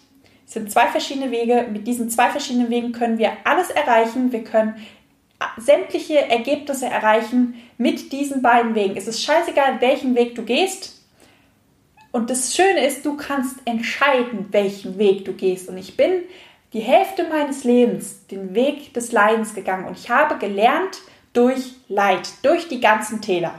Sind 0.54 0.72
zwei 0.72 0.86
verschiedene 0.86 1.32
Wege. 1.32 1.66
Mit 1.72 1.88
diesen 1.88 2.12
zwei 2.12 2.30
verschiedenen 2.30 2.70
Wegen 2.70 2.92
können 2.92 3.18
wir 3.18 3.32
alles 3.44 3.72
erreichen. 3.72 4.32
Wir 4.32 4.44
können 4.44 4.76
sämtliche 5.58 6.30
Ergebnisse 6.30 6.86
erreichen 6.86 7.56
mit 7.80 8.12
diesen 8.12 8.44
beiden 8.44 8.76
Wegen. 8.76 8.96
Es 8.96 9.08
ist 9.08 9.24
scheißegal, 9.24 9.82
welchen 9.82 10.14
Weg 10.14 10.36
du 10.36 10.44
gehst. 10.44 11.02
Und 12.12 12.30
das 12.30 12.56
Schöne 12.56 12.86
ist, 12.86 13.04
du 13.04 13.18
kannst 13.18 13.56
entscheiden, 13.66 14.50
welchen 14.52 15.00
Weg 15.00 15.26
du 15.26 15.34
gehst. 15.34 15.70
Und 15.70 15.80
ich 15.80 15.98
bin 15.98 16.22
die 16.72 16.82
Hälfte 16.82 17.28
meines 17.28 17.64
Lebens 17.64 18.28
den 18.28 18.54
Weg 18.54 18.94
des 18.94 19.12
Leidens 19.12 19.56
gegangen 19.56 19.88
und 19.88 19.98
ich 19.98 20.12
habe 20.12 20.38
gelernt 20.38 21.00
durch 21.34 21.74
Leid, 21.88 22.30
durch 22.44 22.68
die 22.68 22.80
ganzen 22.80 23.22
Täler. 23.22 23.56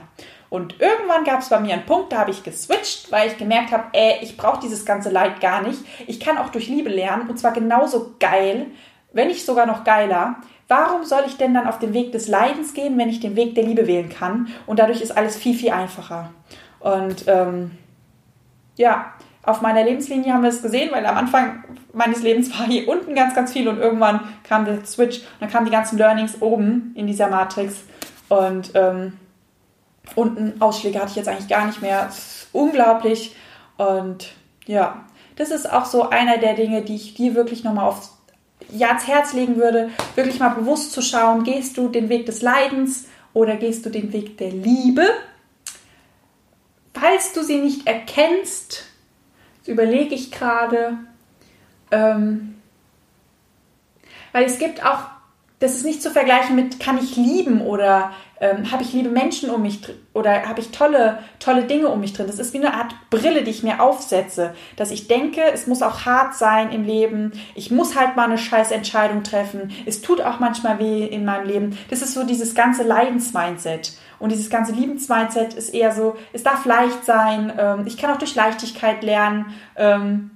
Und 0.49 0.79
irgendwann 0.79 1.23
gab 1.23 1.41
es 1.41 1.49
bei 1.49 1.59
mir 1.59 1.73
einen 1.73 1.85
Punkt, 1.85 2.11
da 2.11 2.19
habe 2.19 2.31
ich 2.31 2.43
geswitcht, 2.43 3.11
weil 3.11 3.27
ich 3.27 3.37
gemerkt 3.37 3.71
habe, 3.71 3.85
ey, 3.93 4.19
ich 4.21 4.37
brauche 4.37 4.61
dieses 4.61 4.85
ganze 4.85 5.09
Leid 5.09 5.41
gar 5.41 5.61
nicht. 5.61 5.79
Ich 6.07 6.19
kann 6.19 6.37
auch 6.37 6.49
durch 6.49 6.67
Liebe 6.67 6.89
lernen 6.89 7.29
und 7.29 7.37
zwar 7.37 7.51
genauso 7.51 8.15
geil, 8.19 8.67
wenn 9.11 9.27
nicht 9.27 9.45
sogar 9.45 9.65
noch 9.65 9.83
geiler. 9.83 10.35
Warum 10.67 11.03
soll 11.03 11.23
ich 11.27 11.37
denn 11.37 11.53
dann 11.53 11.67
auf 11.67 11.79
den 11.79 11.93
Weg 11.93 12.11
des 12.11 12.27
Leidens 12.27 12.73
gehen, 12.73 12.97
wenn 12.97 13.09
ich 13.09 13.19
den 13.19 13.35
Weg 13.35 13.55
der 13.55 13.63
Liebe 13.63 13.87
wählen 13.87 14.09
kann? 14.09 14.47
Und 14.65 14.79
dadurch 14.79 15.01
ist 15.01 15.15
alles 15.15 15.35
viel, 15.35 15.55
viel 15.55 15.71
einfacher. 15.71 16.31
Und 16.79 17.25
ähm, 17.27 17.71
ja, 18.75 19.13
auf 19.43 19.61
meiner 19.61 19.83
Lebenslinie 19.83 20.33
haben 20.33 20.41
wir 20.41 20.49
es 20.49 20.61
gesehen, 20.61 20.89
weil 20.91 21.05
am 21.05 21.17
Anfang 21.17 21.63
meines 21.93 22.23
Lebens 22.23 22.57
war 22.57 22.65
hier 22.65 22.87
unten 22.87 23.13
ganz, 23.13 23.35
ganz 23.35 23.53
viel 23.53 23.67
und 23.67 23.77
irgendwann 23.77 24.21
kam 24.43 24.65
der 24.65 24.83
Switch, 24.85 25.21
dann 25.39 25.49
kamen 25.49 25.65
die 25.65 25.71
ganzen 25.71 25.97
Learnings 25.97 26.41
oben 26.41 26.93
in 26.95 27.07
dieser 27.07 27.27
Matrix 27.29 27.83
und 28.29 28.71
ähm, 28.73 29.13
unten 30.15 30.61
Ausschläge 30.61 30.99
hatte 30.99 31.11
ich 31.11 31.15
jetzt 31.15 31.27
eigentlich 31.27 31.47
gar 31.47 31.65
nicht 31.65 31.81
mehr. 31.81 32.09
unglaublich 32.51 33.35
und 33.77 34.33
ja, 34.65 35.05
das 35.35 35.51
ist 35.51 35.71
auch 35.71 35.85
so 35.85 36.09
einer 36.09 36.37
der 36.37 36.53
Dinge, 36.53 36.81
die 36.81 36.95
ich 36.95 37.13
dir 37.13 37.35
wirklich 37.35 37.63
nochmal 37.63 37.87
aufs 37.87 38.15
ja, 38.69 38.87
ans 38.87 39.07
Herz 39.07 39.33
legen 39.33 39.57
würde, 39.57 39.91
wirklich 40.15 40.39
mal 40.39 40.49
bewusst 40.49 40.93
zu 40.93 41.01
schauen, 41.01 41.43
gehst 41.43 41.77
du 41.77 41.89
den 41.89 42.09
Weg 42.09 42.25
des 42.25 42.41
Leidens 42.41 43.05
oder 43.33 43.57
gehst 43.57 43.85
du 43.85 43.89
den 43.89 44.13
Weg 44.13 44.37
der 44.37 44.49
Liebe? 44.49 45.05
Falls 46.93 47.33
du 47.33 47.43
sie 47.43 47.59
nicht 47.59 47.85
erkennst, 47.85 48.85
überlege 49.65 50.15
ich 50.15 50.31
gerade, 50.31 50.97
ähm, 51.91 52.55
weil 54.31 54.45
es 54.45 54.57
gibt 54.57 54.83
auch, 54.85 54.99
das 55.59 55.75
ist 55.75 55.85
nicht 55.85 56.01
zu 56.01 56.11
vergleichen 56.11 56.55
mit, 56.55 56.79
kann 56.79 56.97
ich 56.97 57.15
lieben 57.15 57.61
oder 57.61 58.11
ähm, 58.41 58.71
habe 58.71 58.83
ich 58.83 58.91
liebe 58.91 59.09
Menschen 59.09 59.49
um 59.49 59.61
mich 59.61 59.81
drin 59.81 59.95
oder 60.13 60.47
habe 60.47 60.59
ich 60.59 60.71
tolle, 60.71 61.19
tolle 61.39 61.63
Dinge 61.63 61.87
um 61.87 62.01
mich 62.01 62.11
drin. 62.11 62.27
Das 62.27 62.39
ist 62.39 62.53
wie 62.53 62.57
eine 62.57 62.73
Art 62.73 62.93
Brille, 63.09 63.43
die 63.43 63.51
ich 63.51 63.63
mir 63.63 63.81
aufsetze, 63.81 64.53
dass 64.75 64.91
ich 64.91 65.07
denke, 65.07 65.41
es 65.53 65.67
muss 65.67 65.81
auch 65.81 66.05
hart 66.05 66.35
sein 66.35 66.71
im 66.71 66.83
Leben. 66.83 67.31
Ich 67.55 67.71
muss 67.71 67.97
halt 67.97 68.17
mal 68.17 68.25
eine 68.25 68.37
scheiß 68.37 68.71
Entscheidung 68.71 69.23
treffen. 69.23 69.71
Es 69.85 70.01
tut 70.01 70.19
auch 70.19 70.39
manchmal 70.39 70.79
weh 70.79 71.05
in 71.05 71.23
meinem 71.23 71.47
Leben. 71.47 71.77
Das 71.89 72.01
ist 72.01 72.13
so 72.13 72.25
dieses 72.25 72.53
ganze 72.53 72.83
Leidensmindset. 72.83 73.93
Und 74.19 74.31
dieses 74.31 74.49
ganze 74.49 74.73
Liebensmindset 74.73 75.53
ist 75.53 75.73
eher 75.73 75.91
so, 75.91 76.15
es 76.33 76.43
darf 76.43 76.65
leicht 76.65 77.05
sein. 77.05 77.53
Ähm, 77.57 77.83
ich 77.85 77.97
kann 77.97 78.11
auch 78.11 78.17
durch 78.17 78.35
Leichtigkeit 78.35 79.03
lernen. 79.03 79.53
Ähm, 79.77 80.31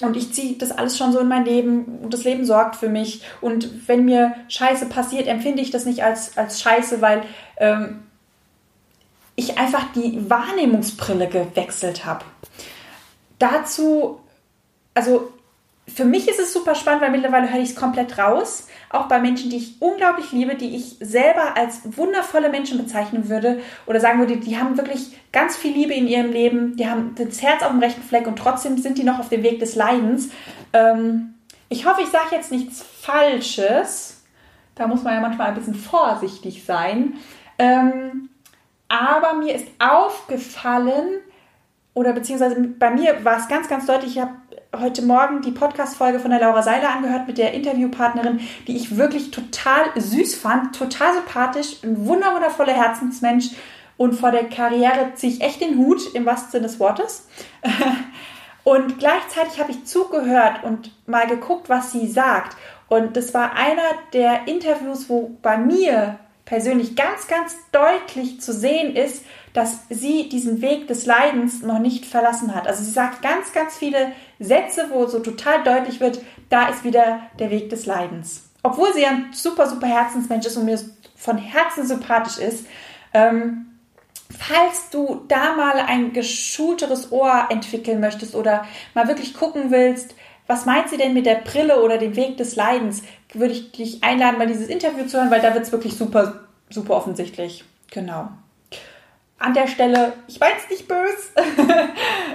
und 0.00 0.16
ich 0.16 0.32
ziehe 0.32 0.56
das 0.56 0.70
alles 0.70 0.96
schon 0.96 1.12
so 1.12 1.18
in 1.18 1.28
mein 1.28 1.44
Leben 1.44 1.98
und 2.02 2.14
das 2.14 2.24
Leben 2.24 2.44
sorgt 2.44 2.76
für 2.76 2.88
mich. 2.88 3.22
Und 3.40 3.88
wenn 3.88 4.04
mir 4.04 4.34
Scheiße 4.48 4.86
passiert, 4.86 5.26
empfinde 5.26 5.62
ich 5.62 5.70
das 5.70 5.84
nicht 5.84 6.04
als, 6.04 6.36
als 6.36 6.60
Scheiße, 6.60 7.00
weil 7.00 7.22
ähm, 7.56 8.04
ich 9.34 9.58
einfach 9.58 9.92
die 9.92 10.28
Wahrnehmungsbrille 10.28 11.28
gewechselt 11.28 12.04
habe. 12.04 12.24
Dazu, 13.38 14.20
also 14.94 15.32
für 15.88 16.04
mich 16.04 16.28
ist 16.28 16.38
es 16.38 16.52
super 16.52 16.74
spannend, 16.74 17.02
weil 17.02 17.10
mittlerweile 17.10 17.52
höre 17.52 17.60
ich 17.60 17.70
es 17.70 17.76
komplett 17.76 18.18
raus. 18.18 18.66
Auch 18.90 19.06
bei 19.06 19.20
Menschen, 19.20 19.50
die 19.50 19.56
ich 19.56 19.80
unglaublich 19.80 20.32
liebe, 20.32 20.54
die 20.54 20.76
ich 20.76 20.96
selber 21.00 21.56
als 21.56 21.80
wundervolle 21.96 22.48
Menschen 22.48 22.78
bezeichnen 22.78 23.28
würde 23.28 23.60
oder 23.86 24.00
sagen 24.00 24.18
würde, 24.18 24.36
die 24.36 24.58
haben 24.58 24.76
wirklich 24.76 25.16
ganz 25.32 25.56
viel 25.56 25.72
Liebe 25.72 25.94
in 25.94 26.06
ihrem 26.06 26.32
Leben, 26.32 26.76
die 26.76 26.88
haben 26.88 27.14
das 27.16 27.42
Herz 27.42 27.62
auf 27.62 27.70
dem 27.70 27.80
rechten 27.80 28.02
Fleck 28.02 28.26
und 28.26 28.38
trotzdem 28.38 28.78
sind 28.78 28.98
die 28.98 29.04
noch 29.04 29.18
auf 29.18 29.28
dem 29.28 29.42
Weg 29.42 29.60
des 29.60 29.76
Leidens. 29.76 30.30
Ähm, 30.72 31.34
ich 31.68 31.86
hoffe, 31.86 32.02
ich 32.02 32.08
sage 32.08 32.28
jetzt 32.32 32.50
nichts 32.50 32.82
Falsches. 32.82 34.22
Da 34.74 34.86
muss 34.86 35.02
man 35.02 35.14
ja 35.14 35.20
manchmal 35.20 35.48
ein 35.48 35.54
bisschen 35.54 35.74
vorsichtig 35.74 36.64
sein. 36.64 37.14
Ähm, 37.58 38.30
aber 38.88 39.34
mir 39.34 39.54
ist 39.54 39.66
aufgefallen, 39.78 41.20
oder 41.94 42.12
beziehungsweise 42.12 42.60
bei 42.60 42.90
mir 42.90 43.24
war 43.24 43.38
es 43.38 43.48
ganz, 43.48 43.68
ganz 43.68 43.86
deutlich, 43.86 44.12
ich 44.16 44.22
habe 44.22 44.32
heute 44.76 45.02
Morgen 45.02 45.40
die 45.40 45.50
Podcast-Folge 45.50 46.20
von 46.20 46.30
der 46.30 46.40
Laura 46.40 46.62
Seiler 46.62 46.90
angehört 46.90 47.26
mit 47.26 47.38
der 47.38 47.54
Interviewpartnerin, 47.54 48.40
die 48.66 48.76
ich 48.76 48.96
wirklich 48.96 49.30
total 49.30 49.84
süß 49.96 50.34
fand, 50.34 50.76
total 50.76 51.14
sympathisch, 51.14 51.82
ein 51.82 52.06
wunderwundervoller 52.06 52.74
Herzensmensch 52.74 53.50
und 53.96 54.12
vor 54.12 54.30
der 54.30 54.48
Karriere 54.48 55.12
ziehe 55.14 55.32
ich 55.32 55.40
echt 55.40 55.60
den 55.60 55.78
Hut 55.78 56.14
im 56.14 56.26
wahrsten 56.26 56.52
Sinne 56.52 56.66
des 56.66 56.78
Wortes. 56.78 57.28
Und 58.64 58.98
gleichzeitig 58.98 59.58
habe 59.58 59.70
ich 59.70 59.86
zugehört 59.86 60.62
und 60.62 60.92
mal 61.06 61.26
geguckt, 61.26 61.70
was 61.70 61.90
sie 61.90 62.06
sagt. 62.06 62.54
Und 62.88 63.16
das 63.16 63.32
war 63.32 63.54
einer 63.54 63.80
der 64.12 64.46
Interviews, 64.46 65.08
wo 65.08 65.34
bei 65.40 65.56
mir 65.56 66.18
persönlich 66.44 66.94
ganz, 66.94 67.28
ganz 67.28 67.56
deutlich 67.72 68.42
zu 68.42 68.52
sehen 68.52 68.94
ist, 68.94 69.24
dass 69.58 69.80
sie 69.90 70.28
diesen 70.28 70.62
Weg 70.62 70.86
des 70.86 71.04
Leidens 71.04 71.62
noch 71.62 71.80
nicht 71.80 72.06
verlassen 72.06 72.54
hat. 72.54 72.68
Also 72.68 72.84
sie 72.84 72.92
sagt 72.92 73.22
ganz, 73.22 73.52
ganz 73.52 73.76
viele 73.76 74.12
Sätze, 74.38 74.86
wo 74.90 75.04
so 75.06 75.18
total 75.18 75.64
deutlich 75.64 75.98
wird, 75.98 76.20
da 76.48 76.68
ist 76.68 76.84
wieder 76.84 77.22
der 77.40 77.50
Weg 77.50 77.68
des 77.68 77.84
Leidens. 77.84 78.48
Obwohl 78.62 78.94
sie 78.94 79.04
ein 79.04 79.32
super, 79.32 79.68
super 79.68 79.88
Herzensmensch 79.88 80.46
ist 80.46 80.56
und 80.56 80.64
mir 80.64 80.78
von 81.16 81.38
Herzen 81.38 81.84
sympathisch 81.88 82.38
ist. 82.38 82.66
Ähm, 83.12 83.66
falls 84.30 84.90
du 84.90 85.24
da 85.26 85.56
mal 85.56 85.80
ein 85.80 86.12
geschulteres 86.12 87.10
Ohr 87.10 87.48
entwickeln 87.50 87.98
möchtest 87.98 88.36
oder 88.36 88.64
mal 88.94 89.08
wirklich 89.08 89.34
gucken 89.34 89.72
willst, 89.72 90.14
was 90.46 90.66
meint 90.66 90.88
sie 90.88 90.98
denn 90.98 91.14
mit 91.14 91.26
der 91.26 91.34
Brille 91.34 91.82
oder 91.82 91.98
dem 91.98 92.14
Weg 92.14 92.36
des 92.36 92.54
Leidens? 92.54 93.02
Würde 93.34 93.54
ich 93.54 93.72
dich 93.72 94.04
einladen, 94.04 94.38
mal 94.38 94.46
dieses 94.46 94.68
Interview 94.68 95.04
zu 95.06 95.18
hören, 95.18 95.32
weil 95.32 95.42
da 95.42 95.52
wird 95.52 95.64
es 95.64 95.72
wirklich 95.72 95.96
super, 95.96 96.44
super 96.70 96.94
offensichtlich. 96.94 97.64
Genau. 97.90 98.28
An 99.40 99.54
der 99.54 99.68
Stelle, 99.68 100.14
ich 100.26 100.40
jetzt 100.40 100.68
nicht 100.68 100.88
böse. 100.88 101.30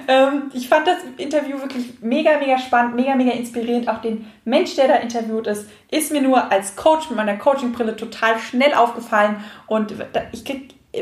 ähm, 0.07 0.51
ich 0.53 0.69
fand 0.69 0.87
das 0.87 0.97
Interview 1.17 1.59
wirklich 1.59 2.01
mega, 2.01 2.37
mega 2.37 2.57
spannend, 2.57 2.95
mega, 2.95 3.13
mega 3.15 3.31
inspirierend. 3.31 3.89
Auch 3.89 3.99
den 3.99 4.25
Mensch, 4.45 4.75
der 4.75 4.87
da 4.87 4.95
interviewt 4.95 5.47
ist, 5.47 5.69
ist 5.91 6.13
mir 6.13 6.21
nur 6.21 6.49
als 6.49 6.77
Coach 6.77 7.09
mit 7.09 7.17
meiner 7.17 7.35
Coachingbrille 7.35 7.97
total 7.97 8.39
schnell 8.39 8.73
aufgefallen. 8.73 9.43
Und 9.67 9.93
ich 10.31 10.45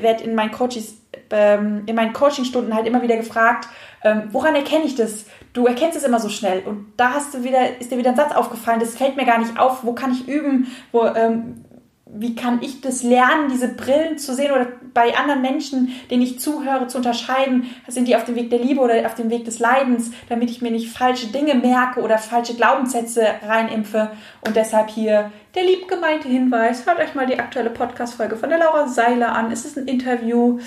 werde 0.01 0.23
in 0.23 0.33
meinen 0.33 0.51
Coaches, 0.51 0.95
ähm, 1.29 1.83
in 1.85 1.95
meinen 1.95 2.13
Coachingstunden 2.13 2.73
halt 2.73 2.87
immer 2.87 3.03
wieder 3.03 3.17
gefragt, 3.17 3.67
ähm, 4.03 4.23
woran 4.31 4.55
erkenne 4.55 4.85
ich 4.85 4.95
das? 4.95 5.25
Du 5.53 5.67
erkennst 5.67 5.97
es 5.97 6.03
immer 6.03 6.19
so 6.19 6.29
schnell 6.29 6.63
und 6.65 6.93
da 6.97 7.13
hast 7.13 7.33
du 7.33 7.43
wieder, 7.43 7.79
ist 7.79 7.91
dir 7.91 7.97
wieder 7.97 8.11
ein 8.11 8.15
Satz 8.15 8.33
aufgefallen, 8.33 8.79
das 8.79 8.95
fällt 8.95 9.17
mir 9.17 9.25
gar 9.25 9.37
nicht 9.37 9.59
auf, 9.59 9.83
wo 9.83 9.93
kann 9.93 10.13
ich 10.13 10.27
üben, 10.27 10.71
wo, 10.91 11.05
ähm, 11.05 11.65
wie 12.13 12.35
kann 12.35 12.61
ich 12.61 12.81
das 12.81 13.03
lernen, 13.03 13.49
diese 13.49 13.69
Brillen 13.69 14.17
zu 14.17 14.35
sehen 14.35 14.51
oder 14.51 14.67
bei 14.93 15.15
anderen 15.15 15.41
Menschen, 15.41 15.93
denen 16.09 16.21
ich 16.21 16.39
zuhöre, 16.39 16.87
zu 16.87 16.97
unterscheiden, 16.97 17.69
sind 17.87 18.07
die 18.07 18.15
auf 18.15 18.25
dem 18.25 18.35
Weg 18.35 18.49
der 18.49 18.59
Liebe 18.59 18.81
oder 18.81 19.05
auf 19.05 19.15
dem 19.15 19.29
Weg 19.29 19.45
des 19.45 19.59
Leidens, 19.59 20.11
damit 20.27 20.49
ich 20.49 20.61
mir 20.61 20.71
nicht 20.71 20.89
falsche 20.89 21.27
Dinge 21.27 21.55
merke 21.55 22.01
oder 22.01 22.17
falsche 22.17 22.55
Glaubenssätze 22.55 23.25
reinimpfe. 23.47 24.11
Und 24.45 24.55
deshalb 24.55 24.89
hier 24.89 25.31
der 25.55 25.63
liebgemeinte 25.63 26.27
Hinweis, 26.27 26.85
hört 26.85 26.99
euch 26.99 27.15
mal 27.15 27.27
die 27.27 27.39
aktuelle 27.39 27.69
Podcast-Folge 27.69 28.35
von 28.35 28.49
der 28.49 28.59
Laura 28.59 28.87
Seiler 28.87 29.33
an. 29.33 29.51
Es 29.51 29.65
ist 29.65 29.77
ein 29.77 29.87
Interview 29.87 30.59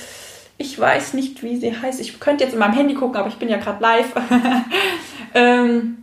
ich 0.57 0.79
weiß 0.79 1.15
nicht, 1.15 1.43
wie 1.43 1.57
sie 1.57 1.77
heißt. 1.77 2.01
Ich 2.01 2.21
könnte 2.21 2.45
jetzt 2.45 2.53
in 2.53 2.61
meinem 2.61 2.75
Handy 2.75 2.95
gucken, 2.95 3.17
aber 3.17 3.29
ich 3.29 3.37
bin 3.37 3.49
ja 3.49 3.57
gerade 3.57 3.83
live. 3.83 4.13
ähm, 5.35 5.99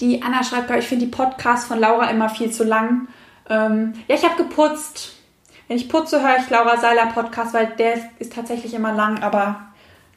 die 0.00 0.22
Anna 0.22 0.44
schreibt, 0.44 0.70
ich 0.70 0.86
finde 0.86 1.06
die 1.06 1.10
Podcasts 1.10 1.66
von 1.66 1.80
Laura 1.80 2.08
immer 2.10 2.28
viel 2.28 2.52
zu 2.52 2.62
lang. 2.62 3.08
Ähm, 3.48 3.94
ja, 4.08 4.14
ich 4.14 4.24
habe 4.24 4.36
geputzt. 4.36 5.14
Wenn 5.68 5.76
ich 5.76 5.88
putze, 5.88 6.22
höre 6.22 6.38
ich 6.38 6.48
Laura 6.48 6.76
Seiler 6.76 7.06
Podcast, 7.06 7.52
weil 7.52 7.66
der 7.78 7.98
ist 8.18 8.32
tatsächlich 8.32 8.72
immer 8.74 8.92
lang, 8.92 9.22
aber 9.22 9.66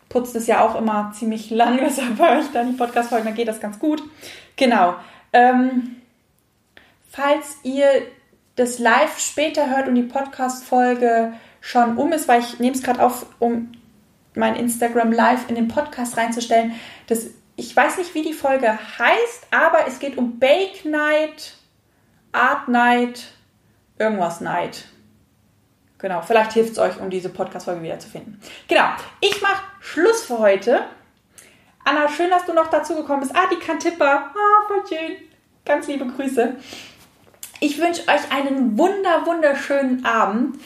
Putzen 0.10 0.38
ist 0.38 0.48
ja 0.48 0.62
auch 0.62 0.76
immer 0.76 1.12
ziemlich 1.16 1.50
lang, 1.50 1.78
deshalb 1.84 2.20
höre 2.20 2.40
ich 2.40 2.52
dann 2.52 2.72
die 2.72 2.78
Podcast-Folgen, 2.78 3.26
dann 3.26 3.36
geht 3.36 3.48
das 3.48 3.60
ganz 3.60 3.80
gut. 3.80 4.04
Genau. 4.56 4.96
Ähm, 5.32 5.98
falls 7.10 7.58
ihr 7.64 7.88
das 8.56 8.80
live 8.80 9.20
später 9.20 9.70
hört 9.70 9.88
und 9.88 9.96
die 9.96 10.04
Podcast-Folge 10.04 11.34
schon 11.62 11.98
um 11.98 12.12
ist, 12.12 12.28
weil 12.28 12.42
ich 12.42 12.60
nehme 12.60 12.76
es 12.76 12.84
gerade 12.84 13.04
auf, 13.04 13.26
um 13.40 13.72
mein 14.36 14.56
Instagram 14.56 15.12
Live 15.12 15.50
in 15.50 15.56
den 15.56 15.68
Podcast 15.68 16.18
reinzustellen. 16.18 16.74
Das, 17.08 17.28
ich 17.56 17.76
weiß 17.76 17.98
nicht, 17.98 18.14
wie 18.16 18.24
die 18.24 18.34
Folge 18.34 18.72
heißt, 18.72 19.48
aber 19.52 19.88
es 19.88 20.00
geht 20.00 20.18
um 20.18 20.40
Bake 20.40 20.86
Night, 20.86 21.58
Art 22.32 22.68
Night, 22.68 23.32
irgendwas 23.98 24.42
Night. 24.42 24.86
Genau, 25.98 26.22
vielleicht 26.22 26.54
hilft 26.54 26.74
es 26.74 26.80
euch, 26.80 27.00
um 27.00 27.10
diese 27.10 27.30
Podcast-Folge 27.30 27.84
wieder 27.84 28.00
zu 28.00 28.10
finden. 28.10 28.40
Genau, 28.68 28.86
ich 29.20 29.42
mache 29.42 29.64
Schluss 29.82 30.24
für 30.26 30.40
heute. 30.40 30.86
Anna, 31.84 32.08
schön, 32.08 32.30
dass 32.30 32.46
du 32.46 32.54
noch 32.54 32.70
dazu 32.70 32.96
gekommen 32.96 33.22
bist. 33.22 33.36
Ah, 33.36 33.48
die 33.52 33.60
kann 33.60 33.80
Tipper. 33.80 34.06
Ah, 34.06 34.68
voll 34.68 34.84
schön. 34.88 35.18
Ganz 35.66 35.88
liebe 35.88 36.06
Grüße. 36.06 36.56
Ich 37.60 37.80
wünsche 37.80 38.04
euch 38.04 38.32
einen 38.32 38.78
wunder, 38.78 39.26
wunderschönen 39.26 40.06
Abend. 40.06 40.60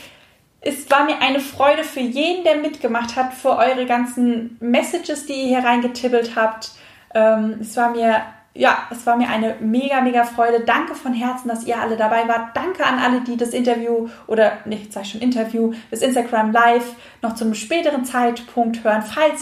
Es 0.61 0.89
war 0.91 1.05
mir 1.05 1.20
eine 1.20 1.39
Freude 1.39 1.84
für 1.84 1.99
jeden, 1.99 2.43
der 2.43 2.57
mitgemacht 2.57 3.16
hat, 3.16 3.34
für 3.34 3.57
eure 3.57 3.86
ganzen 3.86 4.57
Messages, 4.61 5.26
die 5.26 5.34
ihr 5.34 5.47
hier 5.47 5.64
reingetippelt 5.68 6.36
habt. 6.36 6.72
Ähm, 7.14 7.57
es 7.59 7.76
war 7.76 7.89
mir, 7.89 8.22
ja, 8.56 8.88
es 8.91 9.06
war 9.08 9.18
mir 9.18 9.30
eine 9.30 9.56
mega, 9.62 10.01
mega 10.01 10.26
Freude. 10.26 10.60
Danke 10.64 10.93
von 10.93 11.14
Herzen, 11.14 11.47
dass 11.47 11.66
ihr 11.66 11.80
alle 11.80 11.97
dabei 11.97 12.28
wart. 12.28 12.56
Danke 12.56 12.86
an 12.86 12.99
alle, 12.99 13.22
die 13.22 13.36
das 13.36 13.49
Interview 13.49 14.10
oder, 14.28 14.60
nicht, 14.66 14.93
sag 14.93 15.04
ich 15.04 15.12
schon 15.12 15.22
Interview, 15.22 15.74
das 15.89 16.01
Instagram 16.01 16.51
Live 16.51 16.95
noch 17.24 17.34
zum 17.34 17.56
späteren 17.56 18.06
Zeitpunkt 18.06 18.84
hören. 18.84 19.01
Falls 19.01 19.41